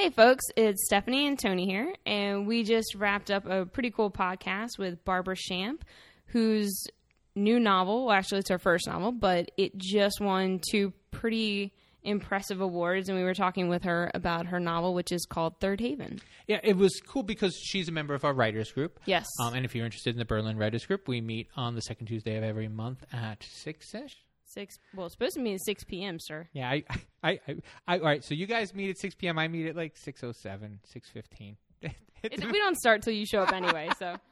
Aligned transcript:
Hey, 0.00 0.08
folks, 0.08 0.46
it's 0.56 0.86
Stephanie 0.86 1.26
and 1.26 1.38
Tony 1.38 1.66
here, 1.66 1.92
and 2.06 2.46
we 2.46 2.64
just 2.64 2.94
wrapped 2.94 3.30
up 3.30 3.44
a 3.44 3.66
pretty 3.66 3.90
cool 3.90 4.10
podcast 4.10 4.78
with 4.78 5.04
Barbara 5.04 5.36
Shamp, 5.36 5.84
whose 6.28 6.86
new 7.34 7.60
novel, 7.60 8.06
well, 8.06 8.16
actually, 8.16 8.38
it's 8.38 8.48
her 8.48 8.58
first 8.58 8.86
novel, 8.86 9.12
but 9.12 9.50
it 9.58 9.76
just 9.76 10.18
won 10.18 10.58
two 10.70 10.94
pretty 11.10 11.74
impressive 12.02 12.62
awards, 12.62 13.10
and 13.10 13.18
we 13.18 13.24
were 13.24 13.34
talking 13.34 13.68
with 13.68 13.82
her 13.82 14.10
about 14.14 14.46
her 14.46 14.58
novel, 14.58 14.94
which 14.94 15.12
is 15.12 15.26
called 15.26 15.60
Third 15.60 15.82
Haven. 15.82 16.18
Yeah, 16.46 16.60
it 16.62 16.78
was 16.78 16.98
cool 17.06 17.22
because 17.22 17.54
she's 17.62 17.90
a 17.90 17.92
member 17.92 18.14
of 18.14 18.24
our 18.24 18.32
writers 18.32 18.72
group. 18.72 19.00
Yes. 19.04 19.26
Um, 19.38 19.52
and 19.52 19.66
if 19.66 19.74
you're 19.74 19.84
interested 19.84 20.14
in 20.14 20.18
the 20.18 20.24
Berlin 20.24 20.56
Writers 20.56 20.86
Group, 20.86 21.08
we 21.08 21.20
meet 21.20 21.48
on 21.56 21.74
the 21.74 21.82
second 21.82 22.06
Tuesday 22.06 22.38
of 22.38 22.42
every 22.42 22.68
month 22.68 23.04
at 23.12 23.42
six 23.42 23.94
ish. 23.94 24.16
Six. 24.52 24.78
Well, 24.94 25.06
it's 25.06 25.14
supposed 25.14 25.34
to 25.34 25.42
be 25.42 25.54
at 25.54 25.60
six 25.64 25.84
p.m., 25.84 26.18
sir. 26.20 26.48
Yeah, 26.52 26.68
I, 26.68 26.84
I, 27.22 27.40
I, 27.46 27.56
I, 27.86 27.98
all 27.98 28.04
right. 28.04 28.24
So 28.24 28.34
you 28.34 28.46
guys 28.46 28.74
meet 28.74 28.90
at 28.90 28.98
six 28.98 29.14
p.m. 29.14 29.38
I 29.38 29.48
meet 29.48 29.66
at 29.66 29.76
like 29.76 29.94
6.07, 29.96 30.78
6.15. 30.94 31.56
It, 32.22 32.44
we 32.44 32.58
don't 32.58 32.76
start 32.76 33.00
till 33.00 33.14
you 33.14 33.24
show 33.24 33.40
up 33.40 33.50
anyway. 33.50 33.88
So, 33.98 34.14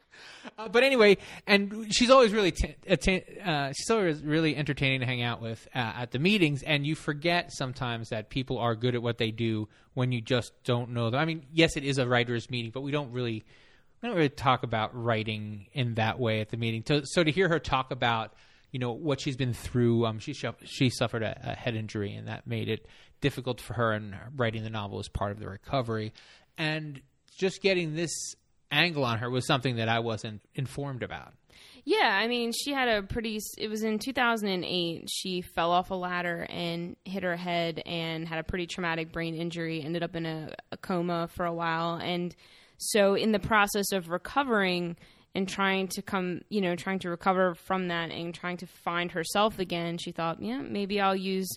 Uh, 0.58 0.68
but 0.68 0.82
anyway, 0.82 1.16
and 1.46 1.86
she's 1.94 2.10
always 2.10 2.32
really 2.32 2.50
t- 2.50 2.74
atten- 2.88 3.22
uh, 3.44 3.72
she's 3.72 3.90
always 3.90 4.22
really 4.22 4.56
entertaining 4.56 5.00
to 5.00 5.06
hang 5.06 5.22
out 5.22 5.40
with 5.40 5.68
uh, 5.74 5.78
at 5.78 6.10
the 6.10 6.18
meetings. 6.18 6.62
And 6.62 6.84
you 6.84 6.96
forget 6.96 7.52
sometimes 7.52 8.08
that 8.08 8.28
people 8.28 8.58
are 8.58 8.74
good 8.74 8.94
at 8.94 9.02
what 9.02 9.18
they 9.18 9.30
do 9.30 9.68
when 9.94 10.10
you 10.10 10.20
just 10.20 10.52
don't 10.64 10.90
know 10.90 11.10
them. 11.10 11.20
I 11.20 11.24
mean, 11.24 11.46
yes, 11.52 11.76
it 11.76 11.84
is 11.84 11.98
a 11.98 12.08
writers' 12.08 12.50
meeting, 12.50 12.72
but 12.72 12.80
we 12.80 12.90
don't 12.90 13.12
really 13.12 13.44
we 14.02 14.08
don't 14.08 14.16
really 14.16 14.28
talk 14.28 14.64
about 14.64 14.90
writing 15.00 15.66
in 15.72 15.94
that 15.94 16.18
way 16.18 16.40
at 16.40 16.48
the 16.48 16.56
meeting. 16.56 16.82
So, 16.86 17.02
so 17.04 17.22
to 17.22 17.30
hear 17.30 17.48
her 17.48 17.58
talk 17.58 17.90
about 17.92 18.32
you 18.70 18.78
know 18.78 18.92
what 18.92 19.20
she's 19.20 19.36
been 19.36 19.54
through, 19.54 20.06
um, 20.06 20.18
she 20.18 20.34
she 20.64 20.90
suffered 20.90 21.22
a, 21.22 21.38
a 21.42 21.54
head 21.54 21.74
injury, 21.74 22.14
and 22.14 22.28
that 22.28 22.46
made 22.46 22.68
it 22.68 22.86
difficult 23.20 23.60
for 23.60 23.74
her. 23.74 23.92
And 23.92 24.14
writing 24.36 24.62
the 24.62 24.70
novel 24.70 24.98
was 24.98 25.08
part 25.08 25.32
of 25.32 25.38
the 25.38 25.48
recovery, 25.48 26.12
and 26.56 27.00
just 27.38 27.62
getting 27.62 27.94
this 27.94 28.34
angle 28.70 29.04
on 29.04 29.18
her 29.18 29.30
was 29.30 29.46
something 29.46 29.76
that 29.76 29.88
I 29.88 30.00
wasn't 30.00 30.42
informed 30.54 31.02
about. 31.02 31.32
yeah, 31.84 32.18
I 32.20 32.26
mean, 32.28 32.52
she 32.52 32.72
had 32.72 32.88
a 32.88 33.02
pretty. 33.02 33.40
It 33.56 33.68
was 33.68 33.82
in 33.82 33.98
two 33.98 34.12
thousand 34.12 34.48
and 34.48 34.64
eight. 34.64 35.08
She 35.10 35.40
fell 35.40 35.70
off 35.70 35.90
a 35.90 35.94
ladder 35.94 36.46
and 36.50 36.96
hit 37.04 37.22
her 37.22 37.36
head, 37.36 37.80
and 37.86 38.28
had 38.28 38.38
a 38.38 38.44
pretty 38.44 38.66
traumatic 38.66 39.12
brain 39.12 39.34
injury. 39.34 39.82
Ended 39.82 40.02
up 40.02 40.14
in 40.14 40.26
a, 40.26 40.54
a 40.70 40.76
coma 40.76 41.28
for 41.34 41.46
a 41.46 41.52
while, 41.52 41.94
and 41.94 42.34
so 42.76 43.14
in 43.14 43.32
the 43.32 43.38
process 43.38 43.92
of 43.92 44.10
recovering 44.10 44.96
and 45.34 45.48
trying 45.48 45.88
to 45.88 46.02
come, 46.02 46.40
you 46.48 46.60
know, 46.60 46.74
trying 46.74 46.98
to 47.00 47.10
recover 47.10 47.54
from 47.54 47.88
that 47.88 48.10
and 48.10 48.34
trying 48.34 48.56
to 48.58 48.66
find 48.66 49.12
herself 49.12 49.58
again, 49.58 49.98
she 49.98 50.10
thought, 50.10 50.42
yeah, 50.42 50.62
maybe 50.62 51.00
I'll 51.00 51.16
use 51.16 51.48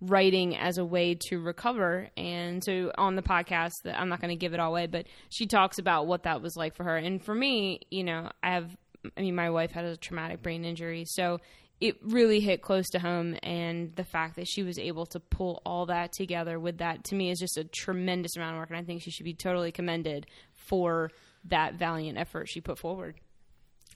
writing 0.00 0.56
as 0.56 0.78
a 0.78 0.84
way 0.84 1.16
to 1.28 1.38
recover. 1.40 2.08
And 2.16 2.62
so 2.62 2.92
on 2.96 3.16
the 3.16 3.22
podcast, 3.22 3.72
that 3.84 3.98
I'm 3.98 4.08
not 4.08 4.20
going 4.20 4.30
to 4.30 4.36
give 4.36 4.54
it 4.54 4.60
all 4.60 4.70
away, 4.70 4.86
but 4.86 5.06
she 5.30 5.46
talks 5.46 5.78
about 5.78 6.06
what 6.06 6.24
that 6.24 6.42
was 6.42 6.56
like 6.56 6.74
for 6.74 6.84
her. 6.84 6.96
And 6.96 7.24
for 7.24 7.34
me, 7.34 7.80
you 7.90 8.04
know, 8.04 8.30
I 8.42 8.52
have, 8.52 8.76
I 9.16 9.20
mean, 9.20 9.34
my 9.34 9.50
wife 9.50 9.70
had 9.70 9.84
a 9.84 9.96
traumatic 9.96 10.42
brain 10.42 10.64
injury, 10.64 11.04
so 11.06 11.40
it 11.80 11.96
really 12.02 12.40
hit 12.40 12.62
close 12.62 12.88
to 12.90 12.98
home. 12.98 13.36
And 13.42 13.94
the 13.96 14.04
fact 14.04 14.36
that 14.36 14.48
she 14.48 14.62
was 14.62 14.78
able 14.78 15.06
to 15.06 15.20
pull 15.20 15.60
all 15.66 15.86
that 15.86 16.12
together 16.12 16.58
with 16.58 16.78
that 16.78 17.04
to 17.04 17.14
me 17.14 17.30
is 17.30 17.38
just 17.38 17.58
a 17.58 17.64
tremendous 17.64 18.36
amount 18.36 18.56
of 18.56 18.60
work. 18.60 18.70
And 18.70 18.78
I 18.78 18.82
think 18.82 19.02
she 19.02 19.10
should 19.10 19.24
be 19.24 19.34
totally 19.34 19.72
commended 19.72 20.26
for 20.52 21.10
that 21.46 21.74
valiant 21.74 22.18
effort 22.18 22.48
she 22.48 22.60
put 22.60 22.78
forward. 22.78 23.16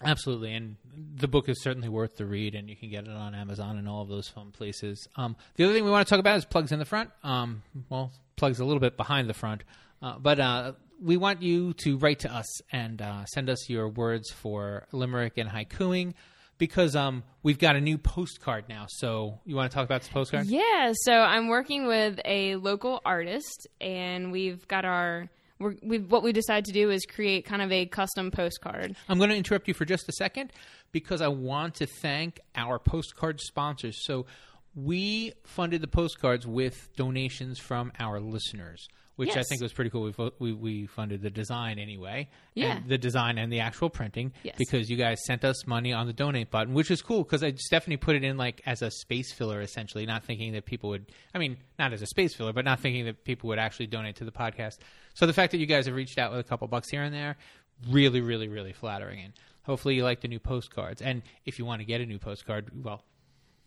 Absolutely, 0.05 0.55
and 0.55 0.77
the 1.17 1.27
book 1.27 1.49
is 1.49 1.61
certainly 1.61 1.89
worth 1.89 2.17
the 2.17 2.25
read, 2.25 2.55
and 2.55 2.71
you 2.71 2.77
can 2.77 2.89
get 2.89 3.05
it 3.05 3.11
on 3.11 3.35
Amazon 3.35 3.79
and 3.79 3.89
all 3.89 4.03
of 4.03 4.09
those 4.09 4.29
fun 4.29 4.53
places. 4.53 5.09
Um, 5.17 5.37
the 5.57 5.65
other 5.65 5.73
thing 5.73 5.85
we 5.85 5.91
want 5.91 6.07
to 6.07 6.11
talk 6.11 6.21
about 6.21 6.37
is 6.37 6.45
plugs 6.45 6.71
in 6.71 6.79
the 6.79 6.85
front. 6.85 7.11
Um, 7.25 7.63
well, 7.89 8.13
plugs 8.37 8.61
a 8.61 8.65
little 8.65 8.81
bit 8.81 8.97
behind 8.97 9.29
the 9.29 9.35
front, 9.35 9.65
uh, 10.01 10.19
but 10.21 10.39
uh, 10.39 10.73
we 11.03 11.17
want 11.17 11.43
you 11.43 11.73
to 11.75 11.99
write 11.99 12.21
to 12.21 12.33
us 12.33 12.63
and 12.73 13.03
uh, 13.03 13.25
send 13.27 13.51
us 13.51 13.69
your 13.69 13.89
words 13.89 14.31
for 14.31 14.87
limerick 14.93 15.37
and 15.37 15.49
haikuing 15.49 16.15
because 16.59 16.97
um, 16.97 17.23
we've 17.43 17.59
got 17.59 17.77
a 17.77 17.81
new 17.81 17.99
postcard 17.99 18.65
now. 18.69 18.87
So 18.89 19.41
you 19.45 19.57
want 19.57 19.71
to 19.71 19.75
talk 19.75 19.85
about 19.85 20.03
this 20.03 20.11
postcard? 20.11 20.47
Yeah, 20.47 20.93
so 20.95 21.13
I'm 21.13 21.49
working 21.49 21.87
with 21.87 22.21
a 22.25 22.57
local 22.57 23.01
artist, 23.05 23.67
and 23.81 24.33
we've 24.33 24.67
got 24.69 24.85
our. 24.85 25.29
We're, 25.59 25.75
we've, 25.83 26.11
what 26.11 26.23
we 26.23 26.33
decided 26.33 26.67
to 26.67 26.73
do 26.73 26.91
is 26.91 27.05
create 27.05 27.45
kind 27.45 27.63
of 27.63 27.73
a 27.73 27.87
custom 27.87 28.31
postcard. 28.31 28.97
I'm 29.09 29.19
going 29.19 29.31
to 29.31 29.37
interrupt 29.37 29.69
you 29.69 29.75
for 29.75 29.85
just 29.85 30.09
a 30.09 30.13
second 30.13 30.53
because 30.93 31.21
I 31.21 31.29
want 31.29 31.77
to 31.77 31.87
thank 31.87 32.41
our 32.55 32.79
postcard 32.79 33.41
sponsors. 33.41 34.05
So, 34.05 34.27
we 34.75 35.33
funded 35.45 35.81
the 35.81 35.89
postcards 35.89 36.47
with 36.47 36.91
donations 36.95 37.59
from 37.59 37.91
our 37.99 38.21
listeners, 38.21 38.89
which 39.19 39.37
I 39.37 39.43
think 39.43 39.61
was 39.61 39.73
pretty 39.73 39.91
cool. 39.91 40.03
We, 40.17 40.31
we, 40.39 40.53
we 40.53 40.87
funded 40.87 41.23
the 41.23 41.29
design 41.31 41.79
anyway, 41.79 42.29
Yeah. 42.55 42.79
the 42.87 42.97
design 42.97 43.37
and 43.37 43.53
the 43.53 43.61
actual 43.61 43.91
printing, 43.91 44.33
Yes. 44.45 44.55
because 44.57 44.89
you 44.89 44.97
guys 44.97 45.19
sent 45.27 45.45
us 45.45 45.67
money 45.67 45.93
on 45.93 46.07
the 46.07 46.13
donate 46.13 46.51
button, 46.51 46.73
which 46.73 46.91
is 46.91 47.03
cool 47.03 47.25
because 47.25 47.43
I 47.43 47.53
Stephanie 47.57 47.97
put 47.97 48.15
it 48.15 48.23
in 48.23 48.37
like 48.37 48.63
as 48.65 48.81
a 48.81 48.91
space 48.91 49.33
filler, 49.33 49.61
essentially, 49.61 50.07
not 50.07 50.25
thinking 50.25 50.53
that 50.53 50.65
people 50.67 50.91
would. 50.91 51.07
I 51.35 51.39
mean, 51.39 51.57
not 51.81 51.93
as 51.93 52.01
a 52.01 52.07
space 52.07 52.35
filler, 52.35 52.53
but 52.53 52.65
not 52.65 52.79
thinking 52.81 53.05
that 53.07 53.25
people 53.25 53.49
would 53.49 53.59
actually 53.59 53.89
donate 53.89 54.17
to 54.17 54.25
the 54.25 54.31
podcast. 54.33 54.79
So 55.15 55.27
the 55.27 55.33
fact 55.33 55.51
that 55.51 55.59
you 55.59 55.67
guys 55.67 55.87
have 55.87 55.97
reached 55.97 56.17
out 56.19 56.31
with 56.31 56.41
a 56.41 56.45
couple 56.45 56.69
bucks 56.69 56.89
here 56.89 57.03
and 57.03 57.13
there, 57.13 57.37
really, 57.91 58.21
really, 58.21 58.47
really 58.49 58.73
flattering. 58.73 59.21
And 59.25 59.33
hopefully 59.63 59.97
you 59.97 60.05
like 60.05 60.21
the 60.21 60.29
new 60.29 60.39
postcards. 60.39 61.03
And 61.03 61.23
if 61.45 61.59
you 61.59 61.65
want 61.65 61.81
to 61.81 61.85
get 61.85 62.01
a 62.01 62.07
new 62.07 62.19
postcard, 62.21 62.71
well, 62.85 63.03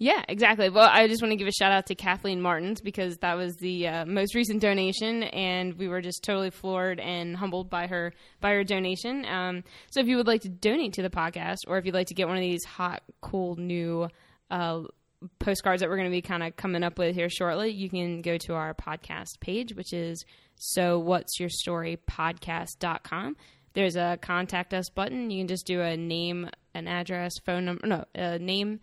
Yeah, 0.01 0.23
exactly. 0.27 0.67
Well, 0.71 0.89
I 0.91 1.07
just 1.07 1.21
want 1.21 1.31
to 1.31 1.35
give 1.35 1.47
a 1.47 1.51
shout 1.51 1.71
out 1.71 1.85
to 1.85 1.93
Kathleen 1.93 2.41
Martins 2.41 2.81
because 2.81 3.17
that 3.19 3.37
was 3.37 3.57
the 3.57 3.87
uh, 3.87 4.05
most 4.07 4.33
recent 4.33 4.59
donation, 4.59 5.21
and 5.21 5.75
we 5.75 5.87
were 5.87 6.01
just 6.01 6.23
totally 6.23 6.49
floored 6.49 6.99
and 6.99 7.37
humbled 7.37 7.69
by 7.69 7.85
her 7.85 8.11
by 8.39 8.53
her 8.53 8.63
donation. 8.63 9.23
Um, 9.27 9.63
so, 9.91 9.99
if 9.99 10.07
you 10.07 10.17
would 10.17 10.25
like 10.25 10.41
to 10.41 10.49
donate 10.49 10.93
to 10.93 11.03
the 11.03 11.11
podcast, 11.11 11.57
or 11.67 11.77
if 11.77 11.85
you'd 11.85 11.93
like 11.93 12.07
to 12.07 12.15
get 12.15 12.27
one 12.27 12.35
of 12.35 12.41
these 12.41 12.65
hot, 12.65 13.03
cool 13.21 13.57
new 13.57 14.07
uh, 14.49 14.81
postcards 15.37 15.81
that 15.81 15.89
we're 15.89 15.97
going 15.97 16.09
to 16.09 16.17
be 16.17 16.23
kind 16.23 16.41
of 16.41 16.55
coming 16.55 16.83
up 16.83 16.97
with 16.97 17.13
here 17.13 17.29
shortly, 17.29 17.69
you 17.69 17.87
can 17.87 18.23
go 18.23 18.39
to 18.39 18.55
our 18.55 18.73
podcast 18.73 19.39
page, 19.39 19.75
which 19.75 19.93
is 19.93 20.25
so 20.55 20.97
what's 20.97 21.39
your 21.39 21.49
story 21.49 21.99
podcast.com. 22.09 23.37
There's 23.73 23.97
a 23.97 24.17
contact 24.19 24.73
us 24.73 24.89
button. 24.89 25.29
You 25.29 25.41
can 25.41 25.47
just 25.47 25.67
do 25.67 25.79
a 25.79 25.95
name, 25.95 26.49
an 26.73 26.87
address, 26.87 27.33
phone 27.45 27.65
number, 27.65 27.85
no, 27.85 28.05
a 28.15 28.39
name, 28.39 28.79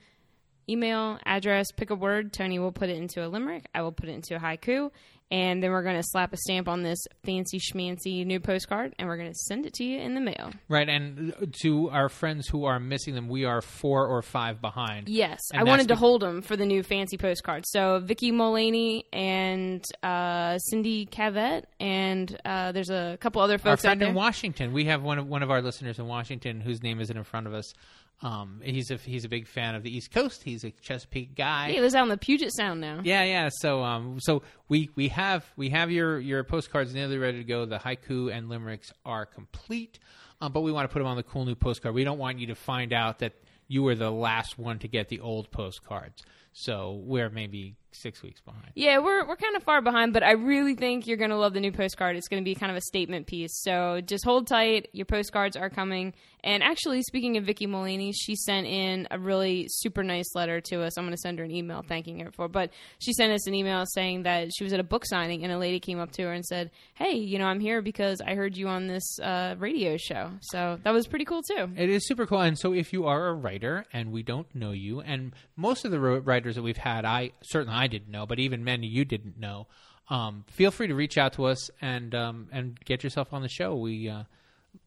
email, 0.68 1.18
address, 1.24 1.70
pick 1.72 1.90
a 1.90 1.94
word. 1.94 2.32
Tony 2.32 2.58
will 2.58 2.72
put 2.72 2.88
it 2.88 2.96
into 2.96 3.24
a 3.24 3.28
limerick. 3.28 3.66
I 3.74 3.82
will 3.82 3.92
put 3.92 4.08
it 4.08 4.12
into 4.12 4.36
a 4.36 4.38
haiku. 4.38 4.90
And 5.30 5.62
then 5.62 5.72
we're 5.72 5.82
going 5.82 5.96
to 5.96 6.02
slap 6.02 6.32
a 6.32 6.38
stamp 6.38 6.68
on 6.68 6.82
this 6.82 6.98
fancy 7.22 7.58
schmancy 7.58 8.24
new 8.24 8.40
postcard 8.40 8.94
and 8.98 9.06
we're 9.06 9.18
going 9.18 9.28
to 9.28 9.38
send 9.46 9.66
it 9.66 9.74
to 9.74 9.84
you 9.84 9.98
in 10.00 10.14
the 10.14 10.22
mail. 10.22 10.52
right. 10.70 10.88
And 10.88 11.34
to 11.60 11.90
our 11.90 12.08
friends 12.08 12.48
who 12.48 12.64
are 12.64 12.80
missing 12.80 13.14
them, 13.14 13.28
we 13.28 13.44
are 13.44 13.60
four 13.60 14.06
or 14.06 14.22
five 14.22 14.62
behind. 14.62 15.06
Yes, 15.06 15.38
And 15.52 15.60
I 15.60 15.64
wanted 15.64 15.88
to 15.88 15.94
be- 15.96 15.98
hold 15.98 16.22
them 16.22 16.40
for 16.40 16.56
the 16.56 16.64
new 16.64 16.82
fancy 16.82 17.18
postcard. 17.18 17.64
So 17.66 17.98
Vicky 18.02 18.30
Mullaney 18.30 19.04
and 19.12 19.84
uh, 20.02 20.56
Cindy 20.56 21.04
Cavett, 21.04 21.64
and 21.78 22.34
uh, 22.46 22.72
there's 22.72 22.88
a 22.88 23.18
couple 23.20 23.42
other 23.42 23.54
Our 23.54 23.58
folks 23.58 23.84
out 23.84 23.98
friend 23.98 24.02
in 24.02 24.14
Washington, 24.14 24.72
we 24.72 24.86
have 24.86 25.02
one 25.02 25.18
of 25.18 25.26
one 25.26 25.42
of 25.42 25.50
our 25.50 25.60
listeners 25.60 25.98
in 25.98 26.06
Washington 26.06 26.62
whose 26.62 26.82
name 26.82 27.02
isn't 27.02 27.14
in 27.16 27.24
front 27.24 27.46
of 27.46 27.52
us. 27.52 27.74
Um, 28.20 28.60
he's 28.64 28.90
a 28.90 28.96
he's 28.96 29.24
a 29.24 29.28
big 29.28 29.46
fan 29.46 29.74
of 29.76 29.82
the 29.84 29.96
East 29.96 30.10
Coast. 30.10 30.42
He's 30.42 30.64
a 30.64 30.70
Chesapeake 30.70 31.36
guy. 31.36 31.70
he 31.70 31.80
lives 31.80 31.94
out 31.94 32.02
in 32.02 32.08
the 32.08 32.16
Puget 32.16 32.52
Sound 32.52 32.80
now. 32.80 33.00
Yeah, 33.04 33.22
yeah. 33.22 33.48
So, 33.60 33.82
um, 33.84 34.18
so 34.20 34.42
we 34.68 34.90
we 34.96 35.08
have 35.08 35.44
we 35.56 35.70
have 35.70 35.90
your 35.90 36.18
your 36.18 36.42
postcards 36.42 36.92
nearly 36.92 37.16
ready 37.18 37.38
to 37.38 37.44
go. 37.44 37.64
The 37.64 37.78
haiku 37.78 38.32
and 38.32 38.48
limericks 38.48 38.92
are 39.04 39.24
complete, 39.24 40.00
um, 40.40 40.52
but 40.52 40.62
we 40.62 40.72
want 40.72 40.88
to 40.88 40.92
put 40.92 40.98
them 40.98 41.06
on 41.06 41.16
the 41.16 41.22
cool 41.22 41.44
new 41.44 41.54
postcard. 41.54 41.94
We 41.94 42.02
don't 42.04 42.18
want 42.18 42.40
you 42.40 42.48
to 42.48 42.56
find 42.56 42.92
out 42.92 43.20
that 43.20 43.34
you 43.68 43.82
were 43.84 43.94
the 43.94 44.10
last 44.10 44.58
one 44.58 44.78
to 44.80 44.88
get 44.88 45.08
the 45.08 45.20
old 45.20 45.50
postcards. 45.52 46.24
So 46.60 47.00
we're 47.04 47.30
maybe 47.30 47.76
six 47.92 48.22
weeks 48.22 48.40
behind. 48.40 48.72
Yeah, 48.74 48.98
we're 48.98 49.26
we're 49.26 49.36
kind 49.36 49.56
of 49.56 49.62
far 49.62 49.80
behind, 49.80 50.12
but 50.12 50.22
I 50.22 50.32
really 50.32 50.74
think 50.74 51.06
you're 51.06 51.16
going 51.16 51.30
to 51.30 51.36
love 51.36 51.54
the 51.54 51.60
new 51.60 51.72
postcard. 51.72 52.16
It's 52.16 52.28
going 52.28 52.42
to 52.42 52.44
be 52.44 52.54
kind 52.54 52.70
of 52.70 52.76
a 52.76 52.80
statement 52.82 53.26
piece. 53.26 53.62
So 53.62 54.00
just 54.00 54.24
hold 54.24 54.46
tight. 54.46 54.88
Your 54.92 55.06
postcards 55.06 55.56
are 55.56 55.70
coming. 55.70 56.14
And 56.44 56.62
actually, 56.62 57.02
speaking 57.02 57.36
of 57.36 57.44
Vicky 57.44 57.66
Mullaney, 57.66 58.12
she 58.12 58.36
sent 58.36 58.66
in 58.66 59.08
a 59.10 59.18
really 59.18 59.66
super 59.68 60.04
nice 60.04 60.34
letter 60.36 60.60
to 60.62 60.82
us. 60.82 60.96
I'm 60.96 61.04
going 61.04 61.12
to 61.14 61.20
send 61.20 61.40
her 61.40 61.44
an 61.44 61.50
email 61.50 61.84
thanking 61.86 62.20
her 62.20 62.30
for. 62.30 62.46
But 62.46 62.70
she 63.00 63.12
sent 63.12 63.32
us 63.32 63.46
an 63.48 63.54
email 63.54 63.84
saying 63.94 64.22
that 64.22 64.50
she 64.56 64.62
was 64.62 64.72
at 64.72 64.78
a 64.78 64.84
book 64.84 65.04
signing 65.04 65.42
and 65.42 65.52
a 65.52 65.58
lady 65.58 65.80
came 65.80 65.98
up 65.98 66.12
to 66.12 66.22
her 66.22 66.32
and 66.32 66.44
said, 66.44 66.70
"Hey, 66.94 67.16
you 67.16 67.38
know, 67.38 67.46
I'm 67.46 67.60
here 67.60 67.82
because 67.82 68.20
I 68.20 68.34
heard 68.34 68.56
you 68.56 68.68
on 68.68 68.86
this 68.86 69.18
uh, 69.20 69.56
radio 69.58 69.96
show." 69.96 70.30
So 70.40 70.78
that 70.84 70.92
was 70.92 71.06
pretty 71.06 71.24
cool 71.24 71.42
too. 71.42 71.70
It 71.76 71.90
is 71.90 72.06
super 72.06 72.26
cool. 72.26 72.40
And 72.40 72.58
so, 72.58 72.72
if 72.72 72.92
you 72.92 73.06
are 73.06 73.28
a 73.28 73.34
writer 73.34 73.84
and 73.92 74.12
we 74.12 74.22
don't 74.22 74.52
know 74.54 74.70
you, 74.70 75.00
and 75.00 75.32
most 75.56 75.84
of 75.84 75.90
the 75.90 75.98
ro- 76.00 76.20
that 76.56 76.62
we've 76.62 76.76
had, 76.76 77.04
I 77.04 77.32
certainly 77.42 77.74
I 77.74 77.86
didn't 77.86 78.10
know, 78.10 78.26
but 78.26 78.38
even 78.38 78.64
many 78.64 78.86
you 78.86 79.04
didn't 79.04 79.38
know, 79.38 79.66
um, 80.10 80.44
feel 80.48 80.70
free 80.70 80.86
to 80.86 80.94
reach 80.94 81.18
out 81.18 81.34
to 81.34 81.44
us 81.44 81.70
and 81.80 82.14
um, 82.14 82.48
and 82.52 82.78
get 82.84 83.04
yourself 83.04 83.32
on 83.32 83.42
the 83.42 83.48
show. 83.48 83.76
We 83.76 84.08
uh, 84.08 84.24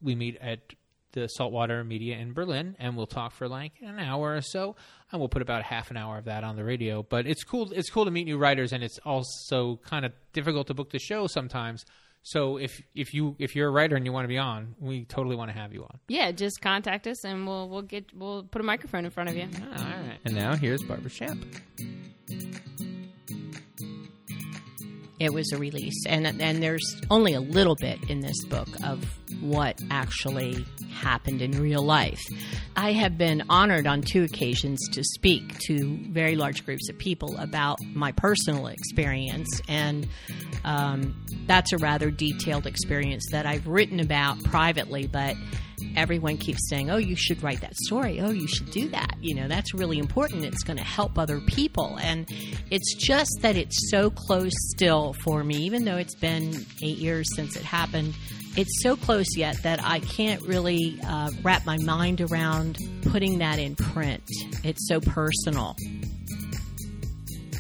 we 0.01 0.15
meet 0.15 0.37
at 0.41 0.59
the 1.13 1.27
Saltwater 1.27 1.83
Media 1.83 2.17
in 2.17 2.33
Berlin, 2.33 2.75
and 2.79 2.95
we'll 2.95 3.07
talk 3.07 3.33
for 3.33 3.47
like 3.47 3.73
an 3.81 3.99
hour 3.99 4.35
or 4.35 4.41
so, 4.41 4.75
and 5.11 5.19
we'll 5.19 5.29
put 5.29 5.41
about 5.41 5.63
half 5.63 5.91
an 5.91 5.97
hour 5.97 6.17
of 6.17 6.25
that 6.25 6.43
on 6.43 6.55
the 6.55 6.63
radio. 6.63 7.03
But 7.03 7.27
it's 7.27 7.43
cool. 7.43 7.71
It's 7.71 7.89
cool 7.89 8.05
to 8.05 8.11
meet 8.11 8.25
new 8.25 8.37
writers, 8.37 8.73
and 8.73 8.83
it's 8.83 8.99
also 9.05 9.79
kind 9.85 10.05
of 10.05 10.13
difficult 10.33 10.67
to 10.67 10.73
book 10.73 10.91
the 10.91 10.99
show 10.99 11.27
sometimes. 11.27 11.85
So 12.23 12.57
if 12.57 12.81
if 12.93 13.13
you 13.13 13.35
if 13.39 13.55
you're 13.55 13.67
a 13.67 13.71
writer 13.71 13.95
and 13.95 14.05
you 14.05 14.13
want 14.13 14.25
to 14.25 14.29
be 14.29 14.37
on, 14.37 14.75
we 14.79 15.05
totally 15.05 15.35
want 15.35 15.51
to 15.51 15.57
have 15.57 15.73
you 15.73 15.83
on. 15.83 15.99
Yeah, 16.07 16.31
just 16.31 16.61
contact 16.61 17.07
us 17.07 17.23
and 17.25 17.47
we'll 17.47 17.67
we'll 17.67 17.81
get 17.81 18.05
we'll 18.15 18.43
put 18.43 18.61
a 18.61 18.63
microphone 18.63 19.05
in 19.05 19.11
front 19.11 19.29
of 19.29 19.35
you. 19.35 19.47
Ah, 19.55 19.77
all 19.77 20.07
right. 20.07 20.19
And 20.25 20.35
now 20.35 20.55
here's 20.55 20.83
Barbara 20.83 21.09
Shamp. 21.09 21.43
It 25.21 25.31
was 25.31 25.51
a 25.51 25.57
release 25.57 26.03
and 26.07 26.25
and 26.41 26.63
there's 26.63 26.99
only 27.11 27.33
a 27.33 27.39
little 27.39 27.75
bit 27.75 27.99
in 28.09 28.21
this 28.21 28.43
book 28.45 28.67
of 28.83 29.05
what 29.39 29.79
actually 29.91 30.65
happened 30.91 31.41
in 31.41 31.51
real 31.61 31.83
life. 31.83 32.21
I 32.75 32.91
have 32.93 33.17
been 33.17 33.43
honored 33.47 33.85
on 33.85 34.01
two 34.01 34.23
occasions 34.23 34.79
to 34.93 35.03
speak 35.03 35.59
to 35.67 35.97
very 36.09 36.35
large 36.35 36.65
groups 36.65 36.89
of 36.89 36.97
people 36.97 37.37
about 37.37 37.77
my 37.93 38.11
personal 38.11 38.67
experience, 38.67 39.61
and 39.67 40.07
um, 40.63 41.15
that's 41.45 41.71
a 41.71 41.77
rather 41.77 42.09
detailed 42.11 42.65
experience 42.65 43.23
that 43.31 43.45
I've 43.45 43.67
written 43.67 43.99
about 43.99 44.43
privately, 44.43 45.07
but 45.07 45.35
everyone 45.95 46.37
keeps 46.37 46.69
saying, 46.69 46.89
"Oh, 46.89 46.97
you 46.97 47.15
should 47.15 47.41
write 47.43 47.61
that 47.61 47.75
story. 47.75 48.19
Oh, 48.19 48.31
you 48.31 48.47
should 48.47 48.71
do 48.71 48.89
that." 48.89 49.15
You 49.21 49.35
know, 49.35 49.47
that's 49.47 49.73
really 49.73 49.97
important. 49.99 50.45
It's 50.45 50.63
going 50.63 50.77
to 50.77 50.83
help 50.83 51.17
other 51.17 51.39
people, 51.41 51.97
and 52.01 52.27
it's 52.69 52.95
just 52.95 53.39
that 53.41 53.55
it's 53.55 53.89
so 53.89 54.09
close 54.09 54.53
still 54.71 55.13
for 55.23 55.43
me, 55.43 55.57
even 55.57 55.85
though 55.85 55.97
it's 55.97 56.15
been 56.15 56.65
eight 56.83 56.97
years 56.97 57.27
since 57.35 57.55
it 57.55 57.63
happened. 57.63 58.15
It's 58.57 58.83
so 58.83 58.97
close 58.97 59.37
yet 59.37 59.63
that 59.63 59.79
I 59.81 59.99
can't 59.99 60.41
really 60.41 60.99
uh, 61.07 61.31
wrap 61.41 61.65
my 61.65 61.77
mind 61.77 62.19
around 62.19 62.77
putting 63.03 63.37
that 63.39 63.59
in 63.59 63.75
print. 63.75 64.23
It's 64.63 64.89
so 64.89 64.99
personal. 64.99 65.77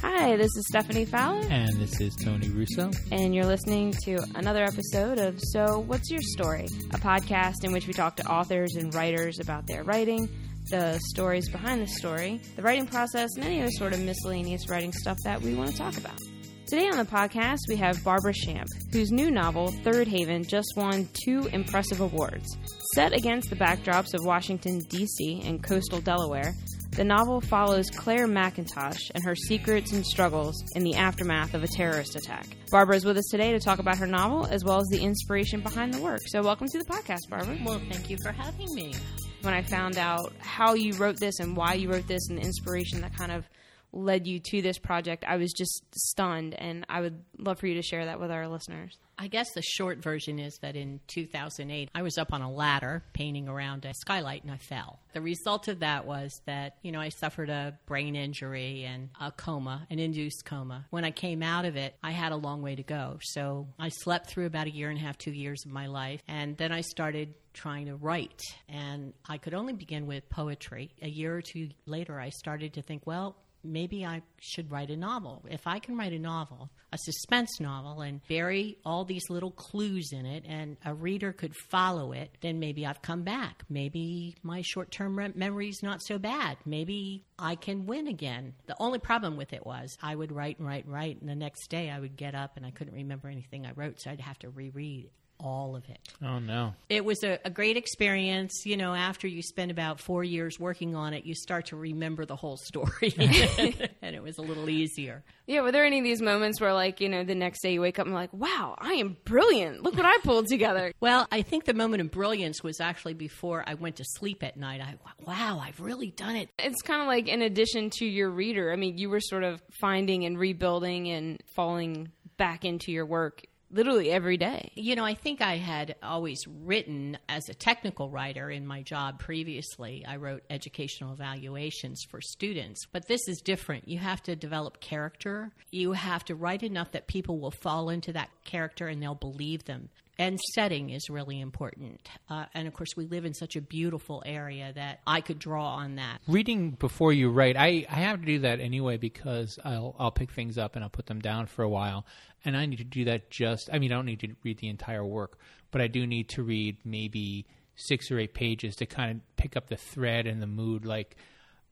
Hi, 0.01 0.35
this 0.35 0.49
is 0.57 0.65
Stephanie 0.67 1.05
Fowler. 1.05 1.45
And 1.49 1.75
this 1.77 1.99
is 2.01 2.15
Tony 2.15 2.49
Russo. 2.49 2.89
And 3.11 3.35
you're 3.35 3.45
listening 3.45 3.93
to 4.03 4.17
another 4.35 4.63
episode 4.63 5.19
of 5.19 5.39
So 5.39 5.79
What's 5.79 6.09
Your 6.09 6.21
Story? 6.21 6.65
A 6.91 6.97
podcast 6.97 7.63
in 7.63 7.71
which 7.71 7.85
we 7.87 7.93
talk 7.93 8.15
to 8.15 8.25
authors 8.27 8.75
and 8.75 8.93
writers 8.95 9.39
about 9.39 9.67
their 9.67 9.83
writing, 9.83 10.27
the 10.69 10.99
stories 11.09 11.49
behind 11.49 11.81
the 11.81 11.87
story, 11.87 12.41
the 12.55 12.63
writing 12.63 12.87
process, 12.87 13.29
and 13.35 13.45
any 13.45 13.61
other 13.61 13.71
sort 13.71 13.93
of 13.93 13.99
miscellaneous 13.99 14.69
writing 14.69 14.91
stuff 14.91 15.17
that 15.23 15.39
we 15.41 15.53
want 15.53 15.69
to 15.71 15.77
talk 15.77 15.95
about. 15.97 16.19
Today 16.67 16.87
on 16.87 16.97
the 16.97 17.05
podcast, 17.05 17.59
we 17.67 17.75
have 17.75 18.01
Barbara 18.03 18.33
Shamp, 18.33 18.67
whose 18.93 19.11
new 19.11 19.29
novel, 19.29 19.71
Third 19.83 20.07
Haven, 20.07 20.43
just 20.43 20.73
won 20.77 21.07
two 21.25 21.47
impressive 21.51 21.99
awards. 21.99 22.57
Set 22.95 23.13
against 23.13 23.49
the 23.49 23.55
backdrops 23.55 24.13
of 24.13 24.25
Washington, 24.25 24.79
D.C. 24.89 25.41
and 25.45 25.61
coastal 25.61 25.99
Delaware, 25.99 26.55
the 26.91 27.03
novel 27.05 27.39
follows 27.39 27.89
Claire 27.89 28.27
Mackintosh 28.27 29.11
and 29.15 29.23
her 29.23 29.35
secrets 29.35 29.93
and 29.93 30.05
struggles 30.05 30.61
in 30.75 30.83
the 30.83 30.95
aftermath 30.95 31.53
of 31.53 31.63
a 31.63 31.67
terrorist 31.67 32.17
attack. 32.17 32.45
Barbara 32.69 32.97
is 32.97 33.05
with 33.05 33.17
us 33.17 33.27
today 33.31 33.53
to 33.53 33.59
talk 33.59 33.79
about 33.79 33.97
her 33.97 34.07
novel 34.07 34.45
as 34.45 34.65
well 34.65 34.79
as 34.79 34.87
the 34.87 35.01
inspiration 35.01 35.61
behind 35.61 35.93
the 35.93 36.01
work. 36.01 36.19
So, 36.27 36.41
welcome 36.41 36.67
to 36.67 36.77
the 36.77 36.85
podcast, 36.85 37.29
Barbara. 37.29 37.57
Well, 37.65 37.81
thank 37.89 38.09
you 38.09 38.17
for 38.21 38.31
having 38.33 38.73
me. 38.75 38.93
When 39.41 39.53
I 39.53 39.61
found 39.61 39.97
out 39.97 40.33
how 40.39 40.73
you 40.73 40.93
wrote 40.93 41.17
this 41.17 41.39
and 41.39 41.55
why 41.55 41.75
you 41.75 41.89
wrote 41.89 42.07
this 42.07 42.27
and 42.29 42.37
the 42.37 42.43
inspiration 42.43 43.01
that 43.01 43.15
kind 43.15 43.31
of 43.31 43.47
led 43.93 44.27
you 44.27 44.39
to 44.39 44.61
this 44.61 44.77
project, 44.77 45.23
I 45.27 45.37
was 45.37 45.51
just 45.53 45.83
stunned, 45.95 46.53
and 46.53 46.85
I 46.89 47.01
would 47.01 47.23
love 47.37 47.59
for 47.59 47.67
you 47.67 47.75
to 47.75 47.81
share 47.81 48.05
that 48.05 48.19
with 48.19 48.31
our 48.31 48.47
listeners. 48.47 48.97
I 49.21 49.27
guess 49.27 49.51
the 49.53 49.61
short 49.61 49.99
version 49.99 50.39
is 50.39 50.57
that 50.63 50.75
in 50.75 50.99
2008, 51.05 51.91
I 51.93 52.01
was 52.01 52.17
up 52.17 52.33
on 52.33 52.41
a 52.41 52.51
ladder 52.51 53.03
painting 53.13 53.47
around 53.47 53.85
a 53.85 53.93
skylight 53.93 54.41
and 54.41 54.51
I 54.51 54.57
fell. 54.57 54.99
The 55.13 55.21
result 55.21 55.67
of 55.67 55.81
that 55.81 56.07
was 56.07 56.41
that, 56.47 56.77
you 56.81 56.91
know, 56.91 56.99
I 56.99 57.09
suffered 57.09 57.51
a 57.51 57.77
brain 57.85 58.15
injury 58.15 58.83
and 58.83 59.09
a 59.19 59.31
coma, 59.31 59.85
an 59.91 59.99
induced 59.99 60.45
coma. 60.45 60.87
When 60.89 61.05
I 61.05 61.11
came 61.11 61.43
out 61.43 61.65
of 61.65 61.75
it, 61.75 61.93
I 62.01 62.09
had 62.09 62.31
a 62.31 62.35
long 62.35 62.63
way 62.63 62.75
to 62.75 62.81
go. 62.81 63.19
So 63.21 63.67
I 63.77 63.89
slept 63.89 64.27
through 64.27 64.47
about 64.47 64.65
a 64.65 64.71
year 64.71 64.89
and 64.89 64.97
a 64.97 65.01
half, 65.01 65.19
two 65.19 65.31
years 65.31 65.65
of 65.67 65.71
my 65.71 65.85
life. 65.85 66.23
And 66.27 66.57
then 66.57 66.71
I 66.71 66.81
started 66.81 67.35
trying 67.53 67.85
to 67.85 67.95
write. 67.97 68.41
And 68.69 69.13
I 69.29 69.37
could 69.37 69.53
only 69.53 69.73
begin 69.73 70.07
with 70.07 70.27
poetry. 70.29 70.95
A 71.03 71.09
year 71.09 71.35
or 71.35 71.43
two 71.43 71.69
later, 71.85 72.19
I 72.19 72.29
started 72.29 72.73
to 72.73 72.81
think, 72.81 73.05
well, 73.05 73.35
maybe 73.63 74.05
I 74.05 74.21
should 74.39 74.71
write 74.71 74.89
a 74.89 74.97
novel. 74.97 75.43
If 75.49 75.67
I 75.67 75.79
can 75.79 75.97
write 75.97 76.13
a 76.13 76.19
novel, 76.19 76.69
a 76.91 76.97
suspense 76.97 77.59
novel, 77.59 78.01
and 78.01 78.21
bury 78.27 78.77
all 78.85 79.05
these 79.05 79.29
little 79.29 79.51
clues 79.51 80.11
in 80.11 80.25
it, 80.25 80.45
and 80.47 80.77
a 80.85 80.93
reader 80.93 81.31
could 81.31 81.55
follow 81.55 82.11
it, 82.11 82.31
then 82.41 82.59
maybe 82.59 82.85
I've 82.85 83.01
come 83.01 83.23
back. 83.23 83.63
Maybe 83.69 84.35
my 84.43 84.61
short 84.61 84.91
term 84.91 85.17
re- 85.17 85.31
memory 85.35 85.69
is 85.69 85.81
not 85.83 86.01
so 86.01 86.17
bad. 86.17 86.57
Maybe 86.65 87.25
I 87.39 87.55
can 87.55 87.85
win 87.85 88.07
again. 88.07 88.53
The 88.67 88.75
only 88.79 88.99
problem 88.99 89.37
with 89.37 89.53
it 89.53 89.65
was 89.65 89.97
I 90.01 90.15
would 90.15 90.31
write 90.31 90.59
and 90.59 90.67
write 90.67 90.85
and 90.85 90.93
write, 90.93 91.21
and 91.21 91.29
the 91.29 91.35
next 91.35 91.67
day 91.67 91.89
I 91.89 91.99
would 91.99 92.15
get 92.15 92.35
up 92.35 92.57
and 92.57 92.65
I 92.65 92.71
couldn't 92.71 92.93
remember 92.95 93.29
anything 93.29 93.65
I 93.65 93.71
wrote, 93.71 94.01
so 94.01 94.11
I'd 94.11 94.21
have 94.21 94.39
to 94.39 94.49
reread 94.49 95.09
all 95.43 95.75
of 95.75 95.83
it. 95.89 95.99
Oh 96.23 96.39
no! 96.39 96.73
It 96.89 97.03
was 97.03 97.23
a, 97.23 97.39
a, 97.43 97.49
great 97.49 97.77
experience. 97.77 98.63
You 98.65 98.77
know, 98.77 98.93
after 98.93 99.27
you 99.27 99.41
spend 99.41 99.71
about 99.71 99.99
four 99.99 100.23
years 100.23 100.59
working 100.59 100.95
on 100.95 101.13
it, 101.13 101.25
you 101.25 101.35
start 101.35 101.67
to 101.67 101.75
remember 101.75 102.25
the 102.25 102.35
whole 102.35 102.57
story, 102.57 103.13
and 104.01 104.15
it 104.15 104.23
was 104.23 104.37
a 104.37 104.41
little 104.41 104.69
easier. 104.69 105.23
Yeah. 105.47 105.61
Were 105.61 105.71
there 105.71 105.85
any 105.85 105.97
of 105.97 106.03
these 106.03 106.21
moments 106.21 106.61
where, 106.61 106.73
like, 106.73 107.01
you 107.01 107.09
know, 107.09 107.23
the 107.23 107.35
next 107.35 107.61
day 107.61 107.73
you 107.73 107.81
wake 107.81 107.99
up 107.99 108.05
and 108.05 108.15
like, 108.15 108.31
"Wow, 108.33 108.75
I 108.77 108.93
am 108.93 109.17
brilliant! 109.25 109.83
Look 109.83 109.95
what 109.95 110.05
I 110.05 110.17
pulled 110.19 110.47
together." 110.47 110.93
well, 110.99 111.27
I 111.31 111.41
think 111.41 111.65
the 111.65 111.73
moment 111.73 112.01
of 112.01 112.11
brilliance 112.11 112.63
was 112.63 112.79
actually 112.79 113.13
before 113.13 113.63
I 113.65 113.73
went 113.73 113.97
to 113.97 114.05
sleep 114.05 114.43
at 114.43 114.57
night. 114.57 114.81
I 114.81 114.95
wow, 115.25 115.59
I've 115.61 115.79
really 115.79 116.11
done 116.11 116.35
it. 116.35 116.49
It's 116.59 116.81
kind 116.81 117.01
of 117.01 117.07
like 117.07 117.27
in 117.27 117.41
addition 117.41 117.89
to 117.97 118.05
your 118.05 118.29
reader. 118.29 118.71
I 118.71 118.75
mean, 118.75 118.97
you 118.97 119.09
were 119.09 119.19
sort 119.19 119.43
of 119.43 119.61
finding 119.79 120.25
and 120.25 120.37
rebuilding 120.37 121.09
and 121.09 121.41
falling 121.55 122.11
back 122.37 122.65
into 122.65 122.91
your 122.91 123.05
work 123.05 123.43
literally 123.71 124.11
every 124.11 124.37
day. 124.37 124.71
You 124.75 124.95
know, 124.95 125.05
I 125.05 125.13
think 125.13 125.41
I 125.41 125.57
had 125.57 125.95
always 126.03 126.45
written 126.47 127.17
as 127.29 127.49
a 127.49 127.53
technical 127.53 128.09
writer 128.09 128.49
in 128.49 128.65
my 128.65 128.81
job 128.81 129.19
previously. 129.19 130.05
I 130.07 130.17
wrote 130.17 130.43
educational 130.49 131.13
evaluations 131.13 132.03
for 132.09 132.21
students, 132.21 132.85
but 132.91 133.07
this 133.07 133.27
is 133.27 133.41
different. 133.41 133.87
You 133.87 133.99
have 133.99 134.21
to 134.23 134.35
develop 134.35 134.81
character. 134.81 135.51
You 135.71 135.93
have 135.93 136.25
to 136.25 136.35
write 136.35 136.63
enough 136.63 136.91
that 136.91 137.07
people 137.07 137.39
will 137.39 137.51
fall 137.51 137.89
into 137.89 138.13
that 138.13 138.29
character 138.43 138.87
and 138.87 139.01
they'll 139.01 139.15
believe 139.15 139.65
them 139.65 139.89
and 140.17 140.39
setting 140.53 140.89
is 140.89 141.09
really 141.09 141.39
important. 141.39 142.07
Uh, 142.29 142.45
and 142.53 142.67
of 142.67 142.73
course, 142.73 142.89
we 142.95 143.05
live 143.05 143.25
in 143.25 143.33
such 143.33 143.55
a 143.55 143.61
beautiful 143.61 144.21
area 144.25 144.71
that 144.73 144.99
I 145.07 145.21
could 145.21 145.39
draw 145.39 145.75
on 145.75 145.95
that. 145.95 146.19
Reading 146.27 146.71
before 146.71 147.13
you 147.13 147.29
write, 147.29 147.57
I, 147.57 147.85
I 147.89 147.95
have 147.95 148.19
to 148.19 148.25
do 148.25 148.39
that 148.39 148.59
anyway 148.59 148.97
because 148.97 149.57
I'll 149.63 149.95
I'll 149.97 150.11
pick 150.11 150.31
things 150.31 150.57
up 150.57 150.75
and 150.75 150.83
I'll 150.83 150.89
put 150.89 151.07
them 151.07 151.19
down 151.19 151.47
for 151.47 151.63
a 151.63 151.69
while, 151.69 152.05
and 152.45 152.55
I 152.55 152.65
need 152.65 152.77
to 152.77 152.83
do 152.83 153.05
that 153.05 153.29
just. 153.29 153.69
I 153.71 153.79
mean, 153.79 153.91
I 153.91 153.95
don't 153.95 154.05
need 154.05 154.19
to 154.21 154.35
read 154.43 154.59
the 154.59 154.69
entire 154.69 155.05
work, 155.05 155.39
but 155.71 155.81
I 155.81 155.87
do 155.87 156.05
need 156.05 156.29
to 156.29 156.43
read 156.43 156.77
maybe 156.85 157.47
six 157.75 158.11
or 158.11 158.19
eight 158.19 158.33
pages 158.33 158.75
to 158.77 158.85
kind 158.85 159.11
of 159.11 159.35
pick 159.37 159.57
up 159.57 159.69
the 159.69 159.77
thread 159.77 160.27
and 160.27 160.41
the 160.41 160.47
mood, 160.47 160.85
like. 160.85 161.15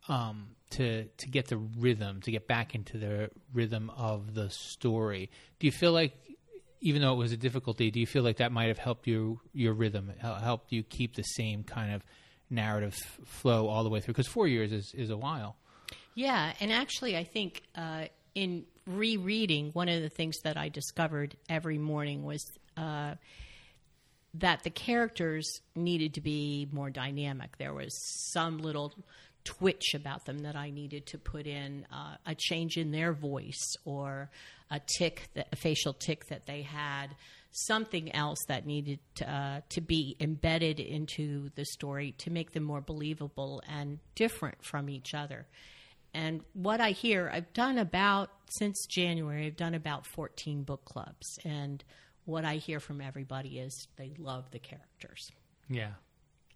Um, 0.07 0.55
to 0.71 1.05
to 1.05 1.27
get 1.27 1.47
the 1.47 1.57
rhythm, 1.57 2.21
to 2.21 2.31
get 2.31 2.47
back 2.47 2.73
into 2.73 2.97
the 2.97 3.29
rhythm 3.53 3.91
of 3.95 4.33
the 4.33 4.49
story. 4.49 5.29
Do 5.59 5.67
you 5.67 5.71
feel 5.71 5.91
like 5.91 6.13
even 6.81 7.01
though 7.01 7.13
it 7.13 7.17
was 7.17 7.31
a 7.31 7.38
difficulty, 7.38 7.91
do 7.91 8.00
you 8.00 8.07
feel 8.07 8.24
like 8.24 8.38
that 8.38 8.51
might 8.51 8.67
have 8.67 8.77
helped 8.77 9.07
you 9.07 9.39
your 9.53 9.74
rhythm, 9.74 10.12
helped 10.19 10.71
you 10.71 10.83
keep 10.83 11.15
the 11.15 11.24
same 11.24 11.63
kind 11.63 11.93
of 11.93 12.03
narrative 12.50 12.95
flow 13.25 13.67
all 13.67 13.83
the 13.83 13.89
way 13.89 14.00
through? 14.00 14.13
Because 14.13 14.27
four 14.27 14.48
years 14.48 14.71
is 14.71 14.93
is 14.93 15.09
a 15.09 15.17
while. 15.17 15.55
Yeah, 16.15 16.53
and 16.59 16.71
actually, 16.71 17.15
I 17.17 17.24
think 17.24 17.63
uh, 17.75 18.05
in 18.36 18.65
rereading, 18.86 19.71
one 19.74 19.89
of 19.89 20.01
the 20.01 20.09
things 20.09 20.38
that 20.43 20.57
I 20.57 20.69
discovered 20.69 21.36
every 21.50 21.77
morning 21.77 22.24
was. 22.24 22.45
Uh, 22.77 23.15
that 24.36 24.63
the 24.63 24.69
characters 24.69 25.59
needed 25.75 26.13
to 26.13 26.21
be 26.21 26.67
more 26.71 26.91
dynamic. 26.91 27.57
There 27.57 27.74
was 27.74 27.91
some 28.31 28.59
little 28.59 28.93
twitch 29.43 29.93
about 29.95 30.25
them 30.25 30.39
that 30.39 30.55
I 30.55 30.69
needed 30.69 31.07
to 31.07 31.17
put 31.17 31.48
in 31.48 31.86
uh, 31.91 32.15
a 32.25 32.36
change 32.36 32.77
in 32.77 32.91
their 32.91 33.13
voice 33.13 33.75
or 33.86 34.29
a 34.71 34.79
tick, 34.97 35.29
that, 35.33 35.47
a 35.51 35.55
facial 35.55 35.93
tick 35.93 36.25
that 36.27 36.45
they 36.45 36.61
had, 36.61 37.07
something 37.51 38.13
else 38.13 38.39
that 38.47 38.65
needed 38.65 38.99
to, 39.15 39.31
uh, 39.31 39.61
to 39.69 39.81
be 39.81 40.15
embedded 40.19 40.79
into 40.79 41.49
the 41.55 41.65
story 41.65 42.13
to 42.19 42.29
make 42.29 42.51
them 42.51 42.63
more 42.63 42.81
believable 42.81 43.61
and 43.67 43.99
different 44.15 44.63
from 44.63 44.89
each 44.89 45.13
other. 45.13 45.47
And 46.13 46.41
what 46.53 46.81
I 46.81 46.91
hear, 46.91 47.29
I've 47.31 47.53
done 47.53 47.77
about, 47.77 48.31
since 48.49 48.85
January, 48.88 49.45
I've 49.45 49.57
done 49.57 49.75
about 49.75 50.07
14 50.07 50.63
book 50.63 50.85
clubs. 50.85 51.38
And 51.43 51.83
what 52.25 52.45
I 52.45 52.55
hear 52.55 52.79
from 52.79 53.01
everybody 53.01 53.59
is 53.59 53.88
they 53.95 54.13
love 54.17 54.49
the 54.51 54.59
characters. 54.59 55.31
Yeah. 55.69 55.91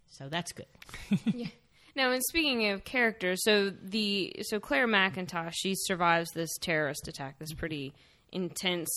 So 0.06 0.28
that's 0.28 0.52
good. 0.52 0.66
yeah. 1.24 1.46
Now, 1.96 2.10
and 2.10 2.22
speaking 2.24 2.70
of 2.70 2.84
characters, 2.84 3.44
so 3.44 3.70
the 3.70 4.34
so 4.42 4.58
Claire 4.58 4.88
Mackintosh, 4.88 5.52
she 5.54 5.74
survives 5.76 6.30
this 6.32 6.50
terrorist 6.60 7.06
attack, 7.06 7.38
this 7.38 7.52
pretty 7.52 7.94
intense 8.32 8.90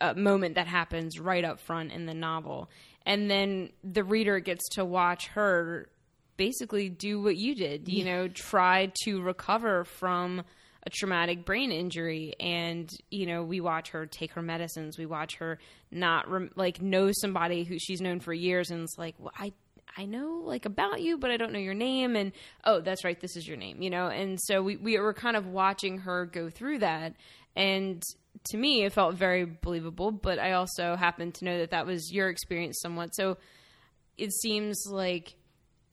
uh, 0.00 0.14
moment 0.14 0.56
that 0.56 0.66
happens 0.66 1.20
right 1.20 1.44
up 1.44 1.60
front 1.60 1.92
in 1.92 2.06
the 2.06 2.14
novel, 2.14 2.70
and 3.06 3.30
then 3.30 3.70
the 3.84 4.02
reader 4.02 4.40
gets 4.40 4.68
to 4.70 4.84
watch 4.84 5.28
her 5.28 5.88
basically 6.36 6.88
do 6.88 7.22
what 7.22 7.36
you 7.36 7.54
did, 7.54 7.88
you 7.88 8.04
know, 8.04 8.26
try 8.26 8.90
to 9.04 9.20
recover 9.22 9.84
from 9.84 10.42
a 10.86 10.90
traumatic 10.90 11.44
brain 11.44 11.72
injury. 11.72 12.34
And 12.38 12.90
you 13.10 13.26
know 13.26 13.42
we 13.42 13.60
watch 13.60 13.90
her 13.90 14.06
take 14.06 14.32
her 14.32 14.42
medicines. 14.42 14.98
We 14.98 15.06
watch 15.06 15.36
her 15.36 15.58
not 15.90 16.28
rem- 16.28 16.50
like 16.56 16.82
know 16.82 17.10
somebody 17.12 17.64
who 17.64 17.78
she's 17.78 18.00
known 18.00 18.20
for 18.20 18.32
years. 18.32 18.70
And 18.70 18.82
it's 18.82 18.98
like 18.98 19.14
well, 19.18 19.32
i 19.36 19.52
I 19.96 20.06
know 20.06 20.42
like 20.44 20.64
about 20.66 21.00
you, 21.00 21.18
but 21.18 21.30
I 21.30 21.36
don't 21.36 21.52
know 21.52 21.58
your 21.58 21.74
name. 21.74 22.16
And 22.16 22.32
oh, 22.64 22.80
that's 22.80 23.04
right, 23.04 23.18
this 23.20 23.36
is 23.36 23.46
your 23.46 23.56
name, 23.56 23.82
you 23.82 23.90
know. 23.90 24.08
And 24.08 24.38
so 24.40 24.62
we 24.62 24.76
we 24.76 24.98
were 24.98 25.14
kind 25.14 25.36
of 25.36 25.46
watching 25.46 25.98
her 25.98 26.26
go 26.26 26.50
through 26.50 26.80
that, 26.80 27.14
and 27.56 28.02
to 28.50 28.56
me, 28.56 28.84
it 28.84 28.92
felt 28.92 29.14
very 29.14 29.44
believable. 29.44 30.10
But 30.10 30.38
I 30.38 30.52
also 30.52 30.96
happen 30.96 31.32
to 31.32 31.44
know 31.44 31.58
that 31.58 31.70
that 31.70 31.86
was 31.86 32.12
your 32.12 32.28
experience 32.28 32.80
somewhat. 32.80 33.14
So 33.14 33.38
it 34.18 34.32
seems 34.32 34.84
like 34.88 35.34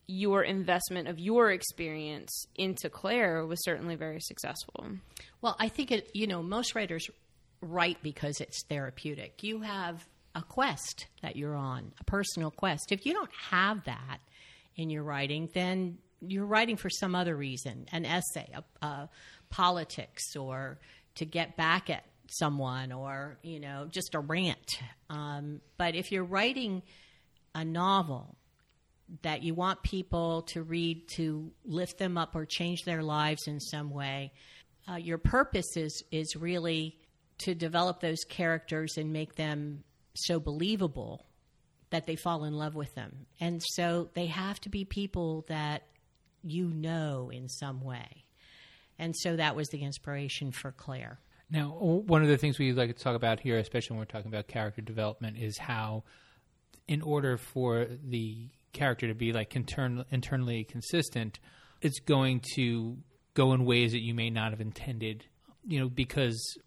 your 0.08 0.42
investment 0.42 1.08
of 1.08 1.18
your 1.18 1.50
experience 1.50 2.46
into 2.56 2.90
Claire 2.90 3.46
was 3.46 3.62
certainly 3.64 3.94
very 3.94 4.20
successful. 4.20 4.86
Well, 5.40 5.56
I 5.58 5.68
think 5.68 5.92
it. 5.92 6.10
You 6.14 6.26
know, 6.26 6.42
most 6.42 6.74
writers 6.74 7.08
write 7.60 8.02
because 8.02 8.40
it's 8.40 8.64
therapeutic. 8.68 9.42
You 9.42 9.60
have 9.60 10.04
a 10.34 10.42
quest 10.42 11.06
that 11.22 11.36
you're 11.36 11.56
on, 11.56 11.92
a 12.00 12.04
personal 12.04 12.50
quest. 12.50 12.92
If 12.92 13.06
you 13.06 13.12
don't 13.12 13.30
have 13.50 13.84
that 13.84 14.18
in 14.76 14.90
your 14.90 15.02
writing, 15.02 15.48
then 15.54 15.98
you're 16.20 16.46
writing 16.46 16.76
for 16.76 16.90
some 16.90 17.14
other 17.14 17.36
reason 17.36 17.86
an 17.92 18.06
essay, 18.06 18.48
a, 18.54 18.86
a 18.86 19.08
politics, 19.50 20.36
or 20.36 20.78
to 21.16 21.24
get 21.24 21.56
back 21.56 21.90
at 21.90 22.04
someone, 22.28 22.92
or, 22.92 23.38
you 23.42 23.60
know, 23.60 23.86
just 23.90 24.14
a 24.14 24.20
rant. 24.20 24.78
Um, 25.10 25.60
but 25.76 25.94
if 25.94 26.10
you're 26.12 26.24
writing 26.24 26.82
a 27.54 27.64
novel, 27.64 28.36
that 29.20 29.42
you 29.42 29.52
want 29.52 29.82
people 29.82 30.42
to 30.42 30.62
read 30.62 31.06
to 31.06 31.52
lift 31.66 31.98
them 31.98 32.16
up 32.16 32.34
or 32.34 32.46
change 32.46 32.84
their 32.84 33.02
lives 33.02 33.46
in 33.46 33.60
some 33.60 33.90
way. 33.90 34.32
Uh, 34.90 34.96
your 34.96 35.18
purpose 35.18 35.76
is 35.76 36.02
is 36.10 36.34
really 36.34 36.96
to 37.38 37.54
develop 37.54 38.00
those 38.00 38.24
characters 38.24 38.96
and 38.96 39.12
make 39.12 39.34
them 39.34 39.84
so 40.14 40.40
believable 40.40 41.26
that 41.90 42.06
they 42.06 42.16
fall 42.16 42.44
in 42.44 42.54
love 42.54 42.74
with 42.74 42.94
them. 42.94 43.26
And 43.40 43.62
so 43.62 44.08
they 44.14 44.26
have 44.26 44.60
to 44.60 44.68
be 44.68 44.84
people 44.84 45.44
that 45.48 45.82
you 46.42 46.68
know 46.68 47.30
in 47.30 47.48
some 47.48 47.82
way. 47.82 48.24
And 48.98 49.14
so 49.16 49.36
that 49.36 49.56
was 49.56 49.68
the 49.68 49.82
inspiration 49.82 50.52
for 50.52 50.72
Claire. 50.72 51.18
Now, 51.50 51.68
one 51.68 52.22
of 52.22 52.28
the 52.28 52.38
things 52.38 52.58
we 52.58 52.72
like 52.72 52.96
to 52.96 53.02
talk 53.02 53.14
about 53.14 53.40
here, 53.40 53.58
especially 53.58 53.94
when 53.94 54.00
we're 54.00 54.06
talking 54.06 54.32
about 54.32 54.48
character 54.48 54.80
development, 54.80 55.36
is 55.36 55.58
how, 55.58 56.04
in 56.88 57.02
order 57.02 57.36
for 57.36 57.86
the 58.02 58.48
character 58.72 59.08
to 59.08 59.14
be 59.14 59.32
like 59.32 59.54
intern- 59.54 60.06
internally 60.10 60.64
consistent, 60.64 61.40
it's 61.82 62.00
going 62.00 62.40
to 62.54 62.96
go 63.34 63.52
in 63.52 63.66
ways 63.66 63.92
that 63.92 64.00
you 64.00 64.14
may 64.14 64.30
not 64.30 64.52
have 64.52 64.62
intended. 64.62 65.26
You 65.66 65.80
know, 65.80 65.88
because 65.90 66.58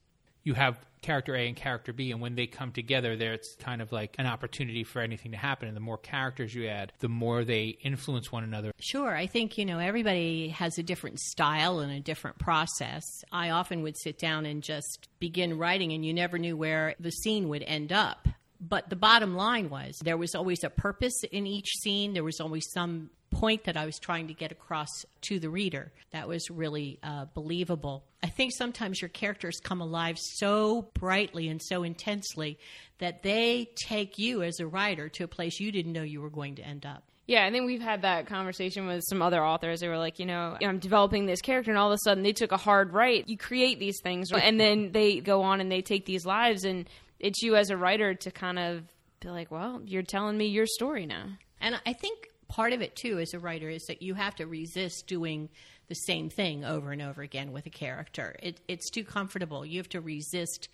you 0.44 0.54
have 0.54 0.80
character 1.06 1.36
A 1.36 1.48
and 1.48 1.56
character 1.56 1.94
B, 1.94 2.12
and 2.12 2.20
when 2.20 2.36
they 2.36 2.48
come 2.48 2.72
together, 2.72 3.16
there 3.16 3.34
it's 3.34 3.56
kind 3.56 3.82
of 3.82 3.92
like 3.92 4.16
an 4.18 4.26
opportunity 4.26 4.84
for 4.84 5.02
anything 5.02 5.32
to 5.32 5.38
happen. 5.38 5.68
And 5.68 5.78
the 5.78 5.82
more 5.82 5.98
characters 5.98 6.54
you 6.56 6.68
add, 6.68 6.92
the 7.00 7.08
more 7.08 7.44
they 7.44 7.78
influence 7.84 8.32
one 8.32 8.44
another. 8.44 8.72
Sure, 8.80 9.16
I 9.16 9.28
think 9.28 9.58
you 9.58 9.66
know 9.66 9.80
everybody 9.80 10.50
has 10.50 10.78
a 10.78 10.84
different 10.84 11.20
style 11.20 11.80
and 11.80 11.92
a 11.92 12.00
different 12.00 12.40
process. 12.40 13.04
I 13.32 13.52
often 13.52 13.84
would 13.84 13.98
sit 13.98 14.18
down 14.18 14.46
and 14.46 14.64
just 14.64 15.08
begin 15.20 15.58
writing, 15.58 15.94
and 15.94 16.04
you 16.04 16.14
never 16.14 16.40
knew 16.40 16.58
where 16.58 16.96
the 17.00 17.12
scene 17.12 17.50
would 17.50 17.64
end 17.64 17.94
up. 17.94 18.28
But 18.60 18.90
the 18.90 18.96
bottom 18.96 19.36
line 19.36 19.70
was 19.70 20.00
there 20.04 20.18
was 20.18 20.36
always 20.36 20.64
a 20.64 20.70
purpose 20.70 21.24
in 21.32 21.46
each 21.48 21.78
scene. 21.80 22.14
There 22.14 22.24
was 22.24 22.40
always 22.40 22.72
some 22.72 23.10
point 23.32 23.66
that 23.66 23.76
I 23.78 23.86
was 23.86 24.00
trying 24.00 24.28
to 24.28 24.34
get 24.34 24.52
across 24.52 24.90
to 25.22 25.40
the 25.40 25.50
reader. 25.50 25.92
That 26.12 26.28
was 26.28 26.50
really 26.50 27.00
uh, 27.04 27.26
believable. 27.34 28.06
I 28.24 28.28
think 28.28 28.54
sometimes 28.54 29.02
your 29.02 29.10
characters 29.10 29.60
come 29.62 29.82
alive 29.82 30.18
so 30.20 30.84
brightly 30.94 31.50
and 31.50 31.62
so 31.62 31.84
intensely 31.84 32.58
that 33.00 33.24
they 33.24 33.70
take 33.76 34.18
you 34.18 34.42
as 34.42 34.60
a 34.60 34.68
writer 34.68 35.10
to 35.10 35.26
a 35.26 35.28
place 35.28 35.60
you 35.60 35.72
didn't 35.72 35.92
know 35.92 36.04
you 36.04 36.22
were 36.22 36.30
going 36.30 36.56
to 36.56 36.64
end 36.64 36.86
up. 36.86 37.04
Yeah, 37.28 37.44
I 37.44 37.50
think 37.50 37.66
we've 37.66 37.82
had 37.82 38.04
that 38.04 38.28
conversation 38.28 38.86
with 38.86 39.04
some 39.10 39.24
other 39.24 39.44
authors. 39.44 39.80
They 39.80 39.88
were 39.88 39.98
like, 39.98 40.20
you 40.20 40.28
know, 40.28 40.58
I'm 40.62 40.78
developing 40.78 41.26
this 41.26 41.42
character, 41.42 41.72
and 41.72 41.78
all 41.78 41.92
of 41.92 41.96
a 41.96 41.98
sudden 42.04 42.24
they 42.24 42.34
took 42.34 42.52
a 42.52 42.58
hard 42.58 42.94
right. 42.94 43.28
You 43.28 43.36
create 43.36 43.80
these 43.80 44.00
things, 44.04 44.32
and 44.32 44.60
then 44.60 44.92
they 44.92 45.22
go 45.22 45.42
on 45.42 45.60
and 45.60 45.72
they 45.72 45.82
take 45.82 46.06
these 46.06 46.24
lives, 46.24 46.66
and 46.66 46.88
it's 47.20 47.42
you 47.42 47.56
as 47.56 47.70
a 47.70 47.78
writer 47.78 48.14
to 48.14 48.32
kind 48.32 48.60
of 48.60 48.84
be 49.20 49.30
like, 49.30 49.52
well, 49.52 49.82
you're 49.86 50.04
telling 50.04 50.38
me 50.38 50.48
your 50.48 50.68
story 50.68 51.06
now. 51.06 51.26
And 51.62 51.80
I 51.86 51.94
think 51.94 52.28
part 52.48 52.74
of 52.74 52.82
it 52.82 52.96
too 52.96 53.20
as 53.20 53.34
a 53.34 53.40
writer 53.40 53.70
is 53.70 53.86
that 53.88 54.02
you 54.02 54.14
have 54.14 54.36
to 54.36 54.46
resist 54.46 55.08
doing 55.08 55.50
the 55.88 55.96
same 55.96 56.30
thing 56.30 56.66
over 56.66 56.92
and 56.92 57.02
over 57.02 57.22
again 57.22 57.52
with 57.52 57.66
a 57.66 57.70
character. 57.70 58.36
It, 58.42 58.60
it's 58.68 58.90
too 58.90 59.04
comfortable. 59.04 59.66
You 59.66 59.80
have 59.80 59.90
to 59.90 60.02
resist 60.02 60.70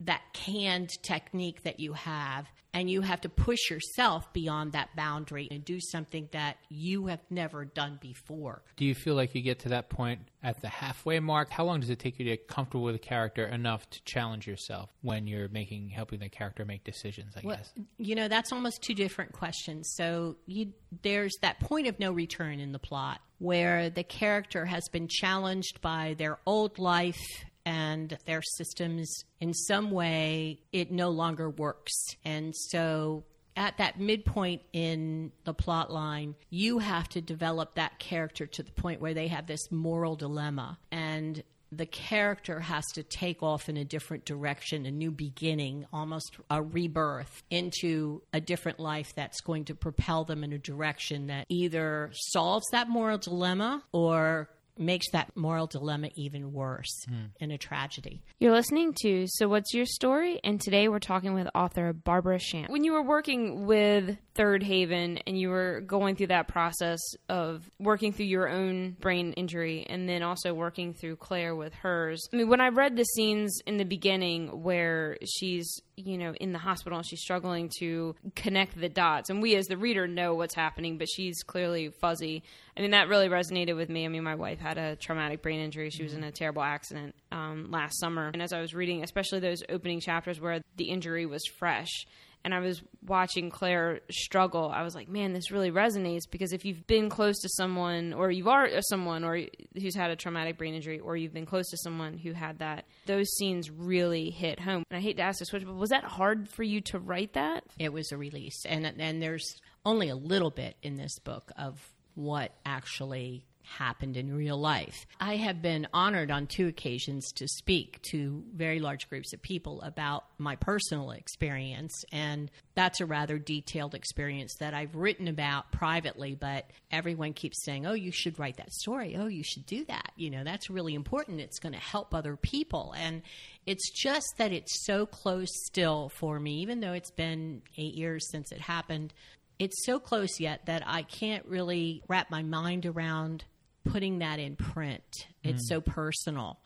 that 0.00 0.22
canned 0.32 0.90
technique 1.02 1.62
that 1.64 1.80
you 1.80 1.92
have 1.92 2.46
and 2.72 2.88
you 2.88 3.00
have 3.00 3.20
to 3.22 3.28
push 3.28 3.70
yourself 3.70 4.32
beyond 4.32 4.72
that 4.72 4.94
boundary 4.94 5.48
and 5.50 5.64
do 5.64 5.80
something 5.80 6.28
that 6.32 6.56
you 6.68 7.06
have 7.06 7.20
never 7.28 7.64
done 7.64 7.98
before. 8.00 8.62
Do 8.76 8.84
you 8.84 8.94
feel 8.94 9.14
like 9.14 9.34
you 9.34 9.42
get 9.42 9.60
to 9.60 9.70
that 9.70 9.88
point 9.88 10.20
at 10.42 10.60
the 10.60 10.68
halfway 10.68 11.18
mark? 11.20 11.50
How 11.50 11.64
long 11.64 11.80
does 11.80 11.90
it 11.90 11.98
take 11.98 12.18
you 12.18 12.24
to 12.26 12.30
get 12.30 12.48
comfortable 12.48 12.84
with 12.84 12.94
a 12.94 13.00
character 13.00 13.44
enough 13.44 13.88
to 13.90 14.02
challenge 14.04 14.46
yourself 14.46 14.90
when 15.02 15.26
you're 15.26 15.48
making 15.48 15.88
helping 15.88 16.20
the 16.20 16.28
character 16.28 16.64
make 16.64 16.84
decisions, 16.84 17.34
I 17.36 17.40
well, 17.44 17.56
guess? 17.56 17.72
You 17.98 18.14
know, 18.14 18.28
that's 18.28 18.52
almost 18.52 18.82
two 18.82 18.94
different 18.94 19.32
questions. 19.32 19.92
So 19.96 20.36
you, 20.46 20.72
there's 21.02 21.34
that 21.42 21.60
point 21.60 21.88
of 21.88 21.98
no 21.98 22.12
return 22.12 22.60
in 22.60 22.72
the 22.72 22.78
plot 22.78 23.20
where 23.38 23.90
the 23.90 24.04
character 24.04 24.66
has 24.66 24.86
been 24.92 25.08
challenged 25.08 25.80
by 25.80 26.14
their 26.18 26.38
old 26.46 26.78
life 26.78 27.20
and 27.64 28.16
their 28.26 28.42
systems 28.42 29.24
in 29.40 29.54
some 29.54 29.90
way 29.90 30.60
it 30.72 30.90
no 30.90 31.10
longer 31.10 31.50
works 31.50 31.92
and 32.24 32.54
so 32.54 33.24
at 33.56 33.76
that 33.78 34.00
midpoint 34.00 34.62
in 34.72 35.32
the 35.44 35.52
plot 35.52 35.92
line, 35.92 36.34
you 36.48 36.78
have 36.78 37.08
to 37.10 37.20
develop 37.20 37.74
that 37.74 37.98
character 37.98 38.46
to 38.46 38.62
the 38.62 38.70
point 38.70 39.00
where 39.00 39.12
they 39.12 39.28
have 39.28 39.46
this 39.46 39.70
moral 39.70 40.16
dilemma. 40.16 40.78
And 40.90 41.42
the 41.72 41.86
character 41.86 42.58
has 42.58 42.84
to 42.94 43.02
take 43.02 43.42
off 43.42 43.68
in 43.68 43.76
a 43.76 43.84
different 43.84 44.24
direction, 44.24 44.86
a 44.86 44.90
new 44.90 45.10
beginning, 45.10 45.86
almost 45.92 46.36
a 46.48 46.62
rebirth 46.62 47.42
into 47.50 48.22
a 48.32 48.40
different 48.40 48.80
life 48.80 49.12
that's 49.14 49.40
going 49.40 49.66
to 49.66 49.74
propel 49.74 50.24
them 50.24 50.42
in 50.42 50.52
a 50.52 50.58
direction 50.58 51.28
that 51.28 51.46
either 51.48 52.10
solves 52.12 52.66
that 52.72 52.88
moral 52.88 53.18
dilemma 53.18 53.82
or 53.92 54.48
makes 54.80 55.10
that 55.12 55.30
moral 55.36 55.66
dilemma 55.66 56.08
even 56.16 56.52
worse 56.52 57.04
mm. 57.08 57.28
in 57.38 57.50
a 57.50 57.58
tragedy. 57.58 58.22
You're 58.38 58.52
listening 58.52 58.94
to 59.02 59.26
So 59.28 59.48
What's 59.48 59.74
Your 59.74 59.86
Story? 59.86 60.40
And 60.42 60.60
today 60.60 60.88
we're 60.88 60.98
talking 60.98 61.34
with 61.34 61.48
author 61.54 61.92
Barbara 61.92 62.38
Shamp. 62.38 62.70
When 62.70 62.84
you 62.84 62.92
were 62.92 63.02
working 63.02 63.66
with 63.66 64.16
Third 64.40 64.62
Haven 64.62 65.18
and 65.26 65.38
you 65.38 65.50
were 65.50 65.82
going 65.82 66.16
through 66.16 66.28
that 66.28 66.48
process 66.48 66.98
of 67.28 67.70
working 67.78 68.14
through 68.14 68.24
your 68.24 68.48
own 68.48 68.96
brain 68.98 69.34
injury 69.34 69.84
and 69.86 70.08
then 70.08 70.22
also 70.22 70.54
working 70.54 70.94
through 70.94 71.16
Claire 71.16 71.54
with 71.54 71.74
hers, 71.74 72.26
I 72.32 72.36
mean, 72.36 72.48
when 72.48 72.62
I 72.62 72.68
read 72.68 72.96
the 72.96 73.04
scenes 73.04 73.60
in 73.66 73.76
the 73.76 73.84
beginning 73.84 74.62
where 74.62 75.18
she's 75.26 75.82
you 75.96 76.16
know 76.16 76.32
in 76.40 76.52
the 76.52 76.58
hospital 76.58 76.96
and 76.96 77.06
she's 77.06 77.20
struggling 77.20 77.70
to 77.80 78.14
connect 78.34 78.80
the 78.80 78.88
dots 78.88 79.28
and 79.28 79.42
we 79.42 79.54
as 79.56 79.66
the 79.66 79.76
reader 79.76 80.08
know 80.08 80.34
what's 80.34 80.54
happening 80.54 80.96
but 80.96 81.08
she's 81.14 81.42
clearly 81.42 81.90
fuzzy. 82.00 82.42
I 82.74 82.80
mean 82.80 82.92
that 82.92 83.08
really 83.08 83.28
resonated 83.28 83.76
with 83.76 83.90
me. 83.90 84.06
I 84.06 84.08
mean 84.08 84.24
my 84.24 84.36
wife 84.36 84.58
had 84.58 84.78
a 84.78 84.96
traumatic 84.96 85.42
brain 85.42 85.60
injury. 85.60 85.90
She 85.90 86.02
was 86.02 86.14
in 86.14 86.24
a 86.24 86.32
terrible 86.32 86.62
accident 86.62 87.14
um, 87.30 87.70
last 87.70 88.00
summer. 88.00 88.30
And 88.32 88.40
as 88.40 88.54
i 88.54 88.60
was 88.62 88.72
reading 88.72 89.02
especially 89.02 89.40
those 89.40 89.62
opening 89.68 90.00
chapters 90.00 90.40
where 90.40 90.62
the 90.76 90.88
injury 90.88 91.26
was 91.26 91.44
fresh 91.58 92.06
and 92.44 92.54
I 92.54 92.60
was 92.60 92.82
watching 93.06 93.50
Claire 93.50 94.00
struggle, 94.10 94.70
I 94.70 94.82
was 94.82 94.94
like, 94.94 95.08
man, 95.08 95.32
this 95.32 95.50
really 95.50 95.70
resonates 95.70 96.22
because 96.30 96.52
if 96.52 96.64
you've 96.64 96.86
been 96.86 97.08
close 97.08 97.38
to 97.40 97.48
someone, 97.50 98.12
or 98.12 98.30
you 98.30 98.48
are 98.48 98.68
someone, 98.82 99.24
or 99.24 99.40
who's 99.74 99.94
had 99.94 100.10
a 100.10 100.16
traumatic 100.16 100.58
brain 100.58 100.74
injury, 100.74 101.00
or 101.00 101.16
you've 101.16 101.34
been 101.34 101.46
close 101.46 101.68
to 101.70 101.76
someone 101.78 102.18
who 102.18 102.32
had 102.32 102.58
that, 102.60 102.86
those 103.06 103.28
scenes 103.36 103.70
really 103.70 104.30
hit 104.30 104.60
home. 104.60 104.84
And 104.90 104.98
I 104.98 105.00
hate 105.00 105.16
to 105.18 105.22
ask 105.22 105.38
this 105.38 105.50
question, 105.50 105.68
but 105.68 105.76
was 105.76 105.90
that 105.90 106.04
hard 106.04 106.48
for 106.48 106.62
you 106.62 106.80
to 106.82 106.98
write 106.98 107.34
that? 107.34 107.64
It 107.78 107.92
was 107.92 108.12
a 108.12 108.16
release, 108.16 108.64
and 108.66 108.86
and 108.86 109.22
there's 109.22 109.60
only 109.84 110.08
a 110.08 110.16
little 110.16 110.50
bit 110.50 110.76
in 110.82 110.96
this 110.96 111.18
book 111.18 111.52
of 111.56 111.78
what 112.14 112.52
actually 112.66 113.46
happened 113.70 114.16
in 114.16 114.34
real 114.34 114.58
life. 114.58 115.06
I 115.20 115.36
have 115.36 115.62
been 115.62 115.86
honored 115.92 116.30
on 116.30 116.46
two 116.46 116.66
occasions 116.66 117.32
to 117.36 117.48
speak 117.48 118.00
to 118.10 118.42
very 118.54 118.80
large 118.80 119.08
groups 119.08 119.32
of 119.32 119.40
people 119.40 119.80
about 119.82 120.24
my 120.38 120.56
personal 120.56 121.12
experience, 121.12 122.04
and 122.12 122.50
that's 122.74 123.00
a 123.00 123.06
rather 123.06 123.38
detailed 123.38 123.94
experience 123.94 124.54
that 124.60 124.74
I've 124.74 124.94
written 124.94 125.28
about 125.28 125.70
privately, 125.72 126.34
but 126.34 126.70
everyone 126.90 127.32
keeps 127.32 127.64
saying, 127.64 127.86
Oh, 127.86 127.94
you 127.94 128.12
should 128.12 128.38
write 128.38 128.56
that 128.56 128.72
story. 128.72 129.16
Oh, 129.16 129.28
you 129.28 129.44
should 129.44 129.66
do 129.66 129.84
that. 129.86 130.12
You 130.16 130.30
know, 130.30 130.44
that's 130.44 130.68
really 130.68 130.94
important. 130.94 131.40
It's 131.40 131.58
going 131.58 131.74
to 131.74 131.78
help 131.78 132.14
other 132.14 132.36
people. 132.36 132.94
And 132.96 133.22
it's 133.66 133.90
just 133.90 134.34
that 134.38 134.52
it's 134.52 134.84
so 134.84 135.06
close 135.06 135.48
still 135.66 136.10
for 136.10 136.40
me, 136.40 136.60
even 136.60 136.80
though 136.80 136.92
it's 136.92 137.12
been 137.12 137.62
eight 137.78 137.94
years 137.94 138.28
since 138.30 138.52
it 138.52 138.60
happened 138.60 139.14
it's 139.60 139.84
so 139.84 140.00
close 140.00 140.40
yet 140.40 140.64
that 140.64 140.82
I 140.86 141.02
can't 141.02 141.44
really 141.44 142.02
wrap 142.08 142.30
my 142.30 142.42
mind 142.42 142.86
around 142.86 143.44
putting 143.84 144.18
that 144.18 144.38
in 144.38 144.56
print. 144.56 145.26
It's 145.42 145.64
mm. 145.64 145.68
so 145.68 145.80
personal. 145.80 146.58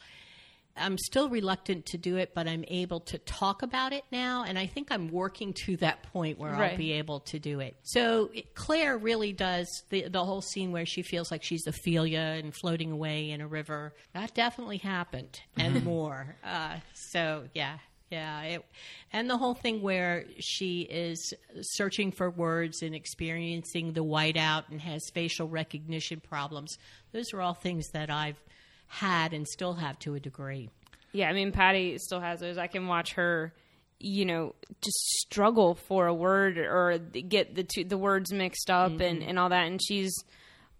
I'm 0.76 0.98
still 0.98 1.28
reluctant 1.28 1.86
to 1.86 1.98
do 1.98 2.16
it, 2.16 2.32
but 2.34 2.48
I'm 2.48 2.64
able 2.66 2.98
to 3.00 3.18
talk 3.18 3.62
about 3.62 3.92
it 3.92 4.02
now. 4.10 4.44
And 4.44 4.58
I 4.58 4.66
think 4.66 4.90
I'm 4.90 5.08
working 5.08 5.52
to 5.66 5.76
that 5.76 6.02
point 6.12 6.38
where 6.38 6.50
Right. 6.50 6.72
I'll 6.72 6.76
be 6.76 6.92
able 6.92 7.20
to 7.20 7.38
do 7.38 7.60
it. 7.60 7.76
So 7.82 8.30
it- 8.34 8.54
Claire 8.54 8.98
really 8.98 9.32
does 9.32 9.68
the, 9.90 10.08
the 10.08 10.24
whole 10.24 10.40
scene 10.42 10.72
where 10.72 10.84
she 10.86 11.02
feels 11.02 11.30
like 11.30 11.44
she's 11.44 11.66
Ophelia 11.66 12.40
and 12.42 12.52
floating 12.52 12.90
away 12.90 13.30
in 13.30 13.40
a 13.40 13.46
river. 13.46 13.94
That 14.14 14.34
definitely 14.34 14.78
happened 14.78 15.40
and 15.56 15.84
more. 15.84 16.34
Uh, 16.44 16.78
so, 16.92 17.44
yeah. 17.54 17.78
Yeah, 18.14 18.42
it, 18.42 18.64
and 19.12 19.28
the 19.28 19.36
whole 19.36 19.54
thing 19.54 19.82
where 19.82 20.24
she 20.38 20.82
is 20.82 21.34
searching 21.62 22.12
for 22.12 22.30
words 22.30 22.80
and 22.80 22.94
experiencing 22.94 23.92
the 23.92 24.04
whiteout 24.04 24.68
and 24.70 24.80
has 24.80 25.10
facial 25.12 25.48
recognition 25.48 26.20
problems. 26.20 26.78
Those 27.10 27.32
are 27.32 27.40
all 27.40 27.54
things 27.54 27.88
that 27.90 28.10
I've 28.10 28.40
had 28.86 29.32
and 29.32 29.48
still 29.48 29.74
have 29.74 29.98
to 30.00 30.14
a 30.14 30.20
degree. 30.20 30.70
Yeah, 31.10 31.28
I 31.28 31.32
mean, 31.32 31.50
Patty 31.50 31.98
still 31.98 32.20
has 32.20 32.38
those. 32.38 32.56
I 32.56 32.68
can 32.68 32.86
watch 32.86 33.14
her, 33.14 33.52
you 33.98 34.24
know, 34.24 34.54
just 34.80 34.98
struggle 35.26 35.74
for 35.74 36.06
a 36.06 36.14
word 36.14 36.56
or 36.56 36.98
get 36.98 37.56
the 37.56 37.64
two, 37.64 37.82
the 37.82 37.98
words 37.98 38.32
mixed 38.32 38.70
up 38.70 39.00
and, 39.00 39.24
and 39.24 39.40
all 39.40 39.48
that. 39.48 39.66
And 39.66 39.80
she's 39.84 40.14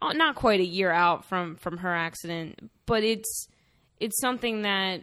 uh, 0.01 0.13
not 0.13 0.37
quite 0.37 0.61
a 0.61 0.67
year 0.67 0.93
out 0.93 1.25
from 1.25 1.57
from 1.57 1.79
her 1.79 1.93
accident, 1.93 2.71
but 2.87 3.03
it's 3.03 3.49
it's 3.99 4.21
something 4.21 4.63
that 4.63 5.03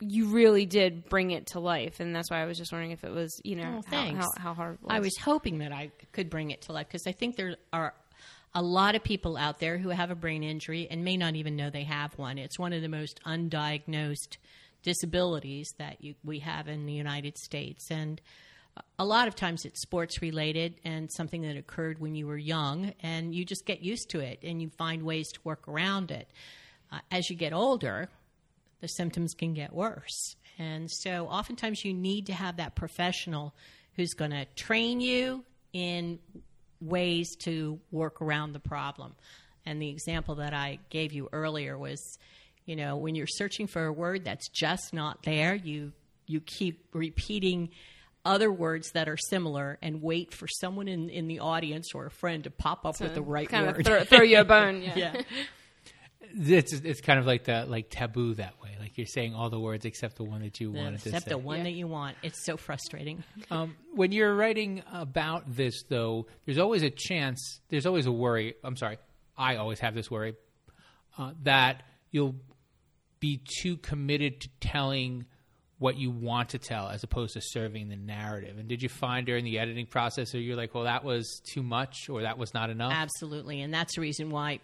you 0.00 0.26
really 0.26 0.66
did 0.66 1.08
bring 1.08 1.30
it 1.30 1.48
to 1.48 1.60
life, 1.60 2.00
and 2.00 2.14
that's 2.14 2.30
why 2.30 2.42
I 2.42 2.46
was 2.46 2.58
just 2.58 2.72
wondering 2.72 2.90
if 2.90 3.04
it 3.04 3.12
was, 3.12 3.40
you 3.44 3.56
know, 3.56 3.80
Oh, 3.92 3.96
how, 3.96 4.14
how, 4.14 4.28
how 4.36 4.54
hard. 4.54 4.74
It 4.74 4.82
was. 4.82 4.90
I 4.90 5.00
was 5.00 5.16
hoping 5.18 5.58
that 5.58 5.72
I 5.72 5.90
could 6.12 6.30
bring 6.30 6.50
it 6.50 6.62
to 6.62 6.72
life 6.72 6.86
because 6.88 7.06
I 7.06 7.12
think 7.12 7.36
there 7.36 7.56
are 7.72 7.94
a 8.54 8.62
lot 8.62 8.94
of 8.94 9.04
people 9.04 9.36
out 9.36 9.58
there 9.60 9.78
who 9.78 9.90
have 9.90 10.10
a 10.10 10.14
brain 10.14 10.42
injury 10.42 10.88
and 10.90 11.04
may 11.04 11.16
not 11.16 11.36
even 11.36 11.54
know 11.54 11.70
they 11.70 11.84
have 11.84 12.16
one. 12.18 12.36
It's 12.38 12.58
one 12.58 12.72
of 12.72 12.82
the 12.82 12.88
most 12.88 13.20
undiagnosed 13.24 14.38
disabilities 14.82 15.72
that 15.78 16.02
you, 16.02 16.14
we 16.24 16.40
have 16.40 16.66
in 16.66 16.86
the 16.86 16.92
United 16.92 17.38
States. 17.38 17.90
And 17.90 18.20
a 18.98 19.04
lot 19.04 19.28
of 19.28 19.34
times 19.34 19.64
it's 19.64 19.80
sports 19.82 20.22
related 20.22 20.74
and 20.84 21.10
something 21.12 21.42
that 21.42 21.56
occurred 21.56 22.00
when 22.00 22.14
you 22.14 22.26
were 22.26 22.38
young, 22.38 22.92
and 23.02 23.34
you 23.34 23.44
just 23.44 23.66
get 23.66 23.82
used 23.82 24.10
to 24.10 24.20
it 24.20 24.38
and 24.42 24.60
you 24.62 24.70
find 24.78 25.02
ways 25.02 25.30
to 25.32 25.40
work 25.44 25.68
around 25.68 26.10
it. 26.10 26.28
Uh, 26.92 26.98
as 27.10 27.30
you 27.30 27.36
get 27.36 27.52
older, 27.52 28.08
the 28.80 28.88
symptoms 28.88 29.34
can 29.34 29.54
get 29.54 29.72
worse. 29.72 30.36
And 30.58 30.90
so 30.90 31.26
oftentimes 31.26 31.84
you 31.84 31.94
need 31.94 32.26
to 32.26 32.32
have 32.32 32.56
that 32.56 32.74
professional 32.74 33.54
who's 33.94 34.14
going 34.14 34.30
to 34.30 34.44
train 34.56 35.00
you 35.00 35.44
in 35.72 36.18
ways 36.80 37.36
to 37.36 37.78
work 37.90 38.20
around 38.20 38.52
the 38.52 38.60
problem. 38.60 39.14
And 39.66 39.80
the 39.80 39.88
example 39.88 40.36
that 40.36 40.54
I 40.54 40.78
gave 40.88 41.12
you 41.12 41.28
earlier 41.32 41.78
was, 41.78 42.18
you 42.64 42.76
know, 42.76 42.96
when 42.96 43.14
you're 43.14 43.26
searching 43.26 43.66
for 43.66 43.86
a 43.86 43.92
word 43.92 44.24
that's 44.24 44.48
just 44.48 44.92
not 44.92 45.22
there, 45.22 45.54
you 45.54 45.92
you 46.26 46.40
keep 46.40 46.86
repeating 46.92 47.70
other 48.24 48.52
words 48.52 48.92
that 48.92 49.08
are 49.08 49.16
similar 49.16 49.78
and 49.82 50.02
wait 50.02 50.32
for 50.32 50.46
someone 50.46 50.88
in, 50.88 51.08
in 51.08 51.26
the 51.26 51.40
audience 51.40 51.94
or 51.94 52.06
a 52.06 52.10
friend 52.10 52.44
to 52.44 52.50
pop 52.50 52.84
up 52.84 53.00
with 53.00 53.14
the 53.14 53.22
right 53.22 53.48
kind 53.48 53.66
word. 53.66 53.80
of 53.80 53.86
throw, 53.86 54.04
throw 54.04 54.22
you 54.22 54.40
a 54.40 54.44
bone. 54.44 54.82
Yeah. 54.94 54.94
yeah. 54.96 55.22
It's 56.22 56.72
it's 56.72 57.00
kind 57.00 57.18
of 57.18 57.26
like 57.26 57.44
the 57.44 57.64
like 57.66 57.88
taboo 57.90 58.34
that 58.34 58.60
way. 58.62 58.76
Like 58.78 58.96
you're 58.98 59.06
saying 59.06 59.34
all 59.34 59.50
the 59.50 59.58
words 59.58 59.84
except 59.84 60.16
the 60.16 60.24
one 60.24 60.42
that 60.42 60.60
you 60.60 60.70
wanted 60.70 61.00
to 61.00 61.08
Except 61.08 61.24
say. 61.24 61.30
the 61.30 61.38
one 61.38 61.58
Yeah. 61.58 61.64
that 61.64 61.72
you 61.72 61.86
want. 61.88 62.16
It's 62.22 62.44
so 62.44 62.56
frustrating. 62.56 63.24
Um, 63.50 63.74
when 63.94 64.12
you're 64.12 64.34
writing 64.34 64.82
about 64.92 65.56
this, 65.56 65.82
though, 65.88 66.26
there's 66.44 66.58
always 66.58 66.82
a 66.84 66.90
chance. 66.90 67.60
There's 67.68 67.84
always 67.86 68.06
a 68.06 68.12
worry. 68.12 68.54
I'm 68.62 68.76
sorry. 68.76 68.98
I 69.36 69.56
always 69.56 69.80
have 69.80 69.94
this 69.94 70.08
worry 70.10 70.34
uh, 71.18 71.32
that 71.42 71.82
you'll 72.12 72.36
be 73.18 73.40
too 73.62 73.76
committed 73.78 74.40
to 74.42 74.48
telling 74.60 75.24
what 75.78 75.96
you 75.96 76.10
want 76.10 76.50
to 76.50 76.58
tell 76.58 76.88
as 76.88 77.02
opposed 77.02 77.32
to 77.34 77.40
serving 77.42 77.88
the 77.88 77.96
narrative. 77.96 78.58
And 78.58 78.68
did 78.68 78.82
you 78.82 78.88
find 78.88 79.26
during 79.26 79.44
the 79.44 79.58
editing 79.58 79.86
process, 79.86 80.34
or 80.34 80.38
you're 80.38 80.56
like, 80.56 80.74
well, 80.74 80.84
that 80.84 81.02
was 81.04 81.40
too 81.52 81.62
much, 81.62 82.08
or 82.08 82.22
that 82.22 82.36
was 82.38 82.52
not 82.54 82.68
enough? 82.70 82.92
Absolutely. 82.94 83.62
And 83.62 83.72
that's 83.74 83.94
the 83.96 84.02
reason 84.02 84.30
why 84.30 84.60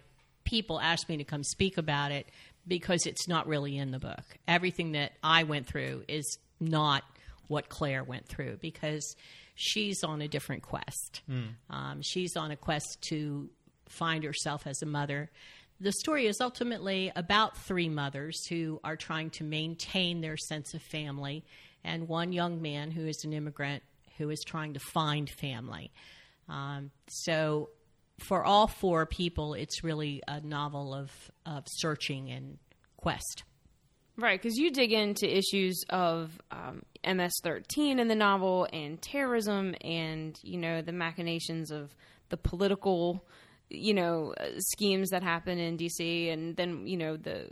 people 0.47 0.79
ask 0.79 1.09
me 1.09 1.17
to 1.17 1.25
come 1.25 1.43
speak 1.43 1.77
about 1.77 2.11
it 2.11 2.25
because 2.65 3.05
it's 3.05 3.27
not 3.27 3.47
really 3.47 3.77
in 3.77 3.91
the 3.91 3.99
book. 3.99 4.23
Everything 4.47 4.93
that 4.93 5.11
I 5.21 5.43
went 5.43 5.67
through 5.67 6.03
is 6.07 6.37
not 6.59 7.03
what 7.47 7.67
Claire 7.69 8.03
went 8.03 8.27
through 8.27 8.57
because 8.61 9.15
she's 9.55 10.03
on 10.03 10.21
a 10.21 10.27
different 10.27 10.63
quest. 10.63 11.21
Um, 11.69 12.01
she's 12.01 12.37
on 12.37 12.51
a 12.51 12.55
quest 12.55 12.97
to 13.09 13.49
find 13.89 14.23
herself 14.23 14.65
as 14.65 14.81
a 14.81 14.85
mother. 14.85 15.29
The 15.79 15.91
story 15.91 16.27
is 16.27 16.39
ultimately 16.41 17.11
about 17.15 17.57
three 17.57 17.89
mothers 17.89 18.45
who 18.47 18.79
are 18.83 18.95
trying 18.95 19.29
to 19.31 19.43
maintain 19.43 20.21
their 20.21 20.37
sense 20.37 20.73
of 20.73 20.81
family, 20.81 21.43
and 21.83 22.07
one 22.07 22.31
young 22.31 22.61
man 22.61 22.91
who 22.91 23.05
is 23.05 23.23
an 23.23 23.33
immigrant 23.33 23.83
who 24.17 24.29
is 24.29 24.43
trying 24.45 24.73
to 24.73 24.79
find 24.79 25.29
family. 25.29 25.91
Um, 26.49 26.91
so, 27.07 27.69
for 28.19 28.43
all 28.43 28.67
four 28.67 29.05
people, 29.05 29.53
it's 29.53 29.83
really 29.83 30.21
a 30.27 30.41
novel 30.41 30.93
of, 30.93 31.11
of 31.45 31.63
searching 31.67 32.31
and 32.31 32.57
quest. 32.97 33.43
Right, 34.17 34.41
because 34.41 34.57
you 34.57 34.71
dig 34.71 34.91
into 34.91 35.27
issues 35.27 35.83
of 35.89 36.41
um, 36.49 36.81
MS-13 37.05 37.99
in 37.99 38.07
the 38.07 38.15
novel, 38.15 38.67
and 38.73 38.99
terrorism, 38.99 39.75
and 39.81 40.39
you 40.41 40.57
know 40.57 40.81
the 40.81 40.91
machinations 40.91 41.69
of 41.69 41.95
the 42.29 42.37
political, 42.37 43.23
you 43.69 43.93
know, 43.93 44.33
uh, 44.39 44.47
schemes 44.57 45.11
that 45.11 45.21
happen 45.21 45.59
in 45.59 45.77
DC, 45.77 46.33
and 46.33 46.55
then 46.57 46.87
you 46.87 46.97
know 46.97 47.15
the 47.15 47.47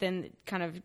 then 0.00 0.30
kind 0.44 0.64
of 0.64 0.82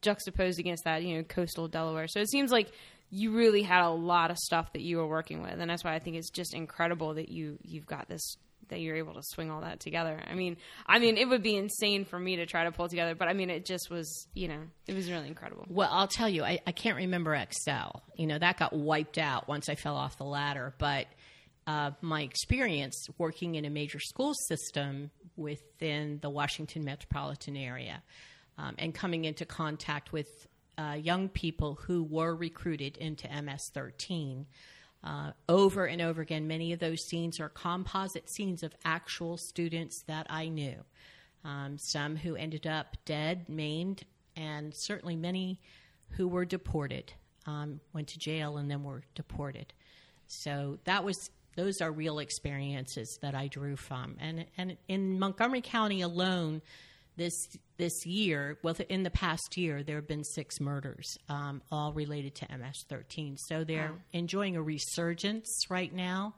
juxtaposed 0.00 0.58
against 0.58 0.84
that, 0.84 1.02
you 1.02 1.16
know, 1.16 1.22
coastal 1.22 1.68
Delaware. 1.68 2.08
So 2.08 2.20
it 2.20 2.30
seems 2.30 2.50
like 2.50 2.70
you 3.10 3.32
really 3.32 3.62
had 3.62 3.84
a 3.84 3.90
lot 3.90 4.30
of 4.30 4.38
stuff 4.38 4.72
that 4.72 4.82
you 4.82 4.98
were 4.98 5.06
working 5.06 5.42
with, 5.42 5.58
and 5.58 5.70
that's 5.70 5.84
why 5.84 5.94
I 5.94 5.98
think 5.98 6.16
it's 6.16 6.30
just 6.30 6.54
incredible 6.54 7.14
that 7.14 7.28
you 7.28 7.58
you've 7.62 7.86
got 7.86 8.08
this 8.08 8.36
that 8.68 8.80
you're 8.80 8.96
able 8.96 9.14
to 9.14 9.22
swing 9.22 9.50
all 9.50 9.60
that 9.60 9.80
together. 9.80 10.20
I 10.28 10.34
mean, 10.34 10.56
I 10.86 10.98
mean, 10.98 11.16
it 11.16 11.28
would 11.28 11.42
be 11.42 11.56
insane 11.56 12.04
for 12.04 12.18
me 12.18 12.36
to 12.36 12.46
try 12.46 12.64
to 12.64 12.72
pull 12.72 12.88
together, 12.88 13.14
but 13.14 13.28
I 13.28 13.32
mean, 13.32 13.50
it 13.50 13.64
just 13.64 13.90
was, 13.90 14.26
you 14.34 14.48
know, 14.48 14.60
it 14.86 14.94
was 14.94 15.10
really 15.10 15.28
incredible. 15.28 15.66
Well, 15.68 15.88
I'll 15.90 16.08
tell 16.08 16.28
you, 16.28 16.42
I, 16.42 16.58
I 16.66 16.72
can't 16.72 16.96
remember 16.96 17.34
Excel. 17.34 18.02
You 18.16 18.26
know, 18.26 18.38
that 18.38 18.58
got 18.58 18.72
wiped 18.72 19.18
out 19.18 19.48
once 19.48 19.68
I 19.68 19.74
fell 19.74 19.96
off 19.96 20.18
the 20.18 20.24
ladder. 20.24 20.74
But 20.78 21.06
uh, 21.66 21.92
my 22.00 22.22
experience 22.22 23.06
working 23.18 23.54
in 23.56 23.64
a 23.64 23.70
major 23.70 24.00
school 24.00 24.32
system 24.48 25.10
within 25.36 26.18
the 26.22 26.30
Washington 26.30 26.84
metropolitan 26.84 27.56
area 27.56 28.02
um, 28.58 28.74
and 28.78 28.94
coming 28.94 29.24
into 29.24 29.44
contact 29.44 30.12
with 30.12 30.28
uh, 30.78 30.96
young 31.00 31.28
people 31.28 31.74
who 31.74 32.02
were 32.02 32.34
recruited 32.34 32.96
into 32.96 33.28
MS 33.28 33.70
13. 33.72 34.46
Uh, 35.02 35.32
over 35.48 35.86
and 35.86 36.02
over 36.02 36.22
again, 36.22 36.48
many 36.48 36.72
of 36.72 36.80
those 36.80 37.04
scenes 37.04 37.38
are 37.38 37.48
composite 37.48 38.28
scenes 38.28 38.62
of 38.62 38.74
actual 38.84 39.36
students 39.36 40.02
that 40.02 40.26
I 40.28 40.48
knew. 40.48 40.76
Um, 41.44 41.78
some 41.78 42.16
who 42.16 42.34
ended 42.34 42.66
up 42.66 42.96
dead, 43.04 43.48
maimed, 43.48 44.04
and 44.36 44.74
certainly 44.74 45.14
many 45.14 45.60
who 46.10 46.26
were 46.26 46.44
deported, 46.44 47.12
um, 47.46 47.80
went 47.92 48.08
to 48.08 48.18
jail 48.18 48.56
and 48.56 48.70
then 48.70 48.82
were 48.82 49.02
deported. 49.14 49.72
So 50.26 50.78
that 50.84 51.04
was 51.04 51.30
those 51.56 51.80
are 51.80 51.90
real 51.90 52.18
experiences 52.18 53.18
that 53.22 53.34
I 53.34 53.46
drew 53.46 53.76
from. 53.76 54.16
And 54.18 54.44
and 54.58 54.76
in 54.88 55.18
Montgomery 55.18 55.62
County 55.62 56.02
alone, 56.02 56.62
this 57.16 57.34
this 57.78 58.06
year, 58.06 58.58
well, 58.62 58.74
in 58.88 59.02
the 59.02 59.10
past 59.10 59.56
year, 59.56 59.82
there 59.82 59.96
have 59.96 60.08
been 60.08 60.24
six 60.24 60.60
murders, 60.60 61.18
um, 61.28 61.62
all 61.70 61.92
related 61.92 62.34
to 62.36 62.46
MS-13. 62.56 63.36
So 63.48 63.64
they're 63.64 63.92
enjoying 64.12 64.56
a 64.56 64.62
resurgence 64.62 65.66
right 65.68 65.92
now 65.92 66.34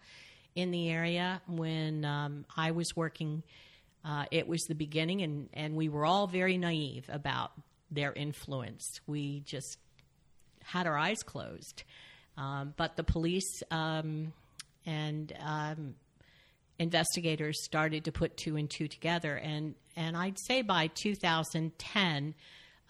in 0.57 0.71
the 0.73 0.89
area. 0.89 1.41
When 1.47 2.05
um, 2.05 2.45
I 2.57 2.73
was 2.73 2.97
working, 2.97 3.45
uh, 4.05 4.25
it 4.31 4.49
was 4.49 4.63
the 4.63 4.75
beginning, 4.75 5.23
and 5.23 5.49
and 5.53 5.77
we 5.77 5.89
were 5.89 6.05
all 6.05 6.27
very 6.27 6.59
naive 6.59 7.09
about 7.09 7.53
their 7.91 8.13
influence. 8.13 9.01
We 9.07 9.41
just 9.41 9.79
had 10.65 10.87
our 10.87 10.99
eyes 10.99 11.23
closed. 11.23 11.83
Um, 12.37 12.73
but 12.77 12.97
the 12.97 13.03
police 13.03 13.63
um, 13.71 14.33
and 14.87 15.33
um, 15.41 15.95
investigators 16.79 17.65
started 17.65 18.05
to 18.05 18.13
put 18.13 18.37
two 18.37 18.57
and 18.57 18.69
two 18.71 18.89
together, 18.89 19.37
and 19.37 19.75
and 19.97 20.17
I'd 20.17 20.39
say 20.39 20.63
by 20.63 20.89
2010, 20.89 22.35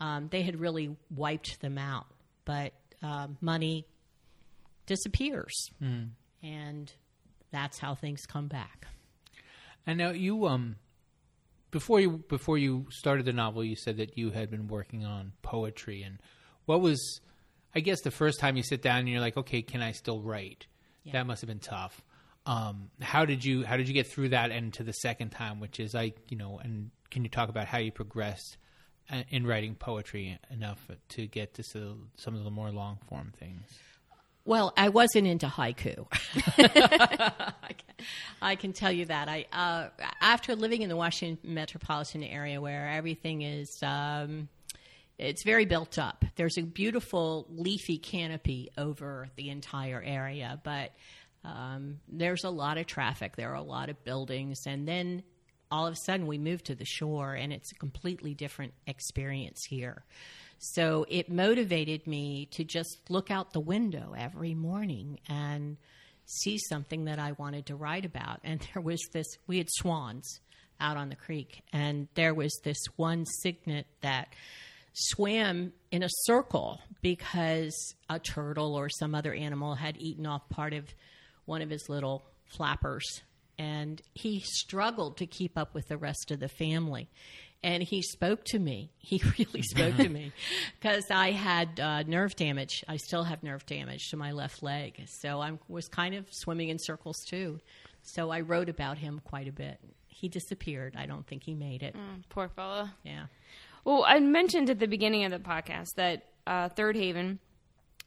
um, 0.01 0.29
they 0.31 0.43
had 0.43 0.61
really 0.61 0.97
wiped 1.11 1.61
them 1.61 1.79
out. 1.79 2.07
But 2.45 2.73
uh, 3.03 3.29
money 3.41 3.87
disappears, 4.87 5.71
and 6.43 6.93
that's 7.51 7.79
how 7.79 7.95
things 7.95 8.27
come 8.27 8.49
back. 8.49 8.87
And 9.87 9.99
now 9.99 10.11
you 10.11 10.47
um 10.47 10.77
before 11.71 12.01
you 12.01 12.23
before 12.29 12.59
you 12.59 12.87
started 12.91 13.27
the 13.27 13.33
novel, 13.33 13.65
you 13.65 13.77
said 13.77 13.97
that 13.99 14.17
you 14.17 14.31
had 14.31 14.51
been 14.51 14.69
working 14.69 15.05
on 15.05 15.33
poetry. 15.43 16.03
And 16.03 16.19
what 16.65 16.81
was, 16.81 17.21
I 17.75 17.81
guess, 17.81 18.01
the 18.03 18.11
first 18.11 18.41
time 18.41 18.57
you 18.57 18.63
sit 18.63 18.83
down 18.83 19.01
and 19.01 19.09
you're 19.09 19.21
like, 19.21 19.37
okay, 19.37 19.63
can 19.63 19.83
I 19.83 19.93
still 19.93 20.21
write? 20.21 20.67
That 21.13 21.27
must 21.27 21.41
have 21.41 21.49
been 21.49 21.59
tough. 21.59 22.03
Um, 22.49 22.91
how 23.03 23.27
did 23.27 23.45
you 23.45 23.63
how 23.63 23.77
did 23.77 23.89
you 23.89 23.95
get 23.95 24.07
through 24.07 24.31
that 24.31 24.51
and 24.51 24.73
to 24.73 24.83
the 24.83 24.93
second 24.93 25.31
time, 25.31 25.61
which 25.61 25.79
is 25.79 25.93
like 25.93 26.17
you 26.31 26.37
know, 26.39 26.59
and 26.59 26.91
can 27.11 27.23
you 27.23 27.29
talk 27.29 27.51
about 27.51 27.67
how 27.67 27.77
you 27.77 27.93
progressed 27.93 28.57
uh, 29.13 29.23
in 29.29 29.47
writing 29.47 29.75
poetry 29.75 30.39
enough 30.51 30.89
to 31.11 31.27
get 31.27 31.53
to 31.55 31.63
some 31.63 32.35
of 32.35 32.45
the 32.45 32.51
more 32.51 32.71
long 32.71 32.99
form 33.07 33.35
things? 33.39 33.67
Well, 34.47 34.73
I 34.79 34.89
wasn't 34.89 35.27
into 35.27 35.47
haiku. 35.47 36.07
I, 36.57 37.75
can, 37.77 38.07
I, 38.41 38.57
can, 38.57 38.73
tell 38.73 38.91
you 38.91 39.05
that. 39.05 39.29
I 39.29 39.45
uh, 39.53 39.89
after 40.23 40.57
living 40.57 40.81
in 40.81 40.89
the 40.89 40.97
Washington 40.97 41.53
metropolitan 41.53 42.25
area, 42.25 42.63
where 42.63 42.89
everything 42.89 43.43
is. 43.43 43.79
Um, 43.83 44.49
it's 45.19 45.43
very 45.43 45.65
built 45.65 45.99
up. 45.99 46.25
There's 46.37 46.57
a 46.59 46.63
beautiful 46.63 47.49
leafy 47.51 47.99
canopy 47.99 48.71
over 48.79 49.29
the 49.35 49.51
entire 49.51 50.01
area, 50.01 50.61
but 50.63 50.93
um, 51.45 52.01
there's 52.09 52.45
a 52.45 52.51
lot 52.51 52.79
of 52.79 52.87
traffic. 52.87 53.37
There 53.37 53.51
are 53.51 53.57
a 53.57 53.63
lot 53.63 53.89
of 53.89 54.03
buildings, 54.05 54.61
and 54.67 54.87
then 54.87 55.23
all 55.71 55.87
of 55.87 55.93
a 55.93 55.99
sudden 56.05 56.27
we 56.27 56.39
move 56.39 56.63
to 56.65 56.75
the 56.75 56.85
shore, 56.85 57.35
and 57.35 57.53
it's 57.53 57.73
a 57.73 57.75
completely 57.77 58.35
different 58.35 58.75
experience 58.87 59.65
here. 59.69 60.05
So 60.59 61.07
it 61.09 61.31
motivated 61.31 62.07
me 62.07 62.49
to 62.53 62.65
just 62.65 62.99
look 63.09 63.31
out 63.31 63.53
the 63.53 63.61
window 63.61 64.15
every 64.17 64.55
morning 64.55 65.21
and 65.29 65.77
see 66.27 66.59
something 66.59 67.05
that 67.05 67.19
I 67.19 67.33
wanted 67.33 67.67
to 67.67 67.77
write 67.77 68.05
about. 68.05 68.41
And 68.45 68.61
there 68.75 68.83
was 68.83 69.01
this, 69.13 69.27
we 69.47 69.59
had 69.59 69.69
swans 69.71 70.41
out 70.81 70.97
on 70.97 71.09
the 71.09 71.17
creek, 71.17 71.63
and 71.73 72.09
there 72.15 72.35
was 72.35 72.57
this 72.63 72.79
one 72.97 73.25
cygnet 73.27 73.87
that 74.01 74.29
swam 74.93 75.73
in 75.91 76.03
a 76.03 76.09
circle 76.25 76.81
because 77.03 77.95
a 78.09 78.19
turtle 78.19 78.75
or 78.75 78.89
some 78.89 79.15
other 79.15 79.33
animal 79.33 79.75
had 79.75 79.97
eaten 79.99 80.27
off 80.27 80.49
part 80.49 80.73
of 80.73 80.87
one 81.49 81.63
of 81.63 81.71
his 81.71 81.89
little 81.89 82.25
flappers. 82.45 83.23
And 83.59 84.01
he 84.15 84.41
struggled 84.41 85.17
to 85.17 85.27
keep 85.27 85.59
up 85.59 85.75
with 85.75 85.89
the 85.89 85.97
rest 85.97 86.31
of 86.31 86.39
the 86.39 86.49
family. 86.49 87.09
And 87.65 87.83
he 87.83 88.03
spoke 88.03 88.45
to 88.47 88.59
me. 88.59 88.93
He 89.01 89.23
really 89.39 89.63
spoke 89.63 89.97
to 89.97 90.09
me 90.09 90.33
because 90.81 91.11
I 91.11 91.31
had 91.33 91.81
uh, 91.81 92.03
nerve 92.03 92.37
damage. 92.37 92.85
I 92.87 92.99
still 92.99 93.25
have 93.25 93.43
nerve 93.43 93.65
damage 93.65 94.11
to 94.11 94.19
my 94.19 94.33
left 94.33 94.63
leg. 94.63 95.03
So 95.07 95.41
I 95.41 95.59
was 95.67 95.89
kind 95.89 96.15
of 96.15 96.27
swimming 96.31 96.69
in 96.69 96.79
circles 96.79 97.17
too. 97.27 97.59
So 98.03 98.31
I 98.31 98.41
wrote 98.41 98.69
about 98.69 98.99
him 98.99 99.21
quite 99.25 99.49
a 99.49 99.53
bit. 99.53 99.81
He 100.07 100.29
disappeared. 100.29 100.95
I 100.97 101.07
don't 101.07 101.27
think 101.27 101.43
he 101.43 101.55
made 101.55 101.83
it. 101.83 101.97
Mm, 101.97 102.23
poor 102.29 102.49
fellow. 102.49 102.91
Yeah. 103.03 103.27
Well, 103.85 104.05
I 104.07 104.21
mentioned 104.21 104.69
at 104.69 104.79
the 104.79 104.87
beginning 104.87 105.25
of 105.25 105.31
the 105.31 105.39
podcast 105.39 105.95
that 105.97 106.25
uh, 106.47 106.69
Third 106.69 106.97
Haven 106.97 107.39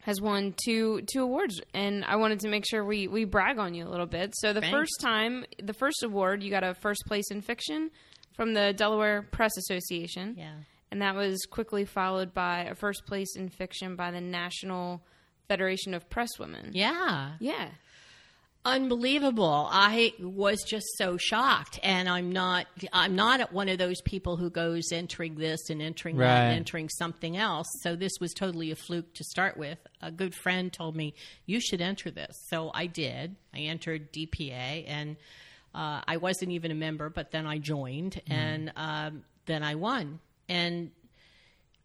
has 0.01 0.19
won 0.19 0.53
two 0.63 1.01
two 1.11 1.23
awards, 1.23 1.61
and 1.73 2.03
I 2.05 2.15
wanted 2.17 2.39
to 2.41 2.49
make 2.49 2.65
sure 2.67 2.83
we 2.83 3.07
we 3.07 3.25
brag 3.25 3.59
on 3.59 3.73
you 3.73 3.87
a 3.87 3.89
little 3.89 4.05
bit. 4.05 4.33
So 4.35 4.53
the 4.53 4.61
Thanks. 4.61 4.75
first 4.75 4.99
time, 5.01 5.45
the 5.61 5.73
first 5.73 6.03
award, 6.03 6.43
you 6.43 6.49
got 6.49 6.63
a 6.63 6.73
first 6.73 7.03
place 7.07 7.29
in 7.31 7.41
fiction 7.41 7.91
from 8.35 8.53
the 8.53 8.73
Delaware 8.73 9.21
Press 9.21 9.55
Association. 9.57 10.35
Yeah. 10.37 10.53
And 10.91 11.01
that 11.01 11.15
was 11.15 11.45
quickly 11.49 11.85
followed 11.85 12.33
by 12.33 12.63
a 12.63 12.75
first 12.75 13.05
place 13.05 13.35
in 13.37 13.49
fiction 13.49 13.95
by 13.95 14.11
the 14.11 14.19
National 14.19 15.01
Federation 15.47 15.93
of 15.93 16.09
Press 16.09 16.37
Women. 16.37 16.71
Yeah. 16.73 17.33
Yeah 17.39 17.69
unbelievable. 18.63 19.67
I 19.71 20.13
was 20.19 20.63
just 20.63 20.85
so 20.97 21.17
shocked 21.17 21.79
and 21.81 22.07
i'm 22.07 22.31
not 22.31 22.67
i'm 22.93 23.15
not 23.15 23.51
one 23.51 23.69
of 23.69 23.77
those 23.77 24.01
people 24.01 24.37
who 24.37 24.49
goes 24.49 24.91
entering 24.91 25.35
this 25.35 25.69
and 25.69 25.81
entering 25.81 26.17
right. 26.17 26.27
that 26.27 26.43
and 26.47 26.57
entering 26.57 26.89
something 26.89 27.37
else. 27.37 27.67
So 27.81 27.95
this 27.95 28.13
was 28.19 28.33
totally 28.33 28.71
a 28.71 28.75
fluke 28.75 29.13
to 29.15 29.23
start 29.23 29.57
with. 29.57 29.79
A 30.01 30.11
good 30.11 30.35
friend 30.35 30.71
told 30.71 30.95
me 30.95 31.15
you 31.45 31.59
should 31.59 31.81
enter 31.81 32.11
this. 32.11 32.45
So 32.49 32.71
i 32.73 32.85
did. 32.85 33.35
I 33.53 33.61
entered 33.61 34.13
DPA 34.13 34.85
and 34.87 35.17
uh, 35.73 36.01
i 36.07 36.17
wasn't 36.17 36.51
even 36.51 36.69
a 36.71 36.75
member 36.75 37.09
but 37.09 37.31
then 37.31 37.47
i 37.47 37.57
joined 37.57 38.21
mm. 38.27 38.33
and 38.33 38.71
um, 38.75 39.23
then 39.45 39.63
i 39.63 39.75
won. 39.75 40.19
And 40.47 40.91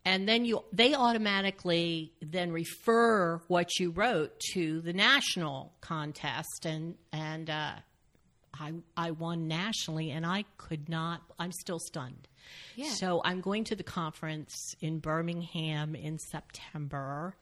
and 0.07 0.29
then 0.29 0.45
you 0.45 0.64
they 0.73 0.95
automatically 0.95 2.12
then 2.23 2.53
refer 2.53 3.38
what 3.49 3.79
you 3.79 3.90
wrote 3.90 4.38
to 4.53 4.81
the 4.81 4.92
national 4.92 5.73
contest 5.81 6.64
and 6.64 6.95
and 7.12 7.51
uh, 7.51 7.73
I 8.55 8.73
I 8.97 9.11
won 9.11 9.49
nationally 9.49 10.12
and 10.12 10.25
I 10.25 10.45
could 10.57 10.88
not 10.88 11.21
I'm 11.38 11.53
still 11.53 11.81
stunned. 11.81 12.29
Yeah. 12.77 12.90
So 12.90 13.21
I'm 13.25 13.40
going 13.40 13.64
to 13.64 13.75
the 13.75 13.83
conference 13.83 14.77
in 14.81 15.01
Birmingham 15.01 15.95
in 15.97 16.19
September. 16.19 17.35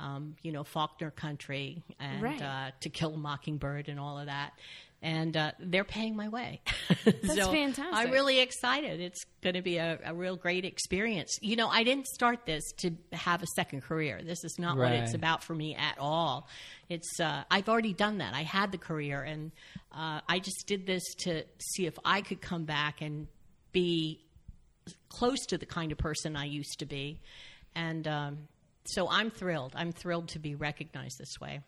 Um, 0.00 0.36
you 0.42 0.52
know, 0.52 0.62
Faulkner 0.62 1.10
Country 1.10 1.82
and 1.98 2.22
right. 2.22 2.40
uh, 2.40 2.70
To 2.82 2.88
Kill 2.88 3.14
a 3.14 3.18
Mockingbird 3.18 3.88
and 3.88 3.98
all 3.98 4.16
of 4.20 4.26
that 4.26 4.52
and 5.00 5.36
uh, 5.36 5.52
they're 5.60 5.84
paying 5.84 6.16
my 6.16 6.28
way. 6.28 6.60
That's 7.04 7.34
so 7.34 7.52
fantastic. 7.52 7.94
I'm 7.94 8.10
really 8.10 8.40
excited. 8.40 9.00
It's 9.00 9.24
going 9.42 9.54
to 9.54 9.62
be 9.62 9.76
a, 9.76 9.98
a, 10.04 10.14
real 10.14 10.36
great 10.36 10.64
experience. 10.64 11.38
You 11.40 11.56
know, 11.56 11.68
I 11.68 11.84
didn't 11.84 12.06
start 12.08 12.46
this 12.46 12.72
to 12.78 12.90
have 13.12 13.42
a 13.42 13.46
second 13.54 13.82
career. 13.82 14.20
This 14.24 14.42
is 14.44 14.56
not 14.58 14.76
right. 14.76 14.92
what 14.92 15.00
it's 15.04 15.14
about 15.14 15.44
for 15.44 15.54
me 15.54 15.76
at 15.76 15.96
all. 15.98 16.48
It's 16.88 17.20
uh, 17.20 17.44
I've 17.50 17.68
already 17.68 17.92
done 17.92 18.18
that. 18.18 18.34
I 18.34 18.42
had 18.42 18.72
the 18.72 18.78
career, 18.78 19.22
and 19.22 19.52
uh, 19.92 20.20
I 20.28 20.40
just 20.40 20.66
did 20.66 20.86
this 20.86 21.04
to 21.18 21.44
see 21.58 21.86
if 21.86 21.96
I 22.04 22.20
could 22.20 22.40
come 22.40 22.64
back 22.64 23.00
and 23.00 23.28
be 23.72 24.24
close 25.08 25.46
to 25.46 25.58
the 25.58 25.66
kind 25.66 25.92
of 25.92 25.98
person 25.98 26.36
I 26.36 26.46
used 26.46 26.80
to 26.80 26.86
be, 26.86 27.20
and. 27.74 28.06
Um, 28.06 28.38
so 28.84 29.06
I'm 29.10 29.30
thrilled. 29.30 29.74
I'm 29.76 29.92
thrilled 29.92 30.28
to 30.28 30.38
be 30.38 30.54
recognized 30.54 31.18
this 31.18 31.38
way. 31.38 31.60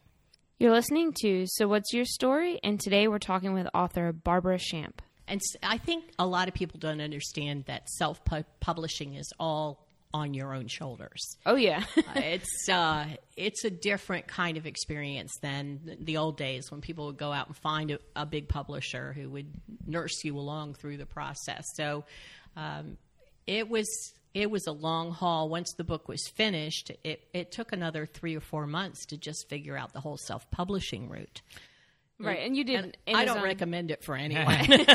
You're 0.60 0.72
listening 0.72 1.14
to 1.22 1.46
So 1.46 1.68
What's 1.68 1.94
Your 1.94 2.04
Story? 2.04 2.60
And 2.62 2.78
today 2.78 3.08
we're 3.08 3.18
talking 3.18 3.54
with 3.54 3.66
author 3.72 4.12
Barbara 4.12 4.58
Shamp. 4.58 5.00
And 5.26 5.40
I 5.62 5.78
think 5.78 6.12
a 6.18 6.26
lot 6.26 6.48
of 6.48 6.54
people 6.54 6.78
don't 6.78 7.00
understand 7.00 7.64
that 7.64 7.88
self 7.88 8.20
publishing 8.60 9.14
is 9.14 9.32
all 9.40 9.86
on 10.12 10.34
your 10.34 10.54
own 10.54 10.66
shoulders. 10.68 11.38
Oh 11.46 11.54
yeah, 11.54 11.82
uh, 11.96 12.02
it's 12.16 12.68
uh, 12.68 13.06
it's 13.38 13.64
a 13.64 13.70
different 13.70 14.26
kind 14.26 14.58
of 14.58 14.66
experience 14.66 15.32
than 15.40 15.96
the 15.98 16.18
old 16.18 16.36
days 16.36 16.70
when 16.70 16.82
people 16.82 17.06
would 17.06 17.16
go 17.16 17.32
out 17.32 17.46
and 17.46 17.56
find 17.56 17.92
a, 17.92 17.98
a 18.14 18.26
big 18.26 18.46
publisher 18.46 19.14
who 19.14 19.30
would 19.30 19.50
nurse 19.86 20.22
you 20.24 20.36
along 20.36 20.74
through 20.74 20.98
the 20.98 21.06
process. 21.06 21.64
So 21.74 22.04
um, 22.54 22.98
it 23.46 23.70
was 23.70 24.12
it 24.34 24.50
was 24.50 24.66
a 24.66 24.72
long 24.72 25.12
haul. 25.12 25.48
Once 25.48 25.72
the 25.76 25.84
book 25.84 26.08
was 26.08 26.26
finished, 26.34 26.92
it, 27.02 27.28
it 27.32 27.50
took 27.50 27.72
another 27.72 28.06
three 28.06 28.36
or 28.36 28.40
four 28.40 28.66
months 28.66 29.06
to 29.06 29.16
just 29.16 29.48
figure 29.48 29.76
out 29.76 29.92
the 29.92 30.00
whole 30.00 30.16
self 30.16 30.50
publishing 30.50 31.08
route. 31.08 31.42
Right, 32.18 32.40
and 32.40 32.54
you 32.54 32.64
did. 32.64 32.98
And 33.06 33.16
I 33.16 33.24
don't 33.24 33.42
recommend 33.42 33.90
it 33.90 34.04
for 34.04 34.14
anyone. 34.14 34.66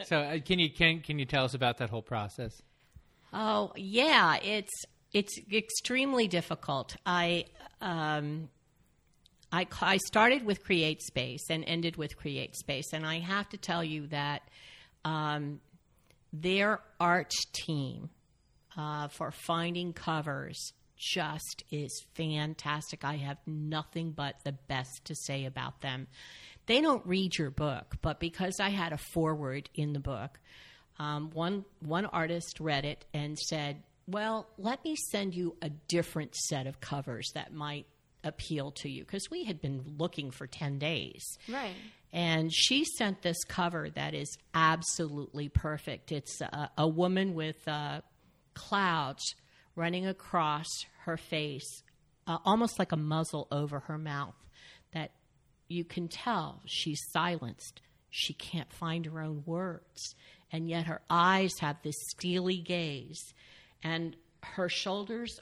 so, 0.04 0.18
uh, 0.18 0.38
can 0.38 0.60
you 0.60 0.70
can 0.70 1.00
can 1.00 1.18
you 1.18 1.24
tell 1.24 1.44
us 1.44 1.54
about 1.54 1.78
that 1.78 1.90
whole 1.90 2.02
process? 2.02 2.62
Oh 3.32 3.72
yeah, 3.76 4.36
it's 4.36 4.72
it's 5.12 5.36
extremely 5.52 6.28
difficult. 6.28 6.96
I 7.04 7.46
um, 7.80 8.48
I 9.50 9.66
I 9.82 9.96
started 9.96 10.46
with 10.46 10.64
CreateSpace 10.64 11.50
and 11.50 11.64
ended 11.66 11.96
with 11.96 12.16
CreateSpace, 12.16 12.92
and 12.92 13.04
I 13.04 13.18
have 13.18 13.48
to 13.48 13.56
tell 13.56 13.82
you 13.82 14.06
that 14.08 14.42
um, 15.04 15.60
their 16.32 16.80
art 17.00 17.32
team 17.52 18.10
uh, 18.76 19.08
for 19.08 19.30
finding 19.30 19.92
covers 19.92 20.72
just 20.96 21.64
is 21.70 22.04
fantastic. 22.14 23.04
I 23.04 23.16
have 23.16 23.38
nothing 23.46 24.12
but 24.12 24.36
the 24.44 24.52
best 24.52 25.04
to 25.06 25.14
say 25.14 25.44
about 25.44 25.80
them. 25.80 26.06
They 26.66 26.80
don't 26.80 27.04
read 27.06 27.36
your 27.36 27.50
book, 27.50 27.96
but 28.00 28.20
because 28.20 28.58
I 28.60 28.70
had 28.70 28.92
a 28.92 28.98
foreword 28.98 29.68
in 29.74 29.92
the 29.92 30.00
book, 30.00 30.38
um, 30.98 31.30
one 31.32 31.64
one 31.80 32.06
artist 32.06 32.60
read 32.60 32.84
it 32.84 33.04
and 33.12 33.38
said, 33.38 33.82
"Well, 34.06 34.48
let 34.56 34.84
me 34.84 34.96
send 35.10 35.34
you 35.34 35.56
a 35.60 35.68
different 35.68 36.34
set 36.36 36.66
of 36.66 36.80
covers 36.80 37.30
that 37.34 37.52
might 37.52 37.86
appeal 38.22 38.70
to 38.70 38.88
you," 38.88 39.04
because 39.04 39.28
we 39.30 39.44
had 39.44 39.60
been 39.60 39.96
looking 39.98 40.30
for 40.30 40.46
ten 40.46 40.78
days. 40.78 41.24
Right. 41.48 41.74
And 42.12 42.54
she 42.54 42.84
sent 42.84 43.22
this 43.22 43.42
cover 43.44 43.90
that 43.90 44.14
is 44.14 44.38
absolutely 44.54 45.48
perfect. 45.48 46.12
It's 46.12 46.40
a, 46.40 46.70
a 46.78 46.86
woman 46.86 47.34
with 47.34 47.66
uh, 47.66 48.02
clouds 48.54 49.34
running 49.76 50.06
across 50.06 50.68
her 51.04 51.16
face, 51.16 51.82
uh, 52.26 52.38
almost 52.44 52.78
like 52.78 52.92
a 52.92 52.96
muzzle 52.96 53.46
over 53.50 53.80
her 53.80 53.98
mouth, 53.98 54.34
that 54.92 55.10
you 55.68 55.84
can 55.84 56.08
tell 56.08 56.62
she's 56.66 57.00
silenced. 57.10 57.80
She 58.10 58.32
can't 58.34 58.72
find 58.72 59.06
her 59.06 59.20
own 59.20 59.42
words. 59.44 60.14
And 60.52 60.68
yet 60.68 60.86
her 60.86 61.00
eyes 61.10 61.58
have 61.60 61.76
this 61.82 61.96
steely 62.10 62.58
gaze. 62.58 63.34
And 63.82 64.14
her 64.42 64.68
shoulders 64.68 65.40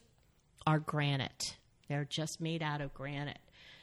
are 0.67 0.79
granite. 0.79 1.57
They're 1.89 2.07
just 2.09 2.41
made 2.41 2.63
out 2.63 2.81
of 2.81 2.95
granite. 2.95 3.39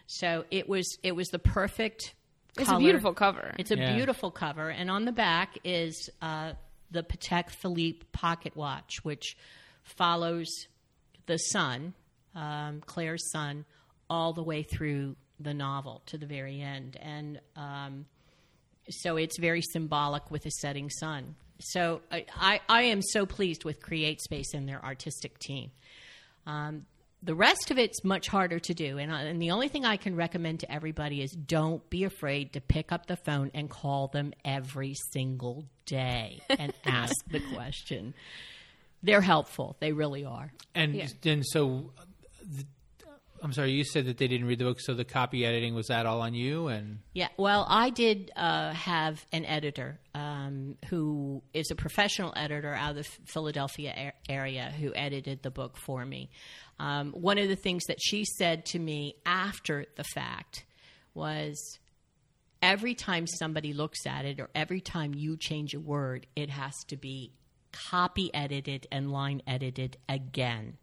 So 0.08 0.46
it 0.50 0.68
was 0.68 0.98
it 1.04 1.12
was 1.16 1.28
the 1.28 1.38
perfect 1.38 2.16
It's 2.58 2.68
color. 2.68 2.78
a 2.78 2.84
beautiful 2.84 3.14
cover. 3.14 3.54
It's 3.60 3.70
a 3.70 3.78
Yeah. 3.78 3.96
beautiful 3.96 4.32
cover, 4.32 4.70
and 4.70 4.90
on 4.90 5.06
the 5.06 5.12
back 5.12 5.60
is 5.64 6.10
uh, 6.22 6.54
the 6.92 7.04
Patek 7.04 7.50
Philippe 7.50 8.06
pocket 8.12 8.56
watch, 8.56 9.04
which 9.04 9.38
follows 9.84 10.48
the 11.26 11.38
son, 11.38 11.94
um, 12.36 12.82
Claire's 12.86 13.32
son, 13.32 13.66
all 14.10 14.34
the 14.34 14.44
way 14.44 14.64
through 14.64 15.16
the 15.40 15.54
novel 15.54 16.02
to 16.08 16.18
the 16.18 16.26
very 16.26 16.62
end, 16.62 16.98
and 17.02 17.40
um, 17.56 18.06
so 18.90 19.18
it's 19.18 19.38
very 19.40 19.62
symbolic 19.62 20.30
with 20.32 20.44
the 20.44 20.50
setting 20.50 20.90
sun. 20.90 21.36
So 21.60 22.02
I, 22.12 22.26
I, 22.36 22.62
I 22.68 22.82
am 22.84 23.02
so 23.02 23.26
pleased 23.26 23.64
with 23.64 23.82
CreateSpace 23.82 24.54
and 24.54 24.68
their 24.68 24.84
artistic 24.84 25.38
team. 25.40 25.72
Um, 26.46 26.86
the 27.22 27.36
rest 27.36 27.70
of 27.72 27.78
it's 27.78 28.04
much 28.04 28.28
harder 28.28 28.60
to 28.60 28.74
do. 28.74 28.98
And, 28.98 29.12
I, 29.14 29.24
and 29.24 29.42
the 29.42 29.52
only 29.52 29.68
thing 29.68 29.84
I 29.86 29.98
can 29.98 30.16
recommend 30.16 30.62
to 30.62 30.72
everybody 30.72 31.22
is 31.22 31.32
don't 31.32 31.88
be 31.90 32.06
afraid 32.06 32.54
to 32.54 32.62
pick 32.62 32.92
up 32.92 33.08
the 33.08 33.18
phone 33.18 33.52
and 33.54 33.70
call 33.70 34.08
them 34.08 34.34
every 34.46 34.96
single 35.12 35.66
day 35.86 36.40
and 36.50 36.74
ask 36.86 37.14
the 37.30 37.42
question. 37.54 38.14
They're 39.04 39.22
helpful. 39.22 39.76
They 39.80 39.92
really 39.92 40.24
are. 40.26 40.52
And 40.76 40.96
Yeah. 40.96 41.08
then 41.22 41.44
so, 41.44 41.92
the, 42.42 42.66
I'm 43.42 43.54
sorry, 43.54 43.72
you 43.72 43.84
said 43.86 44.06
that 44.08 44.18
they 44.18 44.28
didn't 44.28 44.48
read 44.48 44.60
the 44.60 44.66
book, 44.66 44.80
so 44.82 44.94
the 44.94 45.06
copy 45.06 45.46
editing 45.46 45.74
was 45.76 45.88
that 45.88 46.06
all 46.06 46.22
on 46.22 46.34
you? 46.34 46.68
And 46.68 47.00
Yeah, 47.14 47.30
well, 47.38 47.66
I 47.70 47.90
did 47.90 48.32
uh, 48.36 48.74
have 48.74 49.26
an 49.32 49.46
editor 49.46 50.00
um, 50.14 50.76
who 50.90 51.42
is 51.54 51.72
a 51.72 51.76
professional 51.76 52.34
editor 52.36 52.74
out 52.74 52.92
of 52.92 52.96
the 52.98 53.04
Philadelphia 53.26 53.94
a- 53.96 54.32
area 54.32 54.74
who 54.80 54.94
edited 54.94 55.44
the 55.44 55.52
book 55.52 55.78
for 55.78 56.06
me. 56.06 56.30
Um, 56.80 57.12
one 57.12 57.38
of 57.38 57.50
the 57.50 57.56
things 57.56 57.86
that 57.88 58.02
she 58.02 58.24
said 58.24 58.66
to 58.68 58.80
me 58.80 59.16
after 59.26 59.86
the 59.96 60.04
fact 60.04 60.66
was 61.14 61.80
every 62.62 62.96
time 62.96 63.28
somebody 63.28 63.74
looks 63.74 64.06
at 64.06 64.26
it 64.26 64.40
or 64.40 64.50
every 64.56 64.80
time 64.82 65.14
you 65.14 65.36
change 65.36 65.74
a 65.74 65.80
word, 65.80 66.26
it 66.36 66.50
has 66.50 66.74
to 66.88 66.98
be 66.98 67.34
copy 67.72 68.34
edited 68.34 68.88
and 68.92 69.12
line 69.12 69.42
edited 69.46 69.98
again 70.08 70.78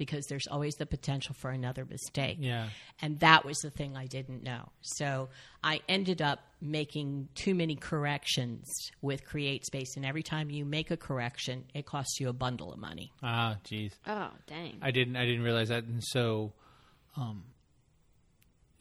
because 0.00 0.24
there's 0.28 0.46
always 0.50 0.76
the 0.76 0.86
potential 0.86 1.34
for 1.38 1.50
another 1.50 1.84
mistake. 1.84 2.38
Yeah. 2.40 2.70
And 3.02 3.20
that 3.20 3.44
was 3.44 3.58
the 3.58 3.68
thing 3.68 3.98
I 3.98 4.06
didn't 4.06 4.42
know. 4.42 4.70
So 4.80 5.28
I 5.62 5.82
ended 5.90 6.22
up 6.22 6.38
making 6.62 7.28
too 7.34 7.54
many 7.54 7.76
corrections 7.76 8.64
with 9.02 9.26
CreateSpace. 9.28 9.96
And 9.96 10.06
every 10.06 10.22
time 10.22 10.48
you 10.50 10.64
make 10.64 10.90
a 10.90 10.96
correction, 10.96 11.66
it 11.74 11.84
costs 11.84 12.18
you 12.18 12.30
a 12.30 12.32
bundle 12.32 12.72
of 12.72 12.78
money. 12.78 13.12
ah, 13.22 13.58
jeez. 13.62 13.92
Oh, 14.06 14.30
dang. 14.46 14.78
I 14.80 14.90
didn't, 14.90 15.16
I 15.16 15.26
didn't 15.26 15.42
realize 15.42 15.68
that. 15.68 15.84
And 15.84 16.02
so, 16.02 16.54
um, 17.18 17.44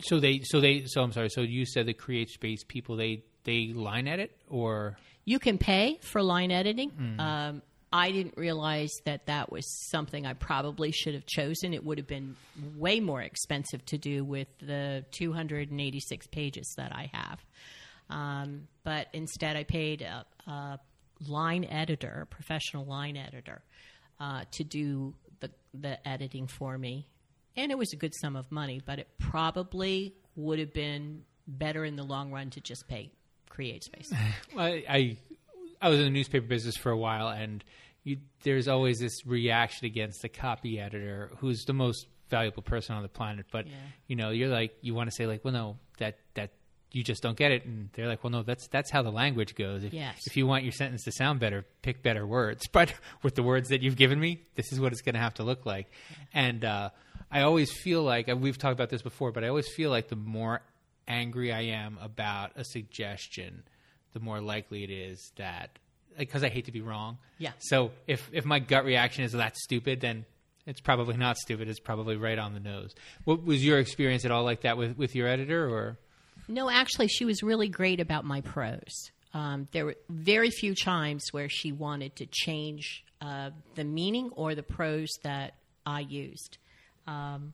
so 0.02 0.22
they, 0.22 0.40
so 0.46 0.62
they, 0.62 0.86
so 0.86 1.02
I'm 1.02 1.12
sorry. 1.12 1.28
So 1.28 1.42
you 1.42 1.66
said 1.66 1.86
the 1.86 1.94
CreateSpace 1.94 2.66
people 2.66 2.96
they 2.96 3.24
they 3.44 3.74
line 3.74 4.08
edit 4.08 4.32
or 4.50 4.98
You 5.26 5.40
can 5.40 5.58
pay 5.58 5.98
for 6.02 6.24
line 6.24 6.52
editing. 6.52 6.92
Um, 7.20 7.62
I 7.92 8.12
didn't 8.12 8.38
realize 8.38 8.92
that 9.06 9.26
that 9.26 9.52
was 9.52 9.66
something 9.90 10.26
I 10.26 10.34
probably 10.34 10.92
should 10.92 11.16
have 11.16 11.26
chosen. 11.26 11.74
It 11.74 11.84
would 11.84 11.98
have 11.98 12.08
been 12.08 12.36
way 12.76 13.00
more 13.00 13.22
expensive 13.22 13.84
to 13.88 13.98
do 13.98 14.24
with 14.24 14.48
the 14.60 15.06
286 15.12 16.28
pages 16.28 16.72
that 16.78 16.94
I 16.94 17.10
have. 17.14 17.40
Um, 18.10 18.68
but 18.84 19.08
instead, 19.14 19.56
I 19.56 19.64
paid 19.64 20.02
a, 20.02 20.26
a 20.48 20.80
line 21.28 21.66
editor, 21.66 22.22
a 22.24 22.26
professional 22.28 22.86
line 22.86 23.18
editor, 23.18 23.62
uh, 24.20 24.44
to 24.52 24.64
do 24.64 25.14
the, 25.40 25.50
the 25.74 26.08
editing 26.08 26.48
for 26.48 26.78
me. 26.78 27.08
And 27.56 27.72
it 27.72 27.78
was 27.78 27.92
a 27.94 27.96
good 27.96 28.14
sum 28.16 28.36
of 28.36 28.52
money, 28.52 28.82
but 28.86 29.00
it 29.00 29.08
probably 29.18 30.14
would 30.36 30.60
have 30.60 30.74
been 30.74 31.24
better 31.48 31.84
in 31.84 31.96
the 31.96 32.04
long 32.04 32.32
run 32.32 32.52
to 32.52 32.62
just 32.62 32.88
pay 32.88 33.12
CreateSpace. 33.50 34.14
I, 34.58 34.84
I 34.88 35.18
I 35.82 35.90
was 35.90 36.00
in 36.00 36.06
the 36.06 36.12
newspaper 36.12 36.46
business 36.46 36.76
for 36.78 36.92
a 36.92 36.98
while, 36.98 37.30
and 37.30 37.64
you, 38.04 38.18
there's 38.44 38.68
always 38.68 39.00
this 39.00 39.26
reaction 39.26 39.86
against 39.86 40.22
the 40.22 40.30
copy 40.30 40.80
editor, 40.80 41.32
who's 41.38 41.64
the 41.66 41.74
most 41.74 42.08
valuable 42.30 42.62
person 42.64 42.96
on 42.96 43.02
the 43.04 43.10
planet. 43.10 43.46
But 43.52 43.68
Yeah. 43.68 43.74
you 44.08 44.16
know, 44.16 44.30
you're 44.30 44.50
like, 44.50 44.76
you 44.82 44.94
want 44.94 45.10
to 45.10 45.16
say 45.16 45.26
like, 45.28 45.44
well, 45.44 45.54
no, 45.54 45.78
that 46.00 46.18
that 46.36 46.52
you 46.92 47.04
just 47.04 47.22
don't 47.22 47.38
get 47.38 47.52
it, 47.52 47.66
and 47.66 47.90
they're 47.94 48.08
like, 48.08 48.24
well, 48.24 48.32
no, 48.32 48.42
that's 48.42 48.68
that's 48.68 48.90
how 48.90 49.02
the 49.04 49.12
language 49.12 49.54
goes. 49.56 49.84
If, 49.84 49.94
Yes. 49.94 50.18
if 50.26 50.36
you 50.36 50.48
want 50.48 50.64
your 50.64 50.72
sentence 50.72 51.04
to 51.04 51.12
sound 51.12 51.40
better, 51.40 51.66
pick 51.82 52.02
better 52.02 52.26
words. 52.26 52.68
But 52.72 52.94
with 53.22 53.36
the 53.36 53.44
words 53.44 53.70
that 53.70 53.82
you've 53.82 53.96
given 53.98 54.20
me, 54.20 54.42
this 54.56 54.72
is 54.74 54.80
what 54.80 54.92
it's 54.92 55.02
going 55.02 55.14
to 55.16 55.22
have 55.22 55.36
to 55.36 55.44
look 55.44 55.66
like. 55.68 55.92
And 56.34 56.66
uh, 56.66 56.90
I 57.32 57.42
always 57.42 57.72
feel 57.72 58.02
like 58.04 58.28
we've 58.28 58.58
talked 58.58 58.74
about 58.74 58.90
this 58.90 59.02
before, 59.04 59.32
but 59.32 59.44
I 59.44 59.50
always 59.50 59.68
feel 59.76 59.92
like 59.92 60.08
the 60.08 60.16
more 60.16 60.62
angry 61.08 61.52
I 61.54 61.62
am 61.62 61.98
about 62.02 62.52
a 62.56 62.64
suggestion, 62.64 63.64
the 64.14 64.20
more 64.20 64.42
likely 64.42 64.84
it 64.84 64.90
is 64.90 65.32
that 65.38 65.78
because 66.18 66.44
I 66.44 66.50
hate 66.50 66.66
to 66.66 66.72
be 66.72 66.82
wrong. 66.82 67.18
Yeah. 67.38 67.52
So 67.60 67.92
if 68.08 68.30
if 68.32 68.46
my 68.46 68.60
gut 68.60 68.86
reaction 68.86 69.24
is 69.24 69.32
that's 69.32 69.64
stupid, 69.64 70.02
then 70.02 70.26
it's 70.66 70.82
probably 70.82 71.18
not 71.18 71.38
stupid. 71.38 71.68
It's 71.68 71.80
probably 71.80 72.16
right 72.16 72.38
on 72.38 72.54
the 72.54 72.60
nose. 72.60 72.94
What 73.24 73.44
was 73.44 73.66
your 73.66 73.80
experience 73.80 74.26
at 74.26 74.32
all 74.32 74.44
like 74.44 74.62
that 74.62 74.78
with 74.78 74.98
with 74.98 75.16
your 75.16 75.28
editor 75.28 75.70
or? 75.70 75.98
No, 76.48 76.70
actually, 76.70 77.08
she 77.08 77.26
was 77.26 77.44
really 77.44 77.70
great 77.70 78.00
about 78.00 78.26
my 78.26 78.42
prose. 78.42 79.12
Um, 79.34 79.68
there 79.72 79.86
were 79.86 79.96
very 80.10 80.50
few 80.50 80.74
times 80.74 81.26
where 81.32 81.50
she 81.50 81.72
wanted 81.72 82.16
to 82.16 82.26
change 82.26 83.04
uh, 83.22 83.52
the 83.76 83.84
meaning 83.84 84.32
or 84.36 84.56
the 84.56 84.64
prose 84.64 85.10
that 85.24 85.54
I 85.86 86.00
used. 86.02 86.58
Um, 87.06 87.54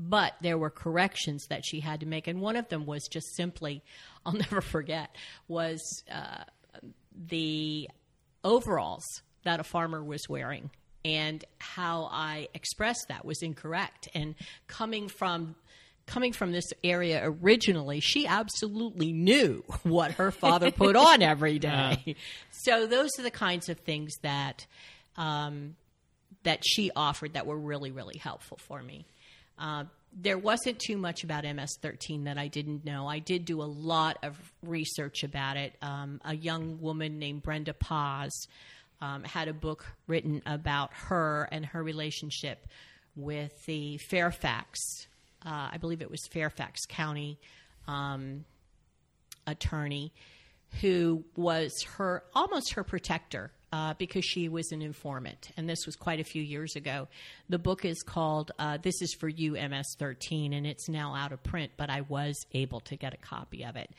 but 0.00 0.34
there 0.40 0.56
were 0.56 0.70
corrections 0.70 1.46
that 1.48 1.62
she 1.64 1.80
had 1.80 2.00
to 2.00 2.06
make, 2.06 2.28
and 2.28 2.40
one 2.40 2.54
of 2.54 2.68
them 2.68 2.86
was 2.86 3.02
just 3.10 3.34
simply, 3.34 3.82
I'll 4.26 4.32
never 4.32 4.60
forget, 4.60 5.14
was 5.48 5.80
uh, 6.10 6.44
the 7.12 7.90
overalls 8.44 9.04
that 9.42 9.58
a 9.58 9.64
farmer 9.64 10.02
was 10.02 10.28
wearing 10.28 10.70
and 11.04 11.44
how 11.58 12.08
I 12.12 12.48
expressed 12.54 13.06
that 13.08 13.24
was 13.24 13.42
incorrect. 13.42 14.08
And 14.14 14.34
coming 14.66 15.08
from 15.08 15.56
coming 16.06 16.32
from 16.32 16.52
this 16.52 16.64
area 16.82 17.20
originally, 17.22 18.00
she 18.00 18.26
absolutely 18.26 19.12
knew 19.12 19.62
what 19.82 20.12
her 20.12 20.30
father 20.30 20.70
put 20.70 20.96
on 20.96 21.22
every 21.22 21.58
day. 21.58 22.16
So 22.50 22.86
those 22.86 23.10
are 23.18 23.22
the 23.22 23.30
kinds 23.30 23.68
of 23.68 23.80
things 23.80 24.14
that 24.22 24.66
um, 25.16 25.76
that 26.44 26.62
she 26.64 26.90
offered 26.94 27.34
that 27.34 27.46
were 27.46 27.58
really 27.58 27.90
really 27.90 28.18
helpful 28.18 28.58
for 28.58 28.82
me. 28.82 29.06
Uh, 29.58 29.84
there 30.12 30.38
wasn't 30.38 30.78
too 30.78 30.96
much 30.96 31.22
about 31.22 31.44
MS-13 31.44 32.24
that 32.24 32.38
I 32.38 32.48
didn't 32.48 32.84
know. 32.84 33.06
I 33.06 33.18
did 33.18 33.44
do 33.44 33.62
a 33.62 33.64
lot 33.64 34.18
of 34.22 34.36
research 34.62 35.22
about 35.22 35.56
it. 35.56 35.74
Um, 35.82 36.20
a 36.24 36.34
young 36.34 36.80
woman 36.80 37.18
named 37.18 37.42
Brenda 37.42 37.74
Paz 37.74 38.46
um, 39.00 39.22
had 39.24 39.48
a 39.48 39.52
book 39.52 39.86
written 40.06 40.42
about 40.46 40.92
her 40.94 41.48
and 41.52 41.64
her 41.66 41.82
relationship 41.82 42.66
with 43.14 43.52
the 43.66 43.98
Fairfax, 43.98 44.78
uh, 45.44 45.68
I 45.72 45.78
believe 45.78 46.02
it 46.02 46.10
was 46.10 46.26
Fairfax 46.30 46.86
County 46.88 47.38
um, 47.86 48.44
attorney, 49.46 50.12
who 50.80 51.24
was 51.36 51.72
her 51.96 52.22
almost 52.34 52.74
her 52.74 52.84
protector 52.84 53.52
uh, 53.72 53.94
because 53.98 54.24
she 54.24 54.48
was 54.48 54.72
an 54.72 54.80
informant, 54.80 55.50
and 55.56 55.68
this 55.68 55.84
was 55.84 55.94
quite 55.94 56.20
a 56.20 56.24
few 56.24 56.42
years 56.42 56.74
ago. 56.74 57.08
The 57.48 57.58
book 57.58 57.84
is 57.84 58.02
called 58.02 58.50
uh, 58.58 58.78
"This 58.78 59.02
Is 59.02 59.14
for 59.14 59.28
You, 59.28 59.52
MS-13," 59.52 60.56
and 60.56 60.66
it's 60.66 60.88
now 60.88 61.14
out 61.14 61.32
of 61.32 61.42
print. 61.42 61.72
But 61.76 61.90
I 61.90 62.02
was 62.02 62.46
able 62.52 62.80
to 62.80 62.96
get 62.96 63.12
a 63.12 63.18
copy 63.18 63.64
of 63.64 63.76
it, 63.76 63.90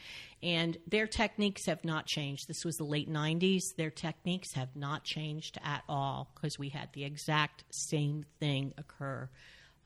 and 0.41 0.77
their 0.87 1.07
techniques 1.07 1.65
have 1.67 1.83
not 1.85 2.07
changed. 2.07 2.47
This 2.47 2.65
was 2.65 2.75
the 2.77 2.83
late 2.83 3.09
'90s. 3.09 3.61
Their 3.77 3.91
techniques 3.91 4.53
have 4.55 4.75
not 4.75 5.03
changed 5.03 5.59
at 5.63 5.83
all 5.87 6.31
because 6.33 6.57
we 6.57 6.69
had 6.69 6.89
the 6.93 7.03
exact 7.03 7.63
same 7.71 8.25
thing 8.39 8.73
occur 8.77 9.29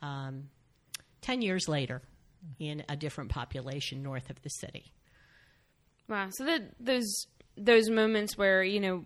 um, 0.02 0.50
ten 1.22 1.42
years 1.42 1.68
later 1.68 2.02
in 2.60 2.84
a 2.90 2.96
different 2.96 3.32
population 3.32 4.04
north 4.04 4.30
of 4.30 4.42
the 4.44 4.50
city. 4.50 4.92
Wow. 6.08 6.30
So 6.32 6.60
those 6.80 7.28
those 7.58 7.90
moments 7.90 8.38
where 8.38 8.64
you 8.64 8.80
know 8.80 9.06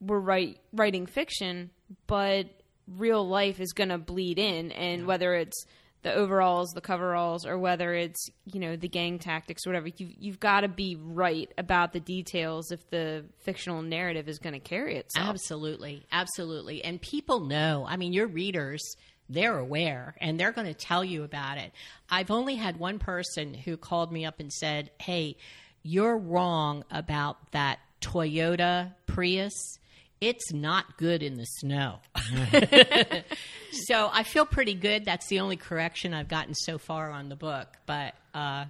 we're 0.00 0.20
write, 0.20 0.58
writing 0.72 1.06
fiction, 1.06 1.70
but 2.06 2.46
real 2.86 3.26
life 3.26 3.60
is 3.60 3.72
going 3.72 3.90
to 3.90 3.98
bleed 3.98 4.38
in, 4.38 4.72
and 4.72 5.06
whether 5.06 5.34
it's 5.34 5.64
the 6.02 6.14
overalls, 6.14 6.70
the 6.70 6.80
coveralls, 6.80 7.44
or 7.44 7.58
whether 7.58 7.92
it's 7.92 8.30
you 8.52 8.60
know 8.60 8.76
the 8.76 8.88
gang 8.88 9.18
tactics, 9.18 9.66
or 9.66 9.70
whatever, 9.70 9.88
you 9.88 10.08
you've 10.18 10.40
got 10.40 10.60
to 10.60 10.68
be 10.68 10.96
right 10.96 11.52
about 11.58 11.92
the 11.92 12.00
details 12.00 12.70
if 12.70 12.88
the 12.90 13.24
fictional 13.40 13.82
narrative 13.82 14.28
is 14.28 14.38
going 14.38 14.52
to 14.52 14.60
carry 14.60 14.96
itself. 14.96 15.28
Absolutely, 15.28 16.06
absolutely. 16.12 16.84
And 16.84 17.00
people 17.00 17.40
know. 17.40 17.84
I 17.88 17.96
mean, 17.96 18.12
your 18.12 18.28
readers, 18.28 18.82
they're 19.28 19.58
aware 19.58 20.14
and 20.20 20.38
they're 20.38 20.52
going 20.52 20.66
to 20.66 20.74
tell 20.74 21.04
you 21.04 21.24
about 21.24 21.58
it. 21.58 21.72
I've 22.08 22.30
only 22.30 22.54
had 22.54 22.78
one 22.78 22.98
person 22.98 23.54
who 23.54 23.76
called 23.76 24.12
me 24.12 24.24
up 24.24 24.40
and 24.40 24.52
said, 24.52 24.90
Hey, 25.00 25.36
you're 25.82 26.16
wrong 26.16 26.84
about 26.90 27.52
that 27.52 27.78
Toyota 28.00 28.94
Prius. 29.06 29.78
It's 30.20 30.52
not 30.52 30.96
good 30.96 31.22
in 31.22 31.34
the 31.34 31.44
snow. 31.44 32.00
so 33.70 34.10
I 34.12 34.24
feel 34.24 34.44
pretty 34.44 34.74
good. 34.74 35.04
That's 35.04 35.26
the 35.28 35.40
only 35.40 35.56
correction 35.56 36.12
I've 36.12 36.28
gotten 36.28 36.54
so 36.54 36.78
far 36.78 37.10
on 37.10 37.28
the 37.28 37.36
book. 37.36 37.68
But 37.86 38.14
uh, 38.34 38.64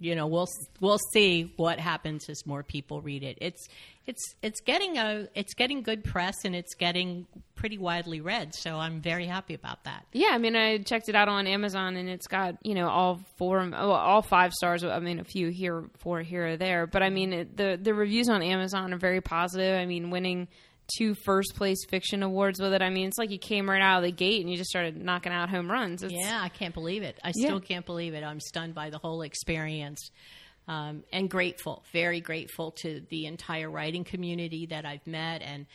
you 0.00 0.14
know 0.14 0.26
we'll 0.26 0.48
we'll 0.80 0.98
see 1.12 1.52
what 1.56 1.78
happens 1.78 2.28
as 2.28 2.46
more 2.46 2.62
people 2.62 3.00
read 3.00 3.22
it. 3.22 3.38
It's 3.40 3.68
it's 4.06 4.34
it's 4.42 4.60
getting 4.60 4.98
a 4.98 5.28
it's 5.34 5.54
getting 5.54 5.82
good 5.82 6.04
press 6.04 6.34
and 6.44 6.54
it's 6.54 6.74
getting 6.74 7.26
pretty 7.54 7.78
widely 7.78 8.20
read. 8.20 8.54
So 8.54 8.76
I'm 8.76 9.00
very 9.00 9.26
happy 9.26 9.54
about 9.54 9.84
that. 9.84 10.04
Yeah, 10.12 10.30
I 10.32 10.38
mean, 10.38 10.56
I 10.56 10.78
checked 10.78 11.08
it 11.08 11.14
out 11.14 11.28
on 11.28 11.46
Amazon, 11.46 11.96
and 11.96 12.08
it's 12.08 12.26
got 12.26 12.56
you 12.62 12.74
know 12.74 12.88
all 12.88 13.20
four, 13.38 13.74
all 13.74 14.22
five 14.22 14.52
stars. 14.52 14.84
I 14.84 14.98
mean, 14.98 15.20
a 15.20 15.24
few 15.24 15.48
here, 15.48 15.84
four 15.98 16.20
here 16.20 16.48
or 16.48 16.56
there, 16.56 16.86
but 16.86 17.02
I 17.02 17.10
mean, 17.10 17.32
it, 17.32 17.56
the 17.56 17.78
the 17.80 17.94
reviews 17.94 18.28
on 18.28 18.42
Amazon 18.42 18.92
are 18.92 18.98
very 18.98 19.20
positive. 19.20 19.78
I 19.78 19.86
mean, 19.86 20.10
winning 20.10 20.48
two 20.96 21.14
first 21.24 21.54
place 21.56 21.84
fiction 21.88 22.22
awards 22.22 22.60
with 22.60 22.72
it. 22.72 22.82
I 22.82 22.90
mean, 22.90 23.08
it's 23.08 23.18
like 23.18 23.30
you 23.30 23.38
came 23.38 23.68
right 23.68 23.80
out 23.82 23.98
of 23.98 24.04
the 24.04 24.12
gate 24.12 24.40
and 24.40 24.50
you 24.50 24.56
just 24.56 24.70
started 24.70 24.96
knocking 25.02 25.32
out 25.32 25.48
home 25.50 25.70
runs. 25.70 26.02
It's, 26.02 26.12
Yeah, 26.12 26.40
I 26.42 26.48
can't 26.48 26.74
believe 26.74 27.02
it. 27.02 27.18
I 27.24 27.32
Yeah. 27.34 27.46
still 27.48 27.60
can't 27.60 27.86
believe 27.86 28.14
it. 28.14 28.22
I'm 28.24 28.40
stunned 28.40 28.74
by 28.74 28.90
the 28.90 28.98
whole 28.98 29.22
experience. 29.22 30.10
Um, 30.66 31.04
and 31.12 31.28
grateful, 31.28 31.84
very 31.92 32.20
grateful 32.20 32.70
to 32.82 33.02
the 33.10 33.26
entire 33.26 33.70
writing 33.70 34.04
community 34.04 34.66
that 34.66 34.86
I've 34.86 35.06
met. 35.06 35.42
And, 35.42 35.66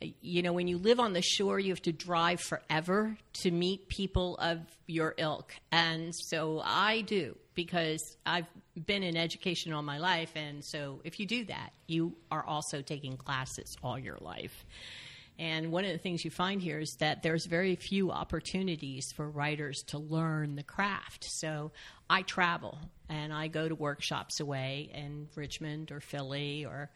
you 0.00 0.42
know, 0.42 0.52
when 0.52 0.68
you 0.68 0.78
live 0.78 1.00
on 1.00 1.12
the 1.12 1.22
shore, 1.22 1.58
you 1.58 1.70
have 1.70 1.82
to 1.82 1.92
drive 1.92 2.40
forever 2.40 3.16
to 3.42 3.50
meet 3.50 3.88
people 3.88 4.36
of 4.36 4.60
your 4.86 5.14
ilk. 5.16 5.54
And 5.72 6.14
so 6.14 6.60
I 6.64 7.00
do 7.00 7.36
because 7.54 8.16
I've 8.26 8.46
been 8.84 9.02
in 9.02 9.16
education 9.16 9.72
all 9.72 9.82
my 9.82 9.98
life. 9.98 10.32
And 10.36 10.64
so 10.64 11.00
if 11.04 11.18
you 11.18 11.26
do 11.26 11.46
that, 11.46 11.72
you 11.86 12.14
are 12.30 12.44
also 12.44 12.82
taking 12.82 13.16
classes 13.16 13.76
all 13.82 13.98
your 13.98 14.18
life. 14.20 14.66
And 15.38 15.70
one 15.70 15.84
of 15.84 15.92
the 15.92 15.98
things 15.98 16.24
you 16.24 16.30
find 16.30 16.62
here 16.62 16.78
is 16.78 16.96
that 17.00 17.22
there's 17.22 17.44
very 17.46 17.76
few 17.76 18.10
opportunities 18.10 19.12
for 19.12 19.28
writers 19.28 19.82
to 19.88 19.98
learn 19.98 20.56
the 20.56 20.62
craft. 20.62 21.24
So 21.28 21.72
I 22.08 22.22
travel 22.22 22.78
and 23.08 23.32
I 23.32 23.48
go 23.48 23.68
to 23.68 23.74
workshops 23.74 24.40
away 24.40 24.90
in 24.94 25.28
Richmond 25.34 25.92
or 25.92 26.00
Philly, 26.00 26.64
or 26.64 26.90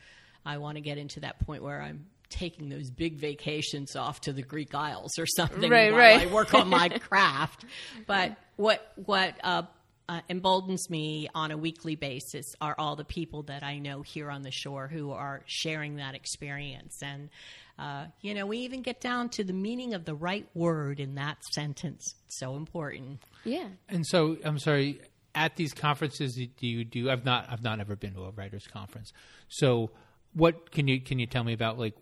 I 0.45 0.57
want 0.57 0.77
to 0.77 0.81
get 0.81 0.97
into 0.97 1.21
that 1.21 1.39
point 1.41 1.63
where 1.63 1.83
I'm 1.83 2.07
taking 2.31 2.69
those 2.69 2.91
big 2.91 3.17
vacations 3.19 3.97
off 3.97 4.21
to 4.23 4.33
the 4.33 4.43
Greek 4.43 4.75
Isles 4.75 5.19
or 5.19 5.27
something 5.27 5.71
Right, 5.71 5.91
while 5.93 6.01
right. 6.01 6.29
I 6.29 6.33
work 6.33 6.55
on 6.55 6.69
my 6.69 6.89
craft. 7.01 7.65
But 8.07 8.37
what 8.57 8.93
what 8.97 9.35
uh, 9.43 9.63
uh, 10.09 10.21
emboldens 10.29 10.91
me 10.91 11.29
on 11.35 11.51
a 11.53 11.57
weekly 11.57 11.95
basis 11.95 12.45
are 12.61 12.75
all 12.79 12.97
the 12.97 13.05
people 13.05 13.45
that 13.45 13.63
I 13.63 13.79
know 13.79 14.03
here 14.03 14.29
on 14.31 14.43
the 14.43 14.51
shore 14.51 14.89
who 14.89 15.13
are 15.13 15.43
sharing 15.47 15.97
that 15.97 16.15
experience. 16.17 16.99
And, 17.01 17.31
uh, 17.79 18.07
you 18.21 18.35
know, 18.35 18.45
we 18.45 18.59
even 18.59 18.83
get 18.83 19.01
down 19.01 19.29
to 19.31 19.45
the 19.45 19.53
meaning 19.53 19.95
of 19.95 20.05
the 20.05 20.15
right 20.15 20.49
word 20.53 20.99
in 20.99 21.15
that 21.15 21.45
sentence. 21.45 22.15
So 22.27 22.57
important. 22.57 23.21
yeah. 23.45 23.69
And 23.89 24.05
so, 24.07 24.37
I'm 24.45 24.59
sorry. 24.59 25.01
At 25.33 25.55
these 25.55 25.73
conferences, 25.73 26.35
do 26.35 26.67
you 26.67 26.85
do? 26.85 27.09
I've 27.09 27.25
not. 27.25 27.47
I've 27.49 27.63
not 27.63 27.79
ever 27.79 27.95
been 27.95 28.15
to 28.15 28.25
a 28.25 28.31
writers' 28.31 28.67
conference. 28.67 29.13
So, 29.49 29.93
what 30.35 30.71
can 30.71 30.89
you 30.89 31.01
can 31.01 31.19
you 31.19 31.27
tell 31.27 31.45
me 31.45 31.53
about? 31.53 31.79
Like, 31.79 31.95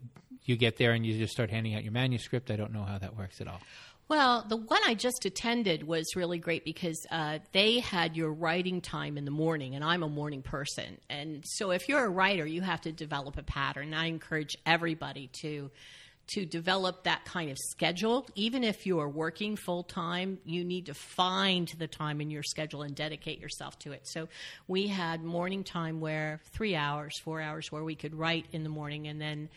you 0.45 0.57
get 0.57 0.77
there 0.77 0.93
and 0.93 1.05
you 1.05 1.19
just 1.19 1.33
start 1.33 1.51
handing 1.51 1.75
out 1.75 1.83
your 1.83 1.93
manuscript. 1.93 2.51
I 2.51 2.57
don't 2.57 2.73
know 2.73 2.85
how 2.85 2.99
that 2.99 3.17
works 3.17 3.41
at 3.41 3.49
all. 3.49 3.61
Well, 4.09 4.47
the 4.49 4.57
one 4.57 4.81
I 4.87 4.95
just 4.95 5.27
attended 5.27 5.87
was 5.87 6.17
really 6.17 6.39
great 6.39 6.65
because 6.65 7.07
uh, 7.11 7.41
they 7.53 7.81
had 7.81 8.17
your 8.17 8.33
writing 8.33 8.81
time 8.81 9.19
in 9.19 9.27
the 9.27 9.31
morning, 9.31 9.75
and 9.75 9.85
I'm 9.85 10.03
a 10.03 10.09
morning 10.09 10.41
person. 10.41 10.97
And 11.11 11.45
so, 11.47 11.73
if 11.73 11.91
you're 11.91 12.05
a 12.05 12.09
writer, 12.09 12.47
you 12.47 12.63
have 12.63 12.81
to 12.83 12.93
develop 12.93 13.37
a 13.37 13.43
pattern. 13.43 13.93
I 13.93 14.07
encourage 14.07 14.57
everybody 14.65 15.29
to 15.43 15.71
to 16.29 16.45
develop 16.45 17.05
that 17.05 17.25
kind 17.25 17.51
of 17.51 17.59
schedule. 17.59 18.27
Even 18.35 18.65
if 18.65 18.87
you 18.87 19.01
are 19.01 19.09
working 19.09 19.57
full 19.57 19.83
time, 19.83 20.39
you 20.45 20.65
need 20.65 20.87
to 20.87 20.95
find 20.95 21.69
the 21.79 21.87
time 21.87 22.21
in 22.21 22.31
your 22.31 22.43
schedule 22.43 22.83
and 22.83 22.95
dedicate 22.95 23.41
yourself 23.41 23.79
to 23.81 23.93
it. 23.93 24.07
So, 24.07 24.29
we 24.67 24.87
had 24.87 25.23
morning 25.23 25.65
time 25.65 26.01
where 26.01 26.41
three 26.53 26.77
hours, 26.77 27.19
four 27.21 27.41
hours, 27.41 27.73
where 27.73 27.85
we 27.85 27.95
could 27.95 28.15
write 28.15 28.47
in 28.53 28.63
the 28.63 28.69
morning, 28.69 29.09
and 29.09 29.21
then 29.21 29.49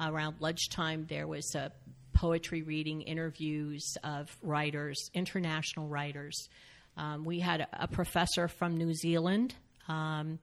around 0.00 0.36
lunchtime 0.40 1.06
there 1.08 1.26
was 1.26 1.54
a 1.54 1.72
poetry 2.12 2.62
reading, 2.62 3.02
interviews 3.02 3.96
of 4.04 4.34
writers, 4.42 5.10
international 5.14 5.88
writers. 5.88 6.48
Um, 6.96 7.24
we 7.24 7.40
had 7.40 7.62
a, 7.62 7.84
a 7.84 7.88
professor 7.88 8.48
from 8.48 8.76
New 8.76 8.94
Zealand. 8.94 9.54
Um, 9.88 10.38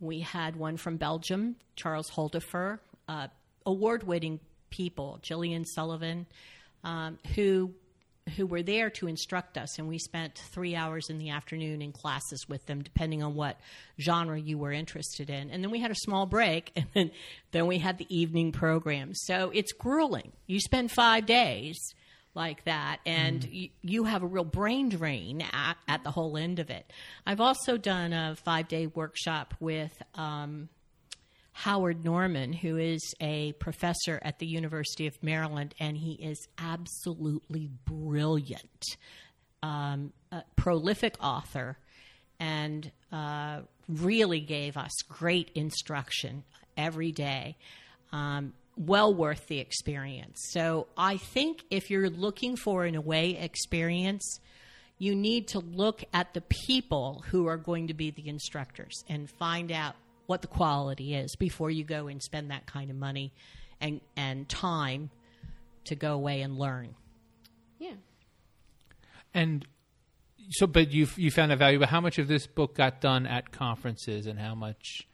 we 0.00 0.20
had 0.20 0.56
one 0.56 0.76
from 0.76 0.96
Belgium, 0.96 1.56
Charles 1.76 2.10
Holdefer, 2.10 2.78
uh, 3.08 3.28
award 3.66 4.04
winning 4.04 4.40
people, 4.72 5.20
Jillian 5.22 5.64
Sullivan, 5.64 6.26
um, 6.82 7.18
who 7.36 7.72
who 8.36 8.46
were 8.46 8.62
there 8.62 8.88
to 8.88 9.08
instruct 9.08 9.58
us, 9.58 9.78
and 9.78 9.88
we 9.88 9.98
spent 9.98 10.36
three 10.52 10.76
hours 10.76 11.10
in 11.10 11.18
the 11.18 11.30
afternoon 11.30 11.82
in 11.82 11.92
classes 11.92 12.48
with 12.48 12.64
them, 12.66 12.82
depending 12.82 13.22
on 13.22 13.34
what 13.34 13.58
genre 14.00 14.38
you 14.38 14.58
were 14.58 14.72
interested 14.72 15.28
in. 15.28 15.50
And 15.50 15.62
then 15.62 15.70
we 15.70 15.80
had 15.80 15.90
a 15.90 15.96
small 15.96 16.26
break, 16.26 16.72
and 16.76 16.86
then, 16.94 17.10
then 17.50 17.66
we 17.66 17.78
had 17.78 17.98
the 17.98 18.06
evening 18.14 18.52
program. 18.52 19.12
So 19.14 19.50
it's 19.52 19.72
grueling. 19.72 20.32
You 20.46 20.60
spend 20.60 20.92
five 20.92 21.26
days 21.26 21.76
like 22.34 22.64
that, 22.64 23.00
and 23.04 23.44
you, 23.44 23.68
you 23.82 24.04
have 24.04 24.22
a 24.22 24.26
real 24.26 24.44
brain 24.44 24.88
drain 24.88 25.42
at, 25.52 25.76
at 25.88 26.04
the 26.04 26.10
whole 26.10 26.36
end 26.36 26.60
of 26.60 26.70
it. 26.70 26.90
I've 27.26 27.40
also 27.40 27.76
done 27.76 28.12
a 28.12 28.36
five 28.36 28.68
day 28.68 28.86
workshop 28.86 29.54
with. 29.60 30.00
Um, 30.14 30.68
Howard 31.52 32.04
Norman, 32.04 32.52
who 32.52 32.76
is 32.76 33.14
a 33.20 33.52
professor 33.52 34.18
at 34.22 34.38
the 34.38 34.46
University 34.46 35.06
of 35.06 35.22
Maryland, 35.22 35.74
and 35.78 35.96
he 35.96 36.12
is 36.12 36.48
absolutely 36.58 37.68
brilliant, 37.84 38.84
um, 39.62 40.12
prolific 40.56 41.16
author, 41.22 41.76
and 42.40 42.90
uh, 43.12 43.60
really 43.88 44.40
gave 44.40 44.76
us 44.76 44.92
great 45.08 45.50
instruction 45.54 46.42
every 46.76 47.12
day. 47.12 47.56
Um, 48.12 48.54
well 48.76 49.14
worth 49.14 49.46
the 49.48 49.58
experience. 49.58 50.38
So 50.50 50.86
I 50.96 51.18
think 51.18 51.62
if 51.70 51.90
you're 51.90 52.10
looking 52.10 52.56
for 52.56 52.84
an 52.84 52.94
away 52.94 53.36
experience, 53.36 54.40
you 54.98 55.14
need 55.14 55.48
to 55.48 55.58
look 55.58 56.04
at 56.14 56.32
the 56.32 56.40
people 56.40 57.24
who 57.28 57.46
are 57.46 57.56
going 57.56 57.88
to 57.88 57.94
be 57.94 58.10
the 58.10 58.28
instructors 58.28 59.04
and 59.08 59.28
find 59.28 59.70
out 59.70 59.94
what 60.32 60.40
the 60.40 60.48
quality 60.48 61.14
is 61.14 61.36
before 61.36 61.70
you 61.70 61.84
go 61.84 62.06
and 62.06 62.22
spend 62.22 62.50
that 62.50 62.64
kind 62.64 62.90
of 62.90 62.96
money 62.96 63.34
and 63.82 64.00
and 64.16 64.48
time 64.48 65.10
to 65.84 65.94
go 65.94 66.14
away 66.14 66.40
and 66.40 66.58
learn. 66.58 66.94
Yeah. 67.78 67.96
And 69.34 69.66
so, 70.48 70.66
but 70.66 70.90
you 70.90 71.06
you 71.16 71.30
found 71.30 71.50
that 71.50 71.58
valuable. 71.58 71.86
How 71.86 72.00
much 72.00 72.18
of 72.18 72.28
this 72.28 72.46
book 72.46 72.74
got 72.74 73.02
done 73.02 73.26
at 73.26 73.52
conferences, 73.52 74.26
and 74.26 74.38
how 74.38 74.54
much 74.54 75.06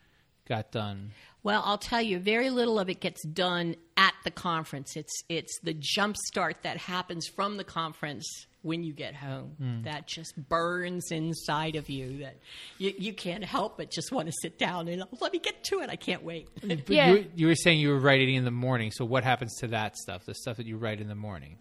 got 0.48 0.70
done? 0.70 1.10
Well, 1.42 1.62
I'll 1.64 1.78
tell 1.78 2.02
you, 2.02 2.18
very 2.18 2.50
little 2.50 2.78
of 2.78 2.90
it 2.90 3.00
gets 3.00 3.24
done 3.24 3.76
at 3.96 4.14
the 4.24 4.30
conference. 4.30 4.96
It's 4.96 5.22
it's 5.28 5.58
the 5.62 5.74
jump 5.74 6.16
start 6.16 6.62
that 6.62 6.76
happens 6.76 7.26
from 7.28 7.56
the 7.56 7.64
conference 7.64 8.46
when 8.62 8.82
you 8.82 8.92
get 8.92 9.14
home 9.14 9.52
hmm. 9.56 9.82
that 9.82 10.06
just 10.08 10.34
burns 10.48 11.12
inside 11.12 11.76
of 11.76 11.88
you 11.88 12.18
that 12.18 12.36
you, 12.76 12.92
you 12.98 13.12
can't 13.12 13.44
help 13.44 13.76
but 13.78 13.88
just 13.88 14.10
want 14.10 14.26
to 14.26 14.32
sit 14.42 14.58
down 14.58 14.88
and 14.88 15.00
oh, 15.02 15.18
let 15.20 15.32
me 15.32 15.38
get 15.38 15.62
to 15.62 15.78
it. 15.78 15.88
I 15.88 15.96
can't 15.96 16.24
wait. 16.24 16.48
Yeah. 16.88 17.12
you, 17.12 17.26
you 17.34 17.46
were 17.46 17.54
saying 17.54 17.80
you 17.80 17.90
were 17.90 17.98
writing 17.98 18.34
in 18.34 18.44
the 18.44 18.50
morning. 18.50 18.90
So, 18.90 19.04
what 19.04 19.24
happens 19.24 19.56
to 19.60 19.68
that 19.68 19.96
stuff? 19.96 20.24
The 20.24 20.34
stuff 20.34 20.56
that 20.56 20.66
you 20.66 20.76
write 20.76 21.00
in 21.00 21.08
the 21.08 21.14
morning. 21.14 21.58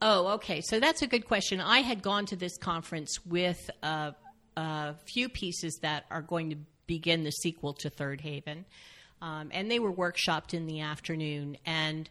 Oh, 0.00 0.28
okay. 0.34 0.60
So 0.60 0.78
that's 0.78 1.02
a 1.02 1.06
good 1.06 1.26
question. 1.26 1.60
I 1.60 1.80
had 1.80 2.02
gone 2.02 2.26
to 2.26 2.36
this 2.36 2.56
conference 2.56 3.18
with 3.26 3.70
a, 3.82 4.14
a 4.56 4.94
few 5.06 5.28
pieces 5.28 5.78
that 5.82 6.04
are 6.10 6.22
going 6.22 6.50
to 6.50 6.56
begin 6.86 7.24
the 7.24 7.30
sequel 7.30 7.74
to 7.74 7.90
Third 7.90 8.20
Haven, 8.20 8.64
um, 9.20 9.50
and 9.52 9.70
they 9.70 9.78
were 9.78 9.92
workshopped 9.92 10.54
in 10.54 10.66
the 10.66 10.80
afternoon. 10.80 11.56
And 11.66 12.08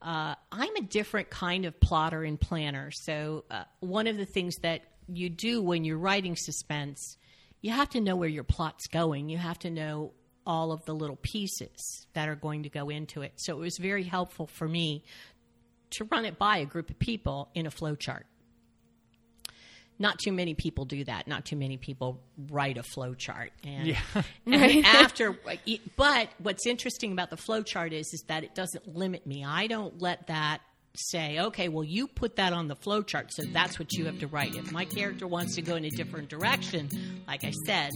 uh, 0.00 0.34
I'm 0.50 0.76
a 0.76 0.82
different 0.82 1.30
kind 1.30 1.64
of 1.64 1.78
plotter 1.80 2.24
and 2.24 2.40
planner. 2.40 2.90
So 2.90 3.44
uh, 3.50 3.64
one 3.80 4.06
of 4.06 4.16
the 4.16 4.26
things 4.26 4.56
that 4.62 4.82
you 5.08 5.28
do 5.28 5.62
when 5.62 5.84
you're 5.84 5.98
writing 5.98 6.36
suspense, 6.36 7.16
you 7.60 7.70
have 7.70 7.90
to 7.90 8.00
know 8.00 8.16
where 8.16 8.28
your 8.28 8.44
plot's 8.44 8.86
going. 8.86 9.28
You 9.28 9.38
have 9.38 9.58
to 9.60 9.70
know 9.70 10.12
all 10.46 10.72
of 10.72 10.84
the 10.84 10.94
little 10.94 11.18
pieces 11.22 12.06
that 12.14 12.28
are 12.28 12.34
going 12.34 12.64
to 12.64 12.68
go 12.68 12.88
into 12.88 13.22
it. 13.22 13.32
So 13.36 13.56
it 13.56 13.60
was 13.60 13.78
very 13.78 14.02
helpful 14.02 14.46
for 14.46 14.66
me 14.66 15.04
to 15.90 16.04
run 16.04 16.24
it 16.24 16.38
by 16.38 16.58
a 16.58 16.64
group 16.64 16.90
of 16.90 16.98
people 16.98 17.50
in 17.54 17.66
a 17.66 17.70
flow 17.70 17.94
chart. 17.94 18.26
Not 19.98 20.18
too 20.18 20.32
many 20.32 20.54
people 20.54 20.84
do 20.84 21.04
that. 21.04 21.28
Not 21.28 21.44
too 21.44 21.56
many 21.56 21.76
people 21.76 22.20
write 22.50 22.76
a 22.76 22.82
flow 22.82 23.14
chart. 23.14 23.52
And, 23.64 23.86
Yeah. 23.86 24.00
and 24.46 24.84
after, 24.84 25.36
but 25.96 26.28
what's 26.38 26.66
interesting 26.66 27.12
about 27.12 27.30
the 27.30 27.36
flow 27.36 27.62
chart 27.62 27.92
is 27.92 28.06
is 28.12 28.24
that 28.28 28.44
it 28.44 28.54
doesn't 28.54 28.96
limit 28.96 29.26
me. 29.26 29.44
I 29.44 29.66
don't 29.66 30.00
let 30.00 30.26
that 30.26 30.60
say, 30.94 31.38
okay, 31.38 31.68
well, 31.68 31.84
you 31.84 32.06
put 32.06 32.36
that 32.36 32.52
on 32.52 32.68
the 32.68 32.76
flow 32.76 33.02
chart, 33.02 33.32
so 33.32 33.42
that's 33.52 33.78
what 33.78 33.92
you 33.94 34.04
have 34.06 34.18
to 34.20 34.26
write. 34.26 34.54
If 34.54 34.72
my 34.72 34.84
character 34.84 35.26
wants 35.26 35.54
to 35.54 35.62
go 35.62 35.76
in 35.76 35.84
a 35.84 35.90
different 35.90 36.28
direction, 36.28 36.88
like 37.26 37.44
I 37.44 37.52
said, 37.66 37.90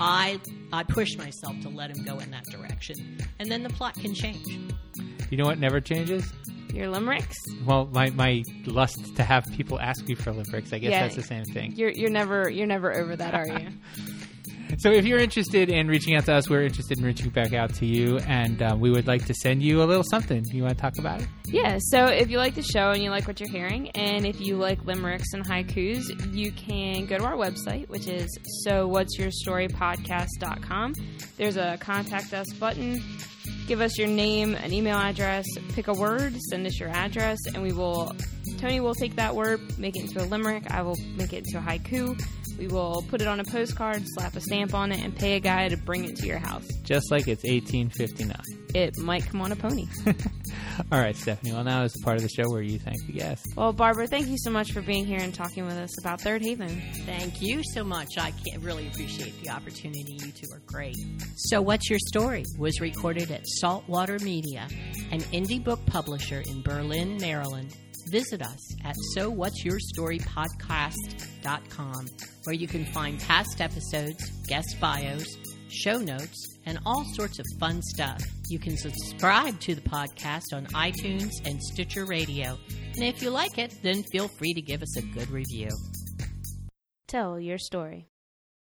I 0.00 0.40
I 0.72 0.84
push 0.84 1.16
myself 1.16 1.58
to 1.62 1.68
let 1.68 1.90
him 1.96 2.04
go 2.04 2.18
in 2.18 2.30
that 2.30 2.44
direction, 2.50 3.18
and 3.38 3.50
then 3.50 3.62
the 3.62 3.70
plot 3.70 3.94
can 3.94 4.14
change. 4.14 4.46
You 5.30 5.36
know 5.38 5.44
what 5.44 5.58
never 5.58 5.80
changes? 5.80 6.32
Your 6.72 6.88
limericks. 6.90 7.36
Well, 7.64 7.86
my, 7.86 8.10
my 8.10 8.42
lust 8.66 9.16
to 9.16 9.22
have 9.24 9.44
people 9.56 9.80
ask 9.80 10.06
me 10.06 10.14
for 10.14 10.30
limericks. 10.32 10.72
I 10.72 10.78
guess 10.78 10.90
Yeah. 10.90 11.02
that's 11.02 11.16
the 11.16 11.22
same 11.22 11.44
thing. 11.46 11.72
You're 11.74 11.90
you're 11.90 12.10
never 12.10 12.50
you're 12.50 12.66
never 12.66 12.94
over 12.94 13.16
that, 13.16 13.34
are 13.34 13.46
you? 13.46 13.68
So 14.78 14.90
if 14.90 15.06
you're 15.06 15.18
interested 15.18 15.70
in 15.70 15.88
reaching 15.88 16.16
out 16.16 16.26
to 16.26 16.34
us, 16.34 16.50
we're 16.50 16.62
interested 16.62 16.98
in 16.98 17.04
reaching 17.04 17.30
back 17.30 17.52
out 17.52 17.72
to 17.74 17.86
you, 17.86 18.18
and 18.18 18.60
uh, 18.60 18.76
we 18.78 18.90
would 18.90 19.06
like 19.06 19.24
to 19.26 19.34
send 19.34 19.62
you 19.62 19.82
a 19.82 19.84
little 19.84 20.04
something. 20.04 20.44
You 20.52 20.64
want 20.64 20.76
to 20.76 20.82
talk 20.82 20.98
about 20.98 21.20
it? 21.22 21.28
Yeah, 21.46 21.78
so 21.80 22.06
if 22.06 22.30
you 22.30 22.38
like 22.38 22.54
the 22.54 22.62
show 22.62 22.90
and 22.90 23.02
you 23.02 23.10
like 23.10 23.26
what 23.26 23.40
you're 23.40 23.48
hearing, 23.48 23.90
and 23.90 24.26
if 24.26 24.40
you 24.40 24.56
like 24.56 24.84
limericks 24.84 25.32
and 25.32 25.46
haikus, 25.46 26.34
you 26.34 26.52
can 26.52 27.06
go 27.06 27.16
to 27.16 27.24
our 27.24 27.36
website, 27.36 27.88
which 27.88 28.08
is 28.08 28.28
so 28.64 28.86
what's 28.86 29.18
your 29.18 29.30
story 29.30 29.68
podcast.com. 29.68 30.94
There's 31.36 31.56
a 31.56 31.78
contact 31.80 32.32
us 32.34 32.46
button. 32.58 33.02
Give 33.66 33.80
us 33.80 33.98
your 33.98 34.08
name, 34.08 34.54
an 34.54 34.72
email 34.72 34.96
address, 34.96 35.44
pick 35.72 35.88
a 35.88 35.92
word, 35.92 36.36
send 36.50 36.66
us 36.66 36.78
your 36.78 36.88
address, 36.90 37.38
and 37.54 37.62
we 37.62 37.72
will. 37.72 38.14
Tony 38.58 38.80
will 38.80 38.94
take 38.94 39.16
that 39.16 39.34
word, 39.34 39.60
make 39.78 39.96
it 39.96 40.02
into 40.04 40.22
a 40.22 40.26
limerick. 40.26 40.70
I 40.70 40.82
will 40.82 40.96
make 41.16 41.32
it 41.32 41.44
into 41.46 41.58
a 41.58 41.60
haiku. 41.60 42.20
We 42.58 42.68
will 42.68 43.04
put 43.08 43.20
it 43.20 43.28
on 43.28 43.40
a 43.40 43.44
postcard, 43.44 44.02
slap 44.06 44.34
a 44.34 44.40
stamp 44.40 44.74
on 44.74 44.92
it, 44.92 45.02
and 45.02 45.14
pay 45.14 45.36
a 45.36 45.40
guy 45.40 45.68
to 45.68 45.76
bring 45.76 46.04
it 46.04 46.16
to 46.16 46.26
your 46.26 46.38
house. 46.38 46.66
Just 46.82 47.10
like 47.10 47.28
it's 47.28 47.44
1859. 47.44 48.66
It 48.74 48.98
might 48.98 49.26
come 49.26 49.40
on 49.40 49.52
a 49.52 49.56
pony. 49.56 49.86
All 50.92 51.00
right, 51.00 51.16
Stephanie. 51.16 51.52
Well, 51.52 51.64
now 51.64 51.84
is 51.84 51.92
the 51.92 52.02
part 52.02 52.16
of 52.16 52.22
the 52.22 52.28
show 52.28 52.48
where 52.50 52.62
you 52.62 52.78
thank 52.78 53.06
the 53.06 53.12
guest. 53.12 53.46
Well, 53.56 53.72
Barbara, 53.72 54.06
thank 54.06 54.28
you 54.28 54.36
so 54.38 54.50
much 54.50 54.72
for 54.72 54.82
being 54.82 55.06
here 55.06 55.20
and 55.20 55.34
talking 55.34 55.64
with 55.64 55.76
us 55.76 55.98
about 56.00 56.20
Third 56.20 56.42
Haven. 56.42 56.82
Thank 57.04 57.40
you 57.40 57.62
so 57.72 57.84
much. 57.84 58.08
I 58.18 58.32
can't 58.32 58.62
really 58.62 58.86
appreciate 58.88 59.40
the 59.42 59.50
opportunity. 59.50 60.18
You 60.20 60.32
two 60.32 60.48
are 60.52 60.60
great. 60.66 60.96
So, 61.36 61.62
What's 61.62 61.88
Your 61.88 61.98
Story 62.08 62.44
was 62.58 62.80
recorded 62.80 63.30
at 63.30 63.46
Saltwater 63.46 64.18
Media, 64.20 64.68
an 65.10 65.20
indie 65.32 65.62
book 65.62 65.84
publisher 65.86 66.42
in 66.46 66.62
Berlin, 66.62 67.18
Maryland. 67.18 67.74
Visit 68.08 68.40
us 68.40 68.76
at 68.84 68.94
So 69.14 69.28
What's 69.30 69.64
Your 69.64 69.78
where 72.44 72.54
you 72.54 72.68
can 72.68 72.84
find 72.86 73.20
past 73.20 73.60
episodes, 73.60 74.30
guest 74.46 74.76
bios, 74.80 75.26
show 75.68 75.98
notes, 75.98 76.58
and 76.66 76.78
all 76.86 77.04
sorts 77.14 77.38
of 77.38 77.46
fun 77.58 77.82
stuff. 77.82 78.22
You 78.48 78.58
can 78.58 78.76
subscribe 78.76 79.58
to 79.60 79.74
the 79.74 79.80
podcast 79.80 80.52
on 80.52 80.66
iTunes 80.66 81.32
and 81.44 81.60
Stitcher 81.60 82.04
Radio. 82.04 82.56
And 82.94 83.04
if 83.04 83.22
you 83.22 83.30
like 83.30 83.58
it, 83.58 83.74
then 83.82 84.04
feel 84.04 84.28
free 84.28 84.54
to 84.54 84.62
give 84.62 84.82
us 84.82 84.96
a 84.96 85.02
good 85.02 85.30
review. 85.30 85.68
Tell 87.08 87.40
your 87.40 87.58
story. 87.58 88.08